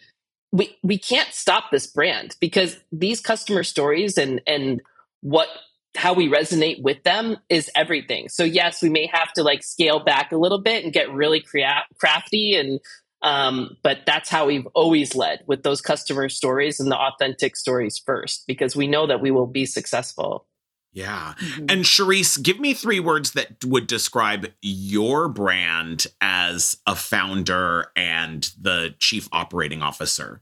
We 0.51 0.77
we 0.83 0.97
can't 0.97 1.33
stop 1.33 1.71
this 1.71 1.87
brand 1.87 2.35
because 2.39 2.77
these 2.91 3.21
customer 3.21 3.63
stories 3.63 4.17
and 4.17 4.41
and 4.45 4.81
what 5.21 5.47
how 5.95 6.13
we 6.13 6.29
resonate 6.29 6.81
with 6.81 7.03
them 7.03 7.37
is 7.49 7.69
everything. 7.75 8.29
So 8.29 8.43
yes, 8.43 8.81
we 8.81 8.89
may 8.89 9.07
have 9.07 9.33
to 9.33 9.43
like 9.43 9.63
scale 9.63 9.99
back 9.99 10.31
a 10.31 10.37
little 10.37 10.61
bit 10.61 10.83
and 10.83 10.93
get 10.93 11.11
really 11.11 11.41
crea- 11.41 11.83
crafty 11.99 12.55
and 12.55 12.79
um, 13.23 13.77
but 13.83 13.99
that's 14.07 14.29
how 14.29 14.47
we've 14.47 14.65
always 14.73 15.15
led 15.15 15.43
with 15.45 15.61
those 15.61 15.79
customer 15.79 16.27
stories 16.27 16.79
and 16.79 16.91
the 16.91 16.97
authentic 16.97 17.55
stories 17.55 18.01
first 18.03 18.45
because 18.47 18.75
we 18.75 18.87
know 18.87 19.05
that 19.05 19.21
we 19.21 19.29
will 19.29 19.45
be 19.45 19.67
successful. 19.67 20.47
Yeah. 20.91 21.35
Mm-hmm. 21.39 21.65
And 21.69 21.85
Charisse, 21.85 22.41
give 22.41 22.59
me 22.59 22.73
three 22.73 22.99
words 22.99 23.31
that 23.31 23.63
would 23.63 23.87
describe 23.87 24.47
your 24.61 25.29
brand 25.29 26.07
as 26.19 26.77
a 26.85 26.95
founder 26.95 27.91
and 27.95 28.51
the 28.59 28.95
chief 28.99 29.29
operating 29.31 29.81
officer. 29.81 30.41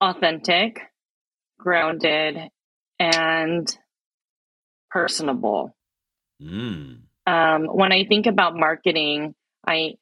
Authentic, 0.00 0.80
grounded, 1.58 2.50
and 2.98 3.76
personable. 4.94 5.76
Mm. 6.40 7.00
Um, 7.26 7.64
when 7.64 7.92
I 7.92 8.04
think 8.04 8.26
about 8.26 8.56
marketing, 8.56 9.34
I 9.66 9.94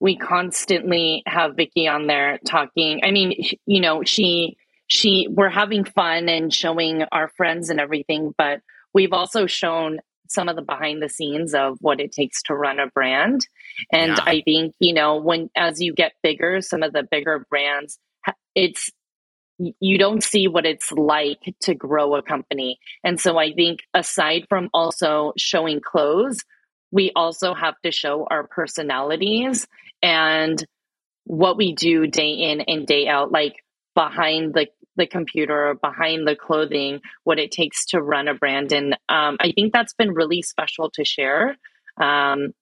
we 0.00 0.16
constantly 0.16 1.22
have 1.26 1.54
Vicky 1.54 1.86
on 1.86 2.08
there 2.08 2.40
talking. 2.44 3.00
I 3.04 3.12
mean, 3.12 3.34
you 3.66 3.80
know, 3.80 4.02
she 4.04 4.56
she 4.88 5.28
we're 5.30 5.48
having 5.48 5.84
fun 5.84 6.28
and 6.28 6.52
showing 6.52 7.04
our 7.12 7.28
friends 7.36 7.70
and 7.70 7.78
everything, 7.78 8.34
but 8.36 8.60
we've 8.92 9.12
also 9.12 9.46
shown 9.46 10.00
some 10.28 10.48
of 10.48 10.56
the 10.56 10.62
behind 10.62 11.00
the 11.00 11.08
scenes 11.08 11.54
of 11.54 11.76
what 11.80 12.00
it 12.00 12.10
takes 12.10 12.42
to 12.42 12.54
run 12.54 12.80
a 12.80 12.88
brand. 12.88 13.46
And 13.92 14.16
yeah. 14.16 14.24
I 14.24 14.42
think, 14.44 14.74
you 14.80 14.94
know, 14.94 15.16
when 15.20 15.50
as 15.54 15.80
you 15.80 15.94
get 15.94 16.12
bigger, 16.22 16.62
some 16.62 16.82
of 16.82 16.92
the 16.92 17.06
bigger 17.08 17.46
brands, 17.48 17.98
it's 18.54 18.90
you 19.58 19.98
don't 19.98 20.22
see 20.22 20.48
what 20.48 20.66
it's 20.66 20.90
like 20.92 21.54
to 21.60 21.74
grow 21.74 22.16
a 22.16 22.22
company. 22.22 22.78
And 23.04 23.20
so 23.20 23.38
I 23.38 23.52
think 23.52 23.80
aside 23.94 24.46
from 24.48 24.70
also 24.72 25.32
showing 25.36 25.80
clothes, 25.80 26.44
we 26.90 27.12
also 27.14 27.54
have 27.54 27.74
to 27.84 27.92
show 27.92 28.26
our 28.30 28.46
personalities 28.46 29.66
and 30.02 30.62
what 31.24 31.56
we 31.56 31.74
do 31.74 32.06
day 32.06 32.30
in 32.30 32.60
and 32.62 32.86
day 32.86 33.06
out, 33.08 33.30
like 33.32 33.54
behind 33.94 34.54
the 34.54 34.66
the 34.96 35.06
computer, 35.06 35.74
behind 35.80 36.28
the 36.28 36.36
clothing, 36.36 37.00
what 37.24 37.38
it 37.38 37.50
takes 37.50 37.86
to 37.86 38.02
run 38.02 38.28
a 38.28 38.34
brand. 38.34 38.72
And 38.72 38.92
um, 39.08 39.38
I 39.40 39.52
think 39.54 39.72
that's 39.72 39.94
been 39.94 40.12
really 40.12 40.42
special 40.42 40.90
to 40.90 41.04
share 41.04 41.56
um, 41.98 42.52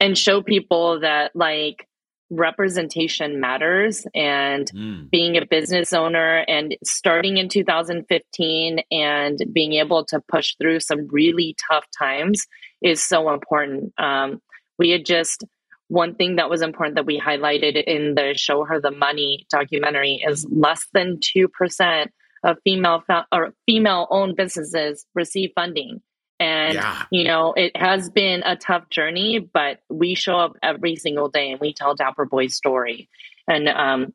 and 0.00 0.18
show 0.18 0.42
people 0.42 1.00
that 1.00 1.30
like 1.36 1.86
representation 2.30 3.40
matters 3.40 4.06
and 4.14 4.70
mm. 4.72 5.10
being 5.10 5.36
a 5.36 5.44
business 5.44 5.92
owner 5.92 6.44
and 6.46 6.76
starting 6.84 7.36
in 7.36 7.48
2015 7.48 8.80
and 8.90 9.38
being 9.52 9.74
able 9.74 10.04
to 10.04 10.20
push 10.28 10.54
through 10.56 10.80
some 10.80 11.08
really 11.10 11.56
tough 11.70 11.84
times 11.98 12.46
is 12.82 13.02
so 13.02 13.32
important. 13.32 13.92
Um, 13.98 14.40
we 14.78 14.90
had 14.90 15.04
just 15.04 15.44
one 15.88 16.14
thing 16.14 16.36
that 16.36 16.48
was 16.48 16.62
important 16.62 16.94
that 16.94 17.06
we 17.06 17.20
highlighted 17.20 17.82
in 17.82 18.14
the 18.14 18.34
show 18.36 18.64
her 18.64 18.80
the 18.80 18.92
money 18.92 19.46
documentary 19.50 20.22
is 20.26 20.46
less 20.48 20.86
than 20.94 21.18
2% 21.18 22.06
of 22.44 22.56
female 22.64 23.02
or 23.32 23.52
female 23.66 24.06
owned 24.10 24.36
businesses 24.36 25.04
receive 25.14 25.50
funding 25.54 26.00
and 26.40 26.74
yeah. 26.74 27.04
you 27.12 27.22
know 27.22 27.52
it 27.52 27.76
has 27.76 28.10
been 28.10 28.42
a 28.44 28.56
tough 28.56 28.88
journey 28.90 29.38
but 29.38 29.80
we 29.88 30.14
show 30.16 30.36
up 30.36 30.56
every 30.62 30.96
single 30.96 31.28
day 31.28 31.52
and 31.52 31.60
we 31.60 31.72
tell 31.72 31.94
dapper 31.94 32.24
boi's 32.24 32.56
story 32.56 33.08
and 33.46 33.68
um 33.68 34.12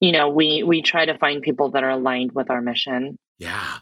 you 0.00 0.10
know 0.10 0.28
we 0.28 0.64
we 0.64 0.82
try 0.82 1.04
to 1.04 1.16
find 1.18 1.42
people 1.42 1.70
that 1.70 1.84
are 1.84 1.90
aligned 1.90 2.32
with 2.32 2.50
our 2.50 2.60
mission 2.60 3.16
yeah 3.38 3.78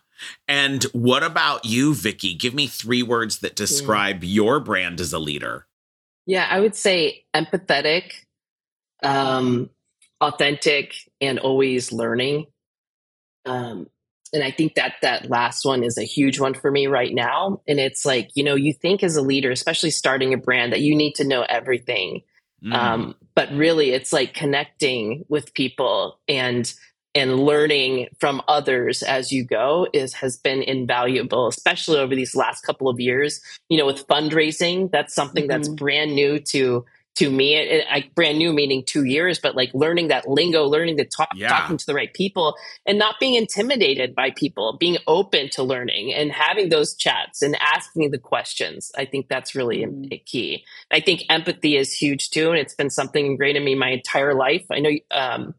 and 0.48 0.84
what 0.92 1.22
about 1.22 1.64
you 1.64 1.94
vicky 1.94 2.34
give 2.34 2.52
me 2.52 2.66
three 2.66 3.02
words 3.02 3.38
that 3.38 3.56
describe 3.56 4.20
mm. 4.20 4.34
your 4.34 4.60
brand 4.60 5.00
as 5.00 5.12
a 5.12 5.18
leader 5.18 5.66
yeah, 6.26 6.46
I 6.50 6.60
would 6.60 6.74
say 6.74 7.24
empathetic, 7.32 8.12
um, 9.02 9.70
authentic, 10.20 10.94
and 11.20 11.38
always 11.38 11.92
learning. 11.92 12.46
Um, 13.46 13.88
and 14.32 14.42
I 14.42 14.50
think 14.50 14.74
that 14.74 14.94
that 15.02 15.30
last 15.30 15.64
one 15.64 15.82
is 15.82 15.98
a 15.98 16.04
huge 16.04 16.40
one 16.40 16.54
for 16.54 16.70
me 16.70 16.86
right 16.86 17.14
now. 17.14 17.60
And 17.66 17.78
it's 17.78 18.04
like, 18.04 18.30
you 18.34 18.44
know, 18.44 18.54
you 18.54 18.72
think 18.72 19.02
as 19.02 19.16
a 19.16 19.22
leader, 19.22 19.50
especially 19.50 19.90
starting 19.90 20.34
a 20.34 20.36
brand, 20.36 20.72
that 20.72 20.80
you 20.80 20.94
need 20.94 21.14
to 21.16 21.24
know 21.24 21.42
everything. 21.48 22.22
Mm. 22.64 22.74
Um, 22.74 23.14
but 23.34 23.50
really, 23.52 23.90
it's 23.90 24.12
like 24.12 24.34
connecting 24.34 25.24
with 25.28 25.54
people 25.54 26.18
and 26.28 26.72
and 27.14 27.40
learning 27.40 28.08
from 28.20 28.42
others 28.46 29.02
as 29.02 29.32
you 29.32 29.42
go 29.42 29.88
is 29.94 30.12
has 30.12 30.36
been 30.36 30.62
invaluable 30.62 31.48
especially 31.48 31.98
over 31.98 32.14
these 32.14 32.36
last 32.36 32.60
couple 32.60 32.90
of 32.90 33.00
years 33.00 33.40
you 33.70 33.78
know 33.78 33.86
with 33.86 34.06
fundraising 34.06 34.90
that's 34.90 35.14
something 35.14 35.44
mm-hmm. 35.44 35.50
that's 35.50 35.68
brand 35.68 36.14
new 36.14 36.38
to 36.38 36.84
to 37.16 37.30
me 37.30 37.56
it, 37.56 37.68
it, 37.68 37.86
I, 37.90 38.08
brand 38.14 38.38
new 38.38 38.52
meaning 38.52 38.84
two 38.84 39.04
years 39.04 39.38
but 39.38 39.56
like 39.56 39.70
learning 39.74 40.08
that 40.08 40.28
lingo 40.28 40.64
learning 40.64 40.98
to 40.98 41.04
talk 41.04 41.30
yeah. 41.34 41.48
talking 41.48 41.76
to 41.76 41.86
the 41.86 41.94
right 41.94 42.12
people 42.12 42.54
and 42.86 42.98
not 42.98 43.16
being 43.18 43.34
intimidated 43.34 44.14
by 44.14 44.30
people 44.30 44.76
being 44.78 44.98
open 45.06 45.48
to 45.50 45.62
learning 45.62 46.14
and 46.14 46.30
having 46.30 46.68
those 46.68 46.94
chats 46.94 47.42
and 47.42 47.56
asking 47.60 48.10
the 48.10 48.18
questions 48.18 48.92
i 48.96 49.04
think 49.04 49.28
that's 49.28 49.54
really 49.54 49.78
mm-hmm. 49.78 50.14
key 50.24 50.64
i 50.90 51.00
think 51.00 51.22
empathy 51.28 51.76
is 51.76 51.92
huge 51.92 52.30
too 52.30 52.50
and 52.50 52.58
it's 52.58 52.74
been 52.74 52.90
something 52.90 53.26
ingrained 53.26 53.56
in 53.56 53.64
me 53.64 53.74
my 53.74 53.90
entire 53.90 54.34
life 54.34 54.64
i 54.70 54.78
know 54.78 54.90
um, 55.10 55.54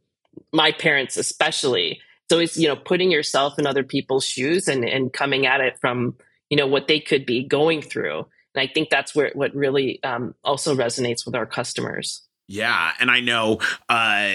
my 0.53 0.71
parents 0.71 1.17
especially 1.17 1.99
so 2.29 2.39
it's 2.39 2.57
you 2.57 2.67
know 2.67 2.75
putting 2.75 3.11
yourself 3.11 3.57
in 3.59 3.65
other 3.65 3.83
people's 3.83 4.25
shoes 4.25 4.67
and 4.67 4.85
and 4.85 5.13
coming 5.13 5.45
at 5.45 5.61
it 5.61 5.77
from 5.79 6.15
you 6.49 6.57
know 6.57 6.67
what 6.67 6.87
they 6.87 6.99
could 6.99 7.25
be 7.25 7.43
going 7.43 7.81
through 7.81 8.25
and 8.57 8.67
i 8.69 8.71
think 8.71 8.89
that's 8.89 9.15
where 9.15 9.31
what 9.33 9.53
really 9.55 10.03
um, 10.03 10.33
also 10.43 10.75
resonates 10.75 11.25
with 11.25 11.35
our 11.35 11.45
customers 11.45 12.27
yeah, 12.49 12.93
and 13.01 13.11
I 13.11 13.19
know, 13.19 13.59
uh, 13.89 14.31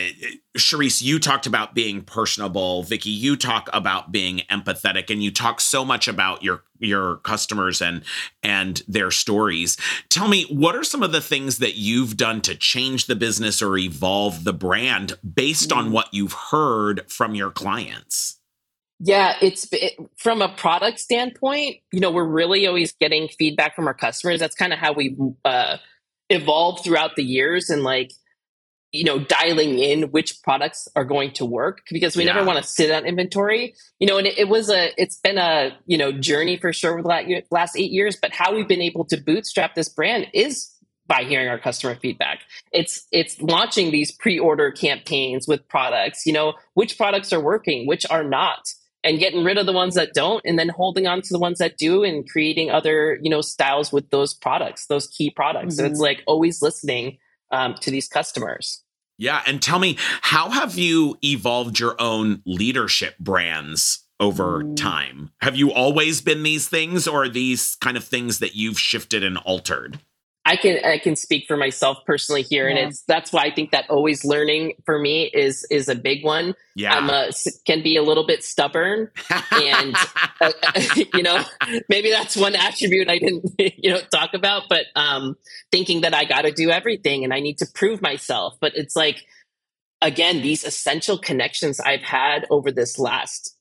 Charisse, 0.58 1.00
you 1.00 1.18
talked 1.18 1.46
about 1.46 1.74
being 1.74 2.02
personable. 2.02 2.82
Vicky, 2.82 3.08
you 3.08 3.36
talk 3.36 3.70
about 3.72 4.12
being 4.12 4.42
empathetic, 4.50 5.08
and 5.08 5.22
you 5.22 5.30
talk 5.30 5.62
so 5.62 5.82
much 5.82 6.08
about 6.08 6.42
your 6.42 6.62
your 6.78 7.16
customers 7.18 7.80
and 7.80 8.02
and 8.42 8.82
their 8.86 9.10
stories. 9.10 9.78
Tell 10.10 10.28
me, 10.28 10.44
what 10.50 10.76
are 10.76 10.84
some 10.84 11.02
of 11.02 11.12
the 11.12 11.22
things 11.22 11.56
that 11.58 11.76
you've 11.76 12.18
done 12.18 12.42
to 12.42 12.54
change 12.54 13.06
the 13.06 13.16
business 13.16 13.62
or 13.62 13.78
evolve 13.78 14.44
the 14.44 14.52
brand 14.52 15.14
based 15.34 15.70
mm. 15.70 15.76
on 15.78 15.90
what 15.90 16.12
you've 16.12 16.34
heard 16.50 17.10
from 17.10 17.34
your 17.34 17.50
clients? 17.50 18.41
Yeah, 19.04 19.34
it's 19.40 19.66
it, 19.72 19.94
from 20.16 20.42
a 20.42 20.48
product 20.48 21.00
standpoint. 21.00 21.78
You 21.92 22.00
know, 22.00 22.12
we're 22.12 22.24
really 22.24 22.66
always 22.66 22.92
getting 22.92 23.28
feedback 23.28 23.74
from 23.74 23.88
our 23.88 23.94
customers. 23.94 24.40
That's 24.40 24.54
kind 24.54 24.72
of 24.72 24.78
how 24.78 24.92
we. 24.92 25.16
Uh, 25.44 25.78
evolved 26.32 26.84
throughout 26.84 27.16
the 27.16 27.22
years 27.22 27.70
and 27.70 27.82
like 27.82 28.12
you 28.90 29.04
know 29.04 29.18
dialing 29.18 29.78
in 29.78 30.04
which 30.10 30.42
products 30.42 30.88
are 30.96 31.04
going 31.04 31.32
to 31.32 31.44
work 31.44 31.82
because 31.90 32.16
we 32.16 32.24
yeah. 32.24 32.32
never 32.32 32.46
want 32.46 32.58
to 32.58 32.64
sit 32.64 32.90
on 32.90 33.04
inventory 33.06 33.74
you 33.98 34.06
know 34.06 34.18
and 34.18 34.26
it, 34.26 34.38
it, 34.38 34.48
was 34.48 34.70
a 34.70 34.92
it's 35.00 35.16
been 35.16 35.38
a 35.38 35.76
you 35.86 35.96
know 35.96 36.12
journey 36.12 36.56
for 36.56 36.72
sure 36.72 36.96
with 36.96 37.04
the 37.04 37.42
last 37.50 37.76
eight 37.76 37.90
years 37.90 38.16
but 38.20 38.32
how 38.32 38.54
we've 38.54 38.68
been 38.68 38.82
able 38.82 39.04
to 39.04 39.16
bootstrap 39.16 39.74
this 39.74 39.88
brand 39.88 40.26
is 40.32 40.70
by 41.06 41.24
hearing 41.24 41.48
our 41.48 41.58
customer 41.58 41.94
feedback 41.96 42.40
it's 42.72 43.06
it's 43.10 43.40
launching 43.40 43.90
these 43.90 44.12
pre-order 44.12 44.70
campaigns 44.70 45.48
with 45.48 45.66
products 45.68 46.26
you 46.26 46.32
know 46.32 46.54
which 46.74 46.96
products 46.96 47.32
are 47.32 47.40
working 47.40 47.86
which 47.86 48.04
are 48.10 48.24
not 48.24 48.68
and 49.04 49.18
getting 49.18 49.44
rid 49.44 49.58
of 49.58 49.66
the 49.66 49.72
ones 49.72 49.94
that 49.94 50.14
don't 50.14 50.42
and 50.44 50.58
then 50.58 50.68
holding 50.68 51.06
on 51.06 51.22
to 51.22 51.32
the 51.32 51.38
ones 51.38 51.58
that 51.58 51.76
do 51.76 52.02
and 52.02 52.28
creating 52.28 52.70
other 52.70 53.18
you 53.22 53.30
know 53.30 53.40
styles 53.40 53.92
with 53.92 54.08
those 54.10 54.34
products 54.34 54.86
those 54.86 55.06
key 55.08 55.30
products 55.30 55.74
mm-hmm. 55.74 55.80
so 55.80 55.84
it's 55.84 55.94
mm-hmm. 55.94 56.02
like 56.02 56.22
always 56.26 56.62
listening 56.62 57.18
um, 57.50 57.74
to 57.74 57.90
these 57.90 58.08
customers 58.08 58.82
yeah 59.18 59.42
and 59.46 59.62
tell 59.62 59.78
me 59.78 59.96
how 60.22 60.50
have 60.50 60.76
you 60.76 61.16
evolved 61.22 61.78
your 61.78 61.96
own 62.00 62.42
leadership 62.46 63.16
brands 63.18 64.06
over 64.20 64.62
mm. 64.62 64.76
time 64.76 65.30
have 65.40 65.56
you 65.56 65.72
always 65.72 66.20
been 66.20 66.42
these 66.42 66.68
things 66.68 67.08
or 67.08 67.24
are 67.24 67.28
these 67.28 67.76
kind 67.76 67.96
of 67.96 68.04
things 68.04 68.38
that 68.38 68.54
you've 68.54 68.78
shifted 68.78 69.24
and 69.24 69.36
altered 69.38 69.98
I 70.44 70.56
can 70.56 70.84
I 70.84 70.98
can 70.98 71.14
speak 71.14 71.46
for 71.46 71.56
myself 71.56 71.98
personally 72.04 72.42
here, 72.42 72.68
yeah. 72.68 72.76
and 72.76 72.88
it's 72.88 73.02
that's 73.02 73.32
why 73.32 73.42
I 73.44 73.54
think 73.54 73.70
that 73.70 73.88
always 73.88 74.24
learning 74.24 74.74
for 74.84 74.98
me 74.98 75.30
is 75.32 75.64
is 75.70 75.88
a 75.88 75.94
big 75.94 76.24
one. 76.24 76.54
Yeah, 76.74 76.96
I'm 76.96 77.08
a, 77.08 77.30
can 77.64 77.82
be 77.82 77.96
a 77.96 78.02
little 78.02 78.26
bit 78.26 78.42
stubborn, 78.42 79.08
and 79.52 79.96
uh, 80.40 80.52
you 81.14 81.22
know 81.22 81.44
maybe 81.88 82.10
that's 82.10 82.36
one 82.36 82.56
attribute 82.56 83.08
I 83.08 83.18
didn't 83.18 83.52
you 83.58 83.90
know 83.90 84.00
talk 84.10 84.34
about, 84.34 84.64
but 84.68 84.86
um, 84.96 85.36
thinking 85.70 86.00
that 86.00 86.12
I 86.12 86.24
got 86.24 86.42
to 86.42 86.50
do 86.50 86.70
everything 86.70 87.22
and 87.22 87.32
I 87.32 87.38
need 87.38 87.58
to 87.58 87.66
prove 87.72 88.02
myself. 88.02 88.56
But 88.60 88.72
it's 88.74 88.96
like 88.96 89.24
again 90.00 90.42
these 90.42 90.64
essential 90.64 91.18
connections 91.18 91.78
I've 91.78 92.02
had 92.02 92.46
over 92.50 92.72
this 92.72 92.98
last 92.98 93.56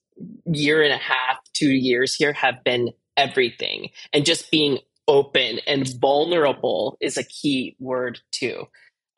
year 0.46 0.82
and 0.82 0.92
a 0.92 0.98
half, 0.98 1.38
two 1.52 1.70
years 1.70 2.16
here 2.16 2.32
have 2.32 2.64
been 2.64 2.90
everything, 3.16 3.90
and 4.12 4.26
just 4.26 4.50
being 4.50 4.80
open 5.08 5.58
and 5.66 5.88
vulnerable 6.00 6.96
is 7.00 7.16
a 7.16 7.24
key 7.24 7.76
word 7.78 8.20
too. 8.30 8.66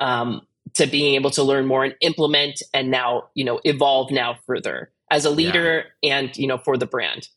Um, 0.00 0.46
to 0.74 0.86
being 0.86 1.14
able 1.14 1.30
to 1.30 1.42
learn 1.42 1.66
more 1.66 1.84
and 1.84 1.94
implement 2.00 2.62
and 2.72 2.90
now, 2.90 3.28
you 3.34 3.44
know, 3.44 3.60
evolve 3.64 4.10
now 4.10 4.36
further 4.46 4.90
as 5.10 5.24
a 5.24 5.30
leader 5.30 5.84
yeah. 6.02 6.18
and, 6.18 6.36
you 6.36 6.46
know, 6.46 6.58
for 6.58 6.76
the 6.76 6.86
brand. 6.86 7.28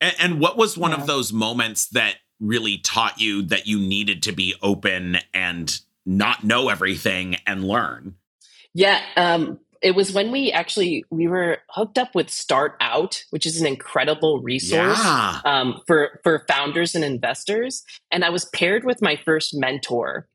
And, 0.00 0.14
and 0.18 0.40
what 0.40 0.56
was 0.56 0.76
one 0.76 0.90
yeah. 0.90 0.98
of 0.98 1.06
those 1.06 1.32
moments 1.32 1.88
that 1.90 2.16
really 2.40 2.78
taught 2.78 3.20
you 3.20 3.42
that 3.42 3.66
you 3.66 3.78
needed 3.78 4.22
to 4.24 4.32
be 4.32 4.54
open 4.62 5.18
and 5.32 5.80
not 6.04 6.44
know 6.44 6.68
everything 6.68 7.36
and 7.46 7.64
learn? 7.64 8.16
Yeah, 8.74 9.00
um, 9.16 9.58
it 9.86 9.94
was 9.94 10.12
when 10.12 10.32
we 10.32 10.50
actually 10.50 11.04
we 11.10 11.28
were 11.28 11.58
hooked 11.70 11.96
up 11.96 12.12
with 12.12 12.28
Start 12.28 12.74
Out, 12.80 13.22
which 13.30 13.46
is 13.46 13.60
an 13.60 13.68
incredible 13.68 14.42
resource 14.42 14.98
yeah. 14.98 15.40
um, 15.44 15.80
for 15.86 16.18
for 16.24 16.44
founders 16.48 16.96
and 16.96 17.04
investors. 17.04 17.84
And 18.10 18.24
I 18.24 18.30
was 18.30 18.46
paired 18.46 18.82
with 18.82 19.00
my 19.00 19.14
first 19.24 19.54
mentor, 19.54 20.26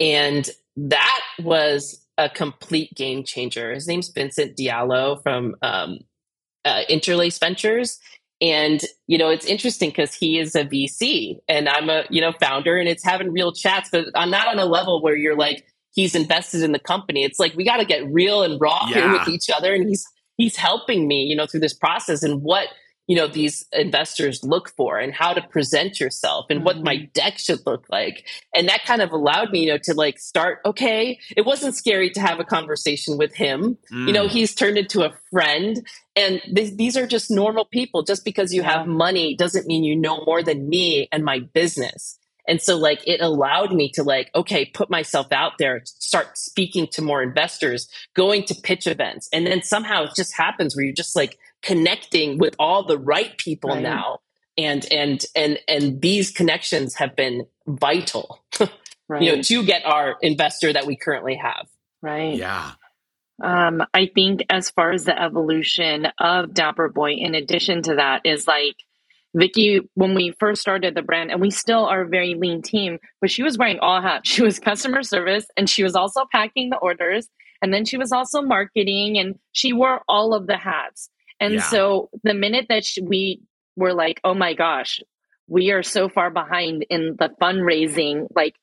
and 0.00 0.50
that 0.76 1.20
was 1.38 2.04
a 2.18 2.28
complete 2.28 2.92
game 2.96 3.22
changer. 3.22 3.72
His 3.72 3.86
name's 3.86 4.08
Vincent 4.08 4.56
Diallo 4.56 5.22
from 5.22 5.54
um, 5.62 6.00
uh, 6.64 6.82
Interlace 6.88 7.38
Ventures, 7.38 8.00
and 8.40 8.80
you 9.06 9.16
know 9.16 9.28
it's 9.28 9.46
interesting 9.46 9.90
because 9.90 10.12
he 10.12 10.40
is 10.40 10.54
a 10.54 10.64
vc 10.64 11.38
and 11.48 11.68
i'm 11.68 11.90
a 11.90 12.04
you 12.08 12.20
know 12.20 12.32
founder 12.40 12.76
and 12.76 12.88
it's 12.88 13.02
having 13.02 13.32
real 13.32 13.52
chats 13.52 13.90
but 13.90 14.06
i'm 14.14 14.30
not 14.30 14.46
on 14.46 14.60
a 14.60 14.64
level 14.64 15.02
where 15.02 15.16
you're 15.16 15.36
like 15.36 15.64
he's 15.94 16.14
invested 16.14 16.62
in 16.62 16.72
the 16.72 16.78
company 16.78 17.24
it's 17.24 17.38
like 17.38 17.54
we 17.54 17.64
got 17.64 17.78
to 17.78 17.84
get 17.84 18.06
real 18.12 18.42
and 18.42 18.60
raw 18.60 18.86
yeah. 18.88 18.94
here 18.94 19.12
with 19.12 19.28
each 19.28 19.50
other 19.50 19.74
and 19.74 19.88
he's 19.88 20.06
he's 20.36 20.56
helping 20.56 21.06
me 21.06 21.24
you 21.24 21.36
know 21.36 21.46
through 21.46 21.60
this 21.60 21.74
process 21.74 22.22
and 22.22 22.42
what 22.42 22.68
you 23.08 23.16
know 23.16 23.26
these 23.26 23.66
investors 23.72 24.44
look 24.44 24.68
for 24.76 24.98
and 24.98 25.14
how 25.14 25.32
to 25.32 25.42
present 25.48 25.98
yourself 25.98 26.46
and 26.50 26.58
mm-hmm. 26.58 26.66
what 26.66 26.82
my 26.82 26.96
mm-hmm. 26.96 27.10
deck 27.14 27.38
should 27.38 27.58
look 27.66 27.86
like 27.90 28.26
and 28.54 28.68
that 28.68 28.84
kind 28.84 29.02
of 29.02 29.10
allowed 29.10 29.50
me 29.50 29.60
you 29.64 29.68
know 29.68 29.78
to 29.78 29.94
like 29.94 30.18
start 30.18 30.60
okay 30.64 31.18
it 31.36 31.44
wasn't 31.44 31.74
scary 31.74 32.10
to 32.10 32.20
have 32.20 32.38
a 32.38 32.44
conversation 32.44 33.18
with 33.18 33.34
him 33.34 33.76
mm. 33.92 34.06
you 34.06 34.12
know 34.12 34.26
mm. 34.26 34.30
he's 34.30 34.54
turned 34.54 34.78
into 34.78 35.02
a 35.02 35.12
friend 35.30 35.84
and 36.14 36.40
th- 36.54 36.76
these 36.76 36.96
are 36.96 37.06
just 37.06 37.30
normal 37.30 37.64
people 37.64 38.02
just 38.02 38.24
because 38.24 38.52
you 38.52 38.62
have 38.62 38.86
money 38.86 39.34
doesn't 39.34 39.66
mean 39.66 39.82
you 39.82 39.96
know 39.96 40.22
more 40.24 40.42
than 40.42 40.68
me 40.68 41.08
and 41.10 41.24
my 41.24 41.40
business 41.40 42.18
and 42.48 42.60
so 42.60 42.76
like 42.76 43.06
it 43.06 43.20
allowed 43.20 43.72
me 43.72 43.90
to 43.90 44.02
like 44.02 44.30
okay 44.34 44.64
put 44.64 44.90
myself 44.90 45.30
out 45.32 45.52
there 45.58 45.82
start 45.84 46.36
speaking 46.38 46.86
to 46.88 47.02
more 47.02 47.22
investors 47.22 47.88
going 48.14 48.44
to 48.44 48.54
pitch 48.54 48.86
events. 48.86 49.28
And 49.32 49.46
then 49.46 49.62
somehow 49.62 50.04
it 50.04 50.12
just 50.16 50.36
happens 50.36 50.74
where 50.74 50.84
you're 50.84 50.94
just 50.94 51.14
like 51.14 51.38
connecting 51.62 52.38
with 52.38 52.54
all 52.58 52.84
the 52.84 52.98
right 52.98 53.36
people 53.38 53.70
right. 53.70 53.82
now. 53.82 54.20
And 54.56 54.84
and 54.90 55.24
and 55.36 55.58
and 55.68 56.00
these 56.00 56.32
connections 56.32 56.96
have 56.96 57.14
been 57.14 57.46
vital 57.66 58.40
right. 59.08 59.22
you 59.22 59.36
know 59.36 59.42
to 59.42 59.64
get 59.64 59.84
our 59.86 60.16
investor 60.20 60.72
that 60.72 60.86
we 60.86 60.96
currently 60.96 61.36
have. 61.36 61.68
Right. 62.02 62.34
Yeah. 62.34 62.72
Um 63.40 63.84
i 63.94 64.06
think 64.12 64.44
as 64.50 64.70
far 64.70 64.90
as 64.90 65.04
the 65.04 65.20
evolution 65.20 66.08
of 66.18 66.54
dapper 66.54 66.88
boi 66.88 67.12
in 67.12 67.36
addition 67.36 67.82
to 67.82 67.96
that 67.96 68.22
is 68.24 68.48
like 68.48 68.74
Vicky, 69.34 69.80
when 69.94 70.14
we 70.14 70.34
first 70.38 70.60
started 70.60 70.94
the 70.94 71.02
brand, 71.02 71.30
and 71.30 71.40
we 71.40 71.50
still 71.50 71.84
are 71.84 72.02
a 72.02 72.08
very 72.08 72.34
lean 72.34 72.62
team, 72.62 72.98
but 73.20 73.30
she 73.30 73.42
was 73.42 73.58
wearing 73.58 73.78
all 73.78 74.00
hats. 74.00 74.28
She 74.28 74.42
was 74.42 74.58
customer 74.70 75.02
service 75.02 75.46
and 75.56 75.68
she 75.68 75.82
was 75.82 75.94
also 75.94 76.24
packing 76.32 76.70
the 76.70 76.78
orders. 76.78 77.28
And 77.60 77.74
then 77.74 77.84
she 77.84 77.96
was 77.96 78.12
also 78.12 78.40
marketing 78.40 79.18
and 79.18 79.38
she 79.52 79.72
wore 79.72 80.02
all 80.08 80.32
of 80.32 80.46
the 80.46 80.56
hats. 80.56 81.10
And 81.40 81.54
yeah. 81.54 81.62
so 81.62 82.10
the 82.22 82.34
minute 82.34 82.66
that 82.68 82.84
we 83.02 83.42
were 83.76 83.94
like, 83.94 84.20
oh 84.24 84.34
my 84.34 84.54
gosh, 84.54 85.00
we 85.46 85.70
are 85.70 85.82
so 85.82 86.08
far 86.08 86.30
behind 86.30 86.86
in 86.90 87.16
the 87.18 87.30
fundraising, 87.40 88.28
like 88.34 88.54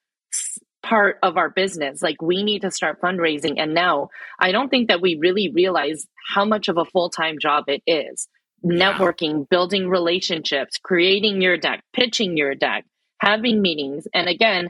part 0.83 1.17
of 1.23 1.35
our 1.35 1.49
business. 1.49 2.01
Like 2.01 2.21
we 2.21 2.43
need 2.43 2.61
to 2.61 2.71
start 2.71 3.01
fundraising. 3.01 3.55
And 3.57 3.73
now 3.73 4.09
I 4.39 4.51
don't 4.51 4.69
think 4.69 4.87
that 4.89 5.01
we 5.01 5.17
really 5.19 5.51
realize 5.53 6.05
how 6.33 6.45
much 6.45 6.67
of 6.67 6.77
a 6.77 6.85
full 6.85 7.09
time 7.09 7.37
job 7.39 7.65
it 7.67 7.81
is. 7.87 8.27
Networking, 8.65 9.47
building 9.47 9.89
relationships, 9.89 10.77
creating 10.81 11.41
your 11.41 11.57
deck, 11.57 11.83
pitching 11.93 12.35
your 12.35 12.55
deck, 12.55 12.85
having 13.19 13.61
meetings. 13.61 14.07
And 14.13 14.27
again, 14.27 14.69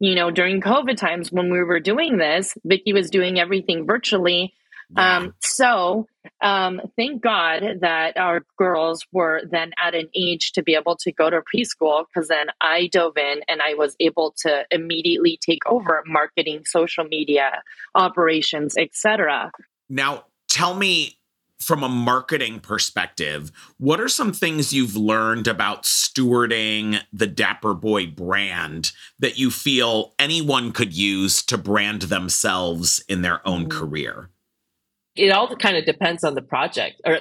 you 0.00 0.14
know, 0.14 0.30
during 0.30 0.60
COVID 0.60 0.96
times 0.96 1.30
when 1.30 1.52
we 1.52 1.62
were 1.62 1.80
doing 1.80 2.18
this, 2.18 2.54
Vicky 2.64 2.92
was 2.92 3.10
doing 3.10 3.38
everything 3.38 3.86
virtually. 3.86 4.52
Yeah. 4.96 5.16
Um, 5.16 5.34
so 5.40 6.06
um, 6.40 6.80
thank 6.96 7.22
God 7.22 7.62
that 7.80 8.16
our 8.16 8.44
girls 8.58 9.06
were 9.12 9.42
then 9.50 9.72
at 9.82 9.94
an 9.94 10.08
age 10.14 10.52
to 10.52 10.62
be 10.62 10.74
able 10.74 10.96
to 10.96 11.12
go 11.12 11.30
to 11.30 11.40
preschool 11.40 12.04
because 12.06 12.28
then 12.28 12.46
I 12.60 12.88
dove 12.92 13.16
in 13.16 13.40
and 13.48 13.62
I 13.62 13.74
was 13.74 13.96
able 14.00 14.34
to 14.38 14.64
immediately 14.70 15.38
take 15.40 15.66
over 15.66 16.02
marketing, 16.06 16.64
social 16.66 17.04
media, 17.04 17.62
operations, 17.94 18.76
etc. 18.76 19.52
Now, 19.88 20.24
tell 20.48 20.74
me 20.74 21.18
from 21.64 21.82
a 21.82 21.88
marketing 21.88 22.60
perspective, 22.60 23.50
what 23.78 24.00
are 24.00 24.08
some 24.08 24.32
things 24.32 24.72
you've 24.72 24.96
learned 24.96 25.48
about 25.48 25.84
stewarding 25.84 27.00
the 27.12 27.26
Dapper 27.26 27.74
Boi 27.74 28.06
brand 28.06 28.92
that 29.18 29.38
you 29.38 29.50
feel 29.50 30.14
anyone 30.18 30.72
could 30.72 30.92
use 30.92 31.42
to 31.44 31.58
brand 31.58 32.02
themselves 32.02 33.02
in 33.08 33.22
their 33.22 33.46
own 33.46 33.66
mm-hmm. 33.66 33.78
career? 33.78 34.30
it 35.16 35.30
all 35.30 35.54
kind 35.56 35.76
of 35.76 35.84
depends 35.84 36.24
on 36.24 36.34
the 36.34 36.42
project 36.42 37.00
or 37.04 37.20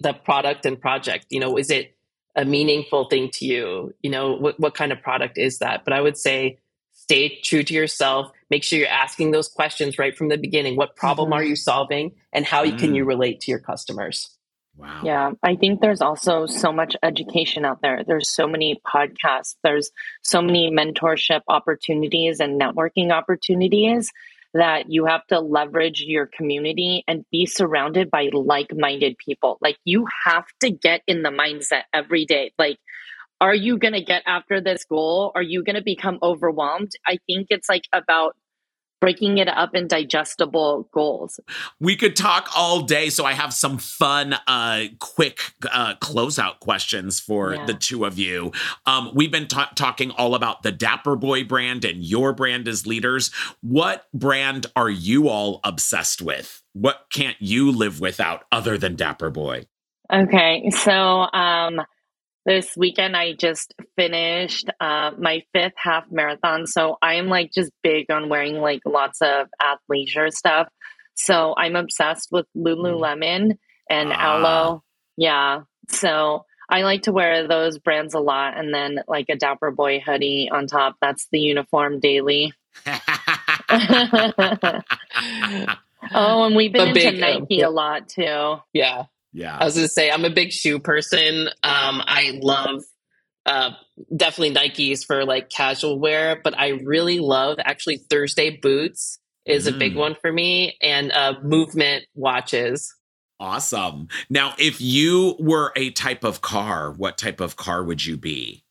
the 0.00 0.12
product 0.12 0.64
and 0.64 0.80
project. 0.80 1.26
You 1.30 1.40
know, 1.40 1.56
is 1.56 1.70
it 1.70 1.96
a 2.36 2.44
meaningful 2.44 3.08
thing 3.08 3.30
to 3.34 3.44
you? 3.44 3.94
You 4.02 4.10
know, 4.10 4.34
what, 4.34 4.58
what 4.58 4.74
kind 4.74 4.92
of 4.92 5.02
product 5.02 5.38
is 5.38 5.58
that? 5.58 5.84
But 5.84 5.92
I 5.92 6.00
would 6.00 6.16
say 6.16 6.58
stay 7.04 7.38
true 7.42 7.62
to 7.62 7.74
yourself. 7.74 8.30
Make 8.48 8.64
sure 8.64 8.78
you're 8.78 8.88
asking 8.88 9.30
those 9.30 9.48
questions 9.48 9.98
right 9.98 10.16
from 10.16 10.28
the 10.30 10.38
beginning. 10.38 10.76
What 10.76 10.96
problem 10.96 11.26
mm-hmm. 11.26 11.34
are 11.34 11.44
you 11.44 11.54
solving 11.54 12.12
and 12.32 12.46
how 12.46 12.64
mm. 12.64 12.78
can 12.78 12.94
you 12.94 13.04
relate 13.04 13.40
to 13.42 13.50
your 13.50 13.60
customers? 13.60 14.30
Wow. 14.76 15.02
Yeah, 15.04 15.30
I 15.42 15.54
think 15.54 15.80
there's 15.80 16.00
also 16.00 16.46
so 16.46 16.72
much 16.72 16.96
education 17.02 17.64
out 17.64 17.80
there. 17.82 18.02
There's 18.06 18.30
so 18.30 18.48
many 18.48 18.80
podcasts, 18.86 19.54
there's 19.62 19.90
so 20.22 20.40
many 20.40 20.70
mentorship 20.70 21.42
opportunities 21.46 22.40
and 22.40 22.60
networking 22.60 23.12
opportunities 23.12 24.10
that 24.54 24.88
you 24.88 25.04
have 25.04 25.26
to 25.26 25.40
leverage 25.40 26.00
your 26.00 26.26
community 26.26 27.04
and 27.06 27.24
be 27.30 27.44
surrounded 27.44 28.10
by 28.10 28.30
like 28.32 28.74
minded 28.74 29.16
people. 29.18 29.58
Like 29.60 29.76
you 29.84 30.06
have 30.24 30.46
to 30.60 30.70
get 30.70 31.02
in 31.06 31.22
the 31.22 31.30
mindset 31.30 31.82
every 31.92 32.24
day. 32.24 32.52
Like, 32.58 32.78
are 33.40 33.54
you 33.54 33.78
going 33.78 33.94
to 33.94 34.02
get 34.02 34.22
after 34.26 34.60
this 34.60 34.84
goal? 34.84 35.32
Are 35.34 35.42
you 35.42 35.62
going 35.62 35.76
to 35.76 35.82
become 35.82 36.18
overwhelmed? 36.22 36.92
I 37.06 37.18
think 37.26 37.48
it's 37.50 37.68
like 37.68 37.88
about 37.92 38.36
breaking 39.04 39.36
it 39.36 39.48
up 39.48 39.74
in 39.74 39.86
digestible 39.86 40.88
goals. 40.90 41.38
We 41.78 41.94
could 41.94 42.16
talk 42.16 42.48
all 42.56 42.80
day, 42.80 43.10
so 43.10 43.26
I 43.26 43.34
have 43.34 43.52
some 43.52 43.76
fun, 43.76 44.34
uh, 44.46 44.84
quick 44.98 45.40
uh, 45.70 45.96
closeout 45.96 46.60
questions 46.60 47.20
for 47.20 47.54
yeah. 47.54 47.66
the 47.66 47.74
two 47.74 48.06
of 48.06 48.18
you. 48.18 48.50
Um, 48.86 49.10
we've 49.14 49.30
been 49.30 49.46
ta- 49.46 49.72
talking 49.74 50.10
all 50.12 50.34
about 50.34 50.62
the 50.62 50.72
Dapper 50.72 51.16
Boi 51.16 51.44
brand 51.44 51.84
and 51.84 52.02
your 52.02 52.32
brand 52.32 52.66
as 52.66 52.86
leaders. 52.86 53.30
What 53.60 54.06
brand 54.14 54.68
are 54.74 54.88
you 54.88 55.28
all 55.28 55.60
obsessed 55.64 56.22
with? 56.22 56.62
What 56.72 57.04
can't 57.12 57.36
you 57.40 57.70
live 57.72 58.00
without 58.00 58.44
other 58.50 58.78
than 58.78 58.96
Dapper 58.96 59.28
Boi? 59.28 59.66
Okay, 60.10 60.70
so 60.70 60.90
um, 60.90 61.82
this 62.44 62.76
weekend 62.76 63.16
I 63.16 63.32
just 63.32 63.74
finished 63.96 64.68
uh, 64.80 65.12
my 65.18 65.42
fifth 65.52 65.74
half 65.76 66.04
marathon. 66.10 66.66
So 66.66 66.96
I'm 67.00 67.28
like 67.28 67.52
just 67.52 67.72
big 67.82 68.10
on 68.10 68.28
wearing 68.28 68.56
like 68.56 68.80
lots 68.84 69.20
of 69.22 69.48
athleisure 69.60 70.30
stuff. 70.30 70.68
So 71.14 71.54
I'm 71.56 71.76
obsessed 71.76 72.28
with 72.30 72.46
Lululemon 72.56 73.56
and 73.88 74.12
ah. 74.12 74.36
Alo. 74.36 74.82
Yeah. 75.16 75.62
So 75.88 76.44
I 76.68 76.82
like 76.82 77.02
to 77.02 77.12
wear 77.12 77.46
those 77.46 77.78
brands 77.78 78.14
a 78.14 78.20
lot. 78.20 78.58
And 78.58 78.74
then 78.74 79.00
like 79.06 79.26
a 79.28 79.36
Dapper 79.36 79.70
Boi 79.70 80.00
hoodie 80.00 80.48
on 80.50 80.66
top. 80.66 80.96
That's 81.00 81.28
the 81.30 81.40
uniform 81.40 82.00
daily. 82.00 82.52
oh, 82.86 82.98
and 86.44 86.56
we've 86.56 86.72
been 86.72 86.88
into 86.88 87.12
Nike 87.12 87.60
a 87.60 87.70
lot 87.70 88.08
too. 88.08 88.56
Yeah. 88.72 89.04
Yeah. 89.34 89.58
I 89.58 89.64
was 89.64 89.74
going 89.74 89.86
to 89.86 89.92
say, 89.92 90.10
I'm 90.10 90.24
a 90.24 90.30
big 90.30 90.52
shoe 90.52 90.78
person. 90.78 91.48
Um, 91.64 92.00
I 92.06 92.38
love 92.40 92.84
uh, 93.44 93.72
definitely 94.16 94.54
Nikes 94.54 95.04
for 95.04 95.24
like 95.24 95.50
casual 95.50 95.98
wear, 95.98 96.40
but 96.42 96.58
I 96.58 96.68
really 96.68 97.18
love 97.18 97.58
actually 97.62 97.98
Thursday 97.98 98.56
boots 98.56 99.18
is 99.44 99.66
mm. 99.66 99.74
a 99.74 99.78
big 99.78 99.94
mm. 99.94 99.98
one 99.98 100.14
for 100.14 100.32
me 100.32 100.76
and 100.80 101.12
uh, 101.12 101.34
movement 101.42 102.04
watches. 102.14 102.94
Awesome. 103.40 104.08
Now, 104.30 104.54
if 104.58 104.80
you 104.80 105.34
were 105.40 105.72
a 105.76 105.90
type 105.90 106.24
of 106.24 106.40
car, 106.40 106.92
what 106.92 107.18
type 107.18 107.40
of 107.40 107.56
car 107.56 107.82
would 107.82 108.06
you 108.06 108.16
be? 108.16 108.64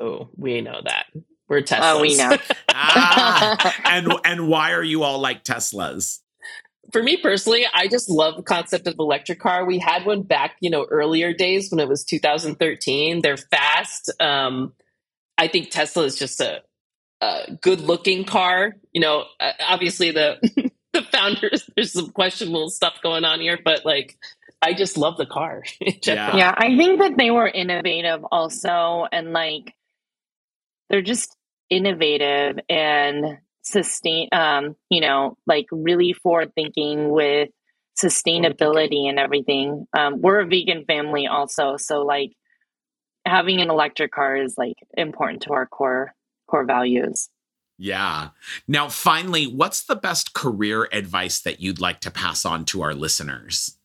Oh, 0.00 0.30
we 0.36 0.62
know 0.62 0.80
that. 0.84 1.06
We're 1.48 1.62
Teslas. 1.62 1.80
Oh, 1.82 2.00
we 2.00 2.16
know. 2.16 2.36
ah, 2.70 3.76
and 3.84 4.12
and 4.24 4.48
why 4.48 4.72
are 4.72 4.82
you 4.82 5.02
all 5.02 5.18
like 5.18 5.44
Teslas? 5.44 6.18
For 6.92 7.02
me 7.02 7.16
personally, 7.16 7.66
I 7.72 7.88
just 7.88 8.08
love 8.08 8.36
the 8.36 8.42
concept 8.42 8.86
of 8.86 8.98
electric 8.98 9.40
car. 9.40 9.64
We 9.64 9.78
had 9.78 10.06
one 10.06 10.22
back, 10.22 10.56
you 10.60 10.70
know, 10.70 10.86
earlier 10.90 11.32
days 11.32 11.70
when 11.70 11.80
it 11.80 11.88
was 11.88 12.04
2013. 12.04 13.20
They're 13.22 13.36
fast. 13.36 14.10
Um, 14.20 14.72
I 15.36 15.48
think 15.48 15.70
Tesla 15.70 16.04
is 16.04 16.16
just 16.16 16.40
a, 16.40 16.62
a 17.20 17.58
good 17.60 17.80
looking 17.80 18.24
car. 18.24 18.76
You 18.92 19.00
know, 19.00 19.24
obviously 19.60 20.10
the 20.10 20.70
the 20.92 21.02
founders 21.02 21.68
there's 21.76 21.92
some 21.92 22.10
questionable 22.10 22.70
stuff 22.70 22.94
going 23.02 23.24
on 23.24 23.40
here, 23.40 23.58
but 23.62 23.84
like 23.84 24.16
I 24.62 24.72
just 24.74 24.96
love 24.96 25.16
the 25.16 25.26
car. 25.26 25.62
yeah. 25.80 26.36
yeah, 26.36 26.54
I 26.56 26.76
think 26.76 27.00
that 27.00 27.16
they 27.16 27.30
were 27.30 27.46
innovative 27.46 28.24
also, 28.32 29.06
and 29.12 29.32
like 29.32 29.74
they're 30.90 31.02
just 31.02 31.36
innovative 31.70 32.58
and 32.68 33.38
sustain. 33.68 34.28
Um, 34.32 34.76
you 34.90 35.00
know, 35.00 35.36
like 35.46 35.66
really 35.70 36.12
forward 36.12 36.52
thinking 36.54 37.10
with 37.10 37.50
sustainability 38.02 39.08
and 39.08 39.18
everything. 39.18 39.86
Um, 39.96 40.20
we're 40.20 40.40
a 40.40 40.46
vegan 40.46 40.84
family 40.86 41.26
also, 41.26 41.76
so 41.76 42.02
like 42.02 42.32
having 43.26 43.60
an 43.60 43.70
electric 43.70 44.12
car 44.12 44.36
is 44.36 44.54
like 44.56 44.76
important 44.96 45.42
to 45.42 45.52
our 45.52 45.66
core 45.66 46.14
core 46.46 46.64
values. 46.64 47.28
Yeah. 47.78 48.30
Now, 48.66 48.88
finally, 48.88 49.46
what's 49.46 49.84
the 49.84 49.94
best 49.94 50.34
career 50.34 50.88
advice 50.92 51.40
that 51.42 51.60
you'd 51.60 51.80
like 51.80 52.00
to 52.00 52.10
pass 52.10 52.44
on 52.44 52.64
to 52.66 52.82
our 52.82 52.92
listeners? 52.92 53.77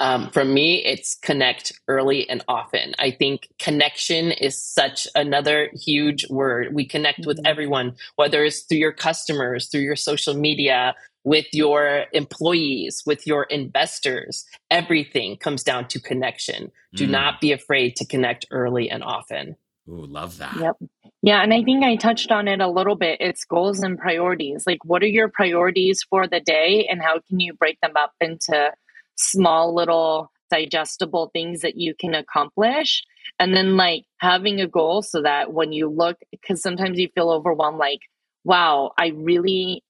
Um, 0.00 0.30
for 0.30 0.44
me, 0.44 0.84
it's 0.84 1.14
connect 1.14 1.72
early 1.86 2.28
and 2.28 2.44
often. 2.48 2.94
I 2.98 3.12
think 3.12 3.48
connection 3.58 4.32
is 4.32 4.60
such 4.60 5.06
another 5.14 5.70
huge 5.72 6.28
word. 6.28 6.74
We 6.74 6.84
connect 6.84 7.20
mm-hmm. 7.20 7.28
with 7.28 7.40
everyone, 7.44 7.94
whether 8.16 8.44
it's 8.44 8.62
through 8.62 8.78
your 8.78 8.92
customers, 8.92 9.68
through 9.68 9.82
your 9.82 9.96
social 9.96 10.34
media, 10.34 10.94
with 11.22 11.46
your 11.52 12.04
employees, 12.12 13.02
with 13.06 13.26
your 13.26 13.44
investors. 13.44 14.44
Everything 14.70 15.36
comes 15.36 15.62
down 15.62 15.88
to 15.88 16.00
connection. 16.00 16.70
Do 16.94 17.06
mm. 17.06 17.10
not 17.10 17.40
be 17.40 17.52
afraid 17.52 17.96
to 17.96 18.06
connect 18.06 18.46
early 18.50 18.90
and 18.90 19.02
often. 19.02 19.56
Ooh, 19.88 20.06
love 20.06 20.38
that. 20.38 20.56
Yep. 20.56 20.76
Yeah. 21.22 21.42
And 21.42 21.54
I 21.54 21.62
think 21.62 21.84
I 21.84 21.96
touched 21.96 22.30
on 22.30 22.48
it 22.48 22.60
a 22.60 22.68
little 22.68 22.96
bit. 22.96 23.18
It's 23.20 23.44
goals 23.44 23.80
and 23.80 23.98
priorities. 23.98 24.66
Like, 24.66 24.84
what 24.84 25.02
are 25.02 25.06
your 25.06 25.28
priorities 25.28 26.02
for 26.02 26.26
the 26.26 26.40
day, 26.40 26.86
and 26.90 27.00
how 27.02 27.20
can 27.26 27.40
you 27.40 27.54
break 27.54 27.80
them 27.80 27.92
up 27.96 28.12
into 28.20 28.72
small 29.16 29.74
little 29.74 30.30
digestible 30.50 31.30
things 31.32 31.60
that 31.62 31.76
you 31.76 31.94
can 31.98 32.14
accomplish. 32.14 33.02
And 33.38 33.54
then 33.54 33.76
like 33.76 34.04
having 34.18 34.60
a 34.60 34.68
goal 34.68 35.02
so 35.02 35.22
that 35.22 35.52
when 35.52 35.72
you 35.72 35.88
look 35.88 36.18
because 36.30 36.62
sometimes 36.62 36.98
you 36.98 37.08
feel 37.14 37.30
overwhelmed 37.30 37.78
like 37.78 38.00
wow 38.44 38.92
i 38.98 39.08
really 39.08 39.82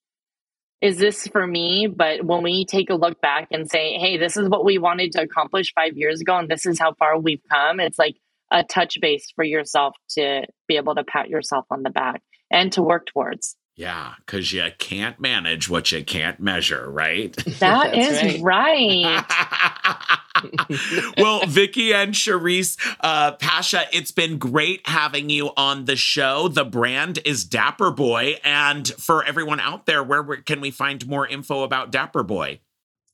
is 0.81 0.99
this 0.99 1.27
for 1.29 1.47
me? 1.47 1.87
But 1.87 2.27
when 2.27 2.43
we 2.43 2.67
take 2.67 2.91
a 2.91 2.95
look 2.95 3.19
back 3.21 3.49
and 3.51 3.71
say 3.71 3.95
hey 3.95 4.17
this 4.17 4.37
is 4.37 4.49
what 4.49 4.65
we 4.65 4.79
wanted 4.79 5.13
to 5.13 5.23
accomplish 5.23 5.73
five 5.75 5.97
years 5.97 6.21
ago 6.21 6.37
and 6.37 6.49
this 6.49 6.67
is 6.67 6.79
how 6.79 6.95
far 6.95 7.19
we've 7.19 7.43
come 7.51 7.81
it's 7.81 7.99
like 7.99 8.17
a 8.51 8.63
touch 8.63 9.01
base 9.01 9.33
for 9.35 9.45
yourself 9.45 9.97
to 10.11 10.47
be 10.69 10.77
able 10.77 10.95
to 10.95 11.05
pat 11.05 11.29
yourself 11.29 11.65
on 11.71 11.83
the 11.83 11.91
back 11.91 12.23
and 12.51 12.73
to 12.73 12.83
work 12.83 13.07
towards 13.07 13.57
yeah, 13.77 14.15
because 14.19 14.53
you 14.53 14.67
can't 14.79 15.19
manage 15.19 15.69
what 15.69 15.91
you 15.91 16.05
can't 16.05 16.39
measure, 16.41 16.91
right? 16.91 17.37
That 17.59 17.97
is 17.97 18.41
right. 18.41 19.03
right. 19.05 19.25
well, 21.19 21.47
Vicky 21.47 21.93
and 21.93 22.13
Charisse, 22.13 22.77
uh, 23.01 23.37
Pasche, 23.37 23.87
it's 23.93 24.11
been 24.11 24.39
great 24.39 24.87
having 24.87 25.31
you 25.31 25.51
on 25.57 25.85
the 25.85 25.97
show. 25.97 26.49
The 26.49 26.65
brand 26.65 27.19
is 27.25 27.45
Dapper 27.45 27.91
Boi. 27.91 28.37
And 28.45 28.87
for 28.89 29.25
everyone 29.25 29.61
out 29.61 29.87
there, 29.87 30.03
where 30.03 30.25
can 30.43 30.61
we 30.61 30.71
find 30.71 31.07
more 31.07 31.27
info 31.27 31.63
about 31.63 31.91
Dapper 31.93 32.23
Boi? 32.23 32.61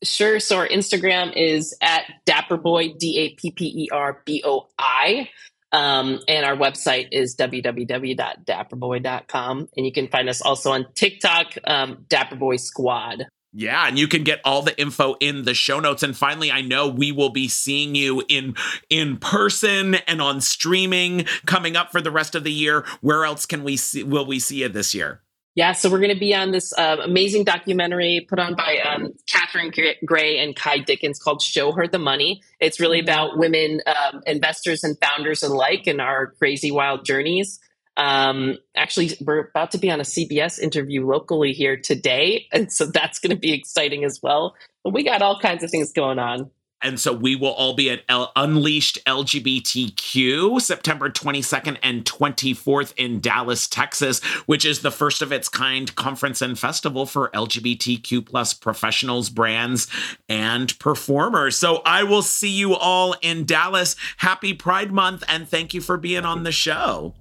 Sure. 0.03 0.41
So 0.41 0.57
our 0.57 0.69
Instagram 0.69 1.37
is 1.37 1.77
at 1.83 2.05
Dapper 2.25 2.57
Boi, 2.57 2.95
D 2.99 3.19
A 3.19 3.35
P 3.35 3.51
P 3.51 3.85
E 3.85 3.89
R 3.93 4.23
B 4.25 4.43
O 4.45 4.69
I. 4.79 5.29
Um, 5.73 6.19
and 6.27 6.45
our 6.45 6.57
website 6.57 7.07
is 7.13 7.37
www.dapperboi.com. 7.37 9.69
And 9.77 9.87
you 9.87 9.93
can 9.93 10.09
find 10.09 10.29
us 10.29 10.43
also 10.43 10.73
on 10.73 10.87
TikTok, 10.95 11.55
um, 11.65 12.05
Dapperboi 12.09 12.59
Squad. 12.59 13.27
Yeah, 13.53 13.89
and 13.89 13.99
you 13.99 14.07
can 14.07 14.23
get 14.23 14.41
all 14.45 14.63
the 14.63 14.81
info 14.81 15.17
in 15.19 15.43
the 15.43 15.55
show 15.55 15.81
notes. 15.81 16.05
And 16.05 16.17
finally, 16.17 16.53
I 16.53 16.61
know 16.61 16.87
we 16.87 17.11
will 17.11 17.31
be 17.31 17.49
seeing 17.49 17.97
you 17.97 18.23
in 18.29 18.55
in 18.89 19.17
person 19.17 19.97
and 20.07 20.23
on 20.23 20.41
streaming 20.41 21.25
coming 21.47 21.75
up 21.75 21.91
for 21.91 22.01
the 22.01 22.13
rest 22.13 22.37
of 22.37 22.45
the 22.45 22.53
year. 22.53 22.87
Where 23.01 23.25
else 23.25 23.47
can 23.47 23.65
we 23.65 23.77
see? 23.77 24.05
Will 24.05 24.25
we 24.25 24.39
see 24.39 24.63
you 24.63 24.69
this 24.69 24.95
year? 24.95 25.23
Yeah, 25.61 25.73
so 25.73 25.91
we're 25.91 25.99
going 25.99 26.15
to 26.15 26.19
be 26.19 26.35
on 26.35 26.53
this 26.53 26.73
uh, 26.73 26.97
amazing 27.05 27.45
documentary 27.45 28.27
put 28.27 28.39
on 28.39 28.55
by 28.55 28.79
um, 28.79 29.13
Catherine 29.29 29.71
Gray 30.07 30.39
and 30.39 30.57
Ky 30.57 30.81
Dickens 30.81 31.19
called 31.19 31.43
"Show 31.43 31.73
Her 31.73 31.87
the 31.87 31.99
Money." 31.99 32.41
It's 32.61 32.81
really 32.81 33.01
mm-hmm. 33.01 33.11
about 33.11 33.37
women 33.37 33.83
um, 33.85 34.23
investors 34.27 34.85
and 34.85 34.97
founders 35.03 35.43
alike 35.43 35.87
and 35.87 36.01
our 36.01 36.29
crazy 36.29 36.71
wild 36.71 37.05
journeys. 37.05 37.61
Um, 37.99 38.57
actually, 38.75 39.11
we're 39.21 39.49
about 39.49 39.73
to 39.73 39.79
be 39.79 39.91
on 39.91 40.01
a 40.01 40.03
CBS 40.03 40.59
interview 40.59 41.07
locally 41.07 41.53
here 41.53 41.77
today, 41.77 42.47
and 42.53 42.73
so 42.73 42.87
that's 42.87 43.19
going 43.19 43.37
to 43.37 43.39
be 43.39 43.53
exciting 43.53 44.03
as 44.03 44.19
well. 44.23 44.55
But 44.83 44.95
we 44.95 45.05
got 45.05 45.21
all 45.21 45.41
kinds 45.41 45.63
of 45.63 45.71
things 45.71 45.93
going 45.93 46.19
on. 46.19 46.51
And 46.83 46.99
so 46.99 47.13
we 47.13 47.37
will 47.37 47.53
all 47.53 47.75
be 47.75 47.91
at 47.91 48.03
L- 48.09 48.33
Unleashed 48.37 48.99
LGBTQ 49.07 50.61
September 50.61 51.11
22nd 51.11 51.79
and 51.83 52.05
24th 52.05 52.95
in 52.97 53.21
Dallas, 53.21 53.69
Texas, 53.69 54.23
which 54.47 54.65
is 54.65 54.81
the 54.81 54.91
first 54.91 55.23
of 55.23 55.33
its 55.33 55.49
kind 55.49 55.95
conference 55.95 56.41
and 56.41 56.59
festival 56.59 57.07
for 57.07 57.31
LGBTQ 57.31 58.25
plus 58.27 58.55
professionals, 58.55 59.29
brands, 59.31 59.89
and 60.29 60.79
performers. 60.79 61.57
So 61.57 61.83
I 61.85 62.03
will 62.03 62.23
see 62.23 62.51
you 62.51 62.75
all 62.75 63.15
in 63.21 63.45
Dallas. 63.45 63.97
Happy 64.17 64.55
Pride 64.55 64.93
Month 64.93 65.25
and 65.29 65.49
thank 65.49 65.75
you 65.75 65.81
for 65.81 65.97
being 65.97 66.25
on 66.25 66.45
the 66.45 66.53
show. 66.53 67.15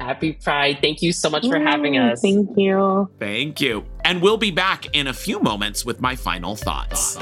Happy 0.00 0.32
Pride. 0.32 0.78
Thank 0.80 1.02
you 1.02 1.12
so 1.12 1.28
much 1.28 1.46
for 1.46 1.60
having 1.60 1.98
us. 1.98 2.22
Thank 2.22 2.56
you. 2.56 3.10
Thank 3.18 3.60
you. 3.60 3.84
And 4.04 4.22
we'll 4.22 4.38
be 4.38 4.50
back 4.50 4.86
in 4.94 5.06
a 5.06 5.12
few 5.12 5.40
moments 5.40 5.84
with 5.84 6.00
my 6.00 6.16
final 6.16 6.56
thoughts. 6.56 7.16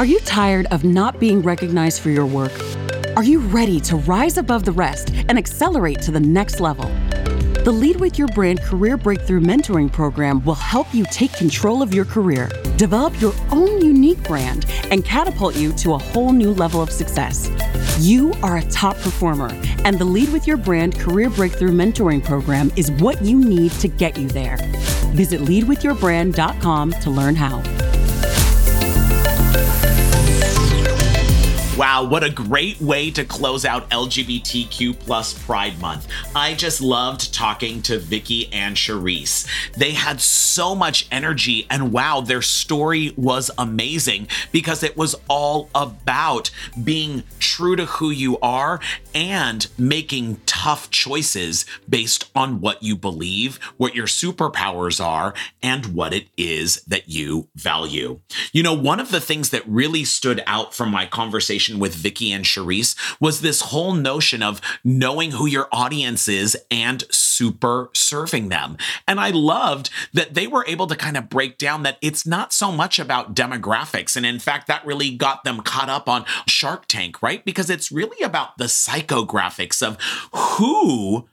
Are 0.00 0.06
you 0.06 0.18
tired 0.20 0.64
of 0.70 0.82
not 0.82 1.20
being 1.20 1.42
recognized 1.42 2.00
for 2.00 2.08
your 2.08 2.24
work? 2.24 2.52
Are 3.18 3.22
you 3.22 3.38
ready 3.38 3.78
to 3.80 3.96
rise 3.96 4.38
above 4.38 4.64
the 4.64 4.72
rest 4.72 5.10
and 5.28 5.36
accelerate 5.36 6.00
to 6.00 6.10
the 6.10 6.18
next 6.18 6.58
level? 6.58 6.86
The 7.64 7.70
Lead 7.70 8.00
with 8.00 8.18
Your 8.18 8.28
Brand 8.28 8.62
Career 8.62 8.96
Breakthrough 8.96 9.42
Mentoring 9.42 9.92
Program 9.92 10.42
will 10.42 10.54
help 10.54 10.94
you 10.94 11.04
take 11.12 11.34
control 11.34 11.82
of 11.82 11.92
your 11.92 12.06
career, 12.06 12.48
develop 12.78 13.20
your 13.20 13.34
own 13.50 13.84
unique 13.84 14.22
brand, 14.22 14.64
and 14.90 15.04
catapult 15.04 15.54
you 15.54 15.70
to 15.74 15.92
a 15.92 15.98
whole 15.98 16.32
new 16.32 16.54
level 16.54 16.80
of 16.80 16.90
success. 16.90 17.50
You 17.98 18.32
are 18.42 18.56
a 18.56 18.64
top 18.70 18.96
performer, 18.96 19.50
and 19.84 19.98
the 19.98 20.06
Lead 20.06 20.32
with 20.32 20.46
Your 20.46 20.56
Brand 20.56 20.98
Career 20.98 21.28
Breakthrough 21.28 21.72
Mentoring 21.72 22.24
Program 22.24 22.72
is 22.74 22.90
what 22.92 23.20
you 23.22 23.38
need 23.38 23.72
to 23.72 23.88
get 23.88 24.16
you 24.16 24.28
there. 24.28 24.56
Visit 25.12 25.42
leadwithyourbrand.com 25.42 26.92
to 26.92 27.10
learn 27.10 27.34
how. 27.34 27.62
Wow, 31.80 32.04
what 32.04 32.22
a 32.22 32.28
great 32.28 32.78
way 32.78 33.10
to 33.12 33.24
close 33.24 33.64
out 33.64 33.88
LGBTQ 33.88 34.98
plus 34.98 35.32
Pride 35.32 35.80
Month. 35.80 36.08
I 36.36 36.52
just 36.52 36.82
loved 36.82 37.32
talking 37.32 37.80
to 37.84 37.98
Vicky 37.98 38.52
and 38.52 38.76
Charisse. 38.76 39.46
They 39.78 39.92
had 39.92 40.20
so 40.20 40.74
much 40.74 41.08
energy, 41.10 41.66
and 41.70 41.90
wow, 41.90 42.20
their 42.20 42.42
story 42.42 43.14
was 43.16 43.50
amazing 43.56 44.28
because 44.52 44.82
it 44.82 44.94
was 44.94 45.16
all 45.26 45.70
about 45.74 46.50
being 46.84 47.22
true 47.38 47.76
to 47.76 47.86
who 47.86 48.10
you 48.10 48.38
are 48.40 48.78
and 49.14 49.66
making 49.78 50.42
tough 50.44 50.90
choices 50.90 51.64
based 51.88 52.30
on 52.34 52.60
what 52.60 52.82
you 52.82 52.94
believe, 52.94 53.56
what 53.78 53.94
your 53.94 54.06
superpowers 54.06 55.02
are, 55.02 55.32
and 55.62 55.94
what 55.94 56.12
it 56.12 56.26
is 56.36 56.82
that 56.82 57.08
you 57.08 57.48
value. 57.54 58.20
You 58.52 58.62
know, 58.62 58.74
one 58.74 59.00
of 59.00 59.10
the 59.10 59.20
things 59.20 59.48
that 59.48 59.66
really 59.66 60.04
stood 60.04 60.42
out 60.46 60.74
from 60.74 60.90
my 60.90 61.06
conversation 61.06 61.69
conversation 61.70 61.78
with 61.78 61.94
Vicky 61.94 62.32
and 62.32 62.44
Charisse 62.44 62.96
was 63.20 63.40
this 63.40 63.60
whole 63.62 63.94
notion 63.94 64.42
of 64.42 64.60
knowing 64.84 65.32
who 65.32 65.46
your 65.46 65.68
audience 65.72 66.28
is 66.28 66.56
and 66.70 67.04
super 67.10 67.90
serving 67.94 68.48
them. 68.48 68.76
And 69.06 69.20
I 69.20 69.30
loved 69.30 69.90
that 70.12 70.34
they 70.34 70.46
were 70.46 70.64
able 70.66 70.86
to 70.86 70.96
kind 70.96 71.16
of 71.16 71.28
break 71.28 71.58
down 71.58 71.82
that 71.82 71.98
it's 72.02 72.26
not 72.26 72.52
so 72.52 72.72
much 72.72 72.98
about 72.98 73.34
demographics. 73.34 74.16
And 74.16 74.26
in 74.26 74.38
fact, 74.38 74.66
that 74.66 74.84
really 74.84 75.10
got 75.10 75.44
them 75.44 75.60
caught 75.60 75.88
up 75.88 76.08
on 76.08 76.24
Shark 76.46 76.86
Tank, 76.86 77.22
right? 77.22 77.44
Because 77.44 77.70
it's 77.70 77.92
really 77.92 78.22
about 78.22 78.58
the 78.58 78.64
psychographics 78.64 79.82
of 79.82 79.96
who 80.32 81.28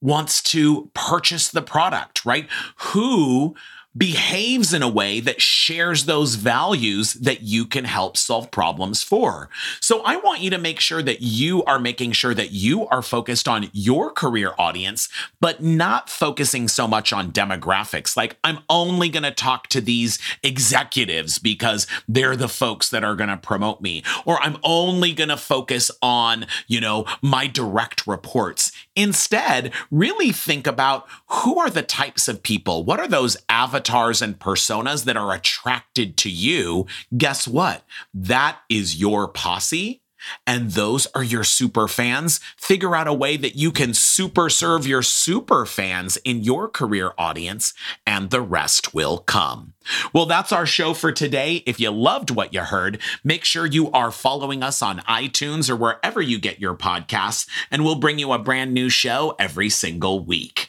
wants 0.00 0.40
to 0.42 0.90
purchase 0.94 1.48
the 1.48 1.62
product, 1.62 2.24
right? 2.24 2.48
Who 2.92 3.56
behaves 3.98 4.72
in 4.72 4.82
a 4.82 4.88
way 4.88 5.20
that 5.20 5.42
shares 5.42 6.04
those 6.04 6.36
values 6.36 7.14
that 7.14 7.42
you 7.42 7.66
can 7.66 7.84
help 7.84 8.16
solve 8.16 8.50
problems 8.50 9.02
for. 9.02 9.50
So 9.80 10.02
I 10.04 10.16
want 10.16 10.40
you 10.40 10.50
to 10.50 10.58
make 10.58 10.80
sure 10.80 11.02
that 11.02 11.20
you 11.20 11.64
are 11.64 11.78
making 11.78 12.12
sure 12.12 12.34
that 12.34 12.52
you 12.52 12.86
are 12.88 13.02
focused 13.02 13.48
on 13.48 13.68
your 13.72 14.10
career 14.10 14.52
audience, 14.58 15.08
but 15.40 15.62
not 15.62 16.08
focusing 16.08 16.68
so 16.68 16.86
much 16.86 17.12
on 17.12 17.32
demographics. 17.32 18.16
Like, 18.16 18.36
I'm 18.44 18.60
only 18.70 19.08
going 19.08 19.24
to 19.24 19.30
talk 19.30 19.66
to 19.68 19.80
these 19.80 20.18
executives 20.42 21.38
because 21.38 21.86
they're 22.06 22.36
the 22.36 22.48
folks 22.48 22.88
that 22.90 23.04
are 23.04 23.16
going 23.16 23.30
to 23.30 23.36
promote 23.36 23.80
me, 23.80 24.04
or 24.24 24.40
I'm 24.42 24.58
only 24.62 25.12
going 25.12 25.28
to 25.28 25.36
focus 25.36 25.90
on, 26.00 26.46
you 26.66 26.80
know, 26.80 27.04
my 27.20 27.46
direct 27.46 28.06
reports. 28.06 28.70
Instead, 28.98 29.72
really 29.92 30.32
think 30.32 30.66
about 30.66 31.06
who 31.28 31.56
are 31.60 31.70
the 31.70 31.84
types 31.84 32.26
of 32.26 32.42
people? 32.42 32.82
What 32.82 32.98
are 32.98 33.06
those 33.06 33.36
avatars 33.48 34.20
and 34.20 34.36
personas 34.36 35.04
that 35.04 35.16
are 35.16 35.32
attracted 35.32 36.16
to 36.16 36.28
you? 36.28 36.84
Guess 37.16 37.46
what? 37.46 37.84
That 38.12 38.58
is 38.68 38.96
your 38.96 39.28
posse 39.28 40.02
and 40.46 40.72
those 40.72 41.06
are 41.14 41.22
your 41.22 41.44
super 41.44 41.88
fans, 41.88 42.40
figure 42.56 42.94
out 42.94 43.06
a 43.06 43.12
way 43.12 43.36
that 43.36 43.56
you 43.56 43.72
can 43.72 43.94
super 43.94 44.48
serve 44.48 44.86
your 44.86 45.02
super 45.02 45.66
fans 45.66 46.16
in 46.18 46.42
your 46.42 46.68
career 46.68 47.12
audience, 47.18 47.74
and 48.06 48.30
the 48.30 48.40
rest 48.40 48.94
will 48.94 49.18
come. 49.18 49.74
Well, 50.12 50.26
that's 50.26 50.52
our 50.52 50.66
show 50.66 50.94
for 50.94 51.12
today. 51.12 51.62
If 51.66 51.80
you 51.80 51.90
loved 51.90 52.30
what 52.30 52.52
you 52.52 52.60
heard, 52.60 53.00
make 53.24 53.44
sure 53.44 53.66
you 53.66 53.90
are 53.92 54.10
following 54.10 54.62
us 54.62 54.82
on 54.82 54.98
iTunes 55.00 55.70
or 55.70 55.76
wherever 55.76 56.20
you 56.20 56.38
get 56.38 56.60
your 56.60 56.74
podcasts, 56.74 57.48
and 57.70 57.84
we'll 57.84 57.94
bring 57.94 58.18
you 58.18 58.32
a 58.32 58.38
brand 58.38 58.74
new 58.74 58.88
show 58.88 59.34
every 59.38 59.70
single 59.70 60.24
week. 60.24 60.67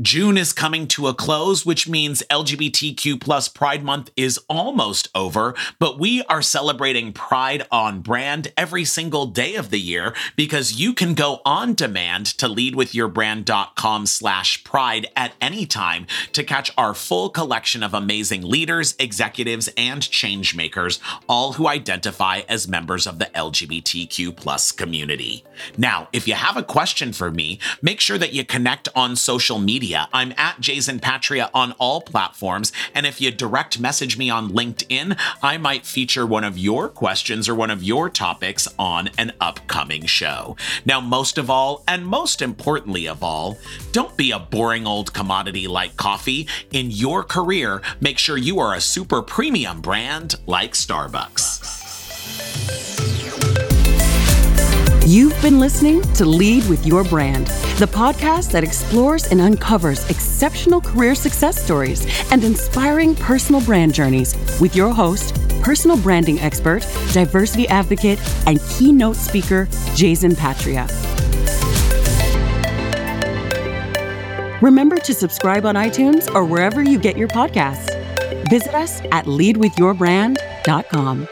June 0.00 0.36
is 0.36 0.52
coming 0.52 0.86
to 0.88 1.06
a 1.06 1.14
close, 1.14 1.64
which 1.64 1.88
means 1.88 2.22
LGBTQ 2.30 3.20
plus 3.20 3.48
Pride 3.48 3.84
Month 3.84 4.10
is 4.16 4.38
almost 4.48 5.08
over, 5.14 5.54
but 5.78 5.98
we 5.98 6.22
are 6.24 6.42
celebrating 6.42 7.12
Pride 7.12 7.66
on 7.70 8.00
brand 8.00 8.52
every 8.56 8.84
single 8.84 9.26
day 9.26 9.54
of 9.54 9.70
the 9.70 9.80
year 9.80 10.14
because 10.36 10.78
you 10.78 10.94
can 10.94 11.14
go 11.14 11.40
on 11.44 11.74
demand 11.74 12.26
to 12.26 12.48
leadwithyourbrand.com 12.48 14.06
slash 14.06 14.64
pride 14.64 15.06
at 15.16 15.32
any 15.40 15.66
time 15.66 16.06
to 16.32 16.42
catch 16.44 16.70
our 16.76 16.94
full 16.94 17.28
collection 17.28 17.82
of 17.82 17.94
amazing 17.94 18.42
leaders, 18.42 18.94
executives, 18.98 19.68
and 19.76 20.02
change 20.10 20.54
makers, 20.54 21.00
all 21.28 21.54
who 21.54 21.68
identify 21.68 22.42
as 22.48 22.68
members 22.68 23.06
of 23.06 23.18
the 23.18 23.26
LGBTQ 23.26 24.34
plus 24.36 24.72
community. 24.72 25.44
Now, 25.76 26.08
if 26.12 26.26
you 26.26 26.34
have 26.34 26.56
a 26.56 26.62
question 26.62 27.12
for 27.12 27.30
me, 27.30 27.58
make 27.82 28.00
sure 28.00 28.18
that 28.18 28.32
you 28.32 28.44
connect 28.44 28.88
on 28.94 29.16
social 29.16 29.53
media 29.58 29.84
media. 29.84 30.08
I'm 30.12 30.32
at 30.38 30.60
Jayzen 30.60 31.02
Patria 31.02 31.50
on 31.52 31.72
all 31.72 32.00
platforms. 32.00 32.72
And 32.94 33.04
if 33.04 33.20
you 33.20 33.30
direct 33.30 33.78
message 33.78 34.16
me 34.16 34.30
on 34.30 34.50
LinkedIn, 34.50 35.18
I 35.42 35.58
might 35.58 35.84
feature 35.84 36.24
one 36.24 36.44
of 36.44 36.56
your 36.56 36.88
questions 36.88 37.48
or 37.48 37.54
one 37.54 37.70
of 37.70 37.82
your 37.82 38.08
topics 38.08 38.66
on 38.78 39.10
an 39.18 39.32
upcoming 39.40 40.06
show. 40.06 40.56
Now, 40.86 41.00
most 41.00 41.38
of 41.38 41.50
all, 41.50 41.82
and 41.86 42.06
most 42.06 42.40
importantly 42.40 43.06
of 43.06 43.22
all, 43.22 43.58
don't 43.92 44.16
be 44.16 44.30
a 44.30 44.38
boring 44.38 44.86
old 44.86 45.12
commodity 45.12 45.68
like 45.68 45.96
coffee. 45.96 46.46
In 46.70 46.90
your 46.90 47.22
career, 47.22 47.82
make 48.00 48.18
sure 48.18 48.38
you 48.38 48.58
are 48.60 48.74
a 48.74 48.80
super 48.80 49.22
premium 49.22 49.80
brand 49.80 50.36
like 50.46 50.72
Starbucks. 50.72 51.82
You've 55.06 55.38
been 55.42 55.60
listening 55.60 56.00
to 56.14 56.24
Lead 56.24 56.66
with 56.70 56.86
Your 56.86 57.04
Brand, 57.04 57.48
the 57.78 57.86
podcast 57.86 58.52
that 58.52 58.62
explores 58.62 59.24
and 59.32 59.40
uncovers 59.40 60.08
exceptional 60.08 60.80
career 60.80 61.16
success 61.16 61.60
stories 61.60 62.06
and 62.30 62.44
inspiring 62.44 63.16
personal 63.16 63.60
brand 63.62 63.92
journeys 63.92 64.36
with 64.60 64.76
your 64.76 64.94
host, 64.94 65.34
personal 65.60 65.96
branding 65.96 66.38
expert, 66.38 66.86
diversity 67.12 67.66
advocate, 67.68 68.20
and 68.46 68.60
keynote 68.70 69.16
speaker, 69.16 69.66
Jayzen 69.96 70.38
Patria. 70.38 70.86
Remember 74.62 74.96
to 74.96 75.12
subscribe 75.12 75.66
on 75.66 75.74
iTunes 75.74 76.32
or 76.32 76.44
wherever 76.44 76.80
you 76.80 76.96
get 76.98 77.18
your 77.18 77.28
podcasts. 77.28 77.90
Visit 78.48 78.74
us 78.74 79.00
at 79.10 79.24
leadwithyourbrand.com. 79.24 81.28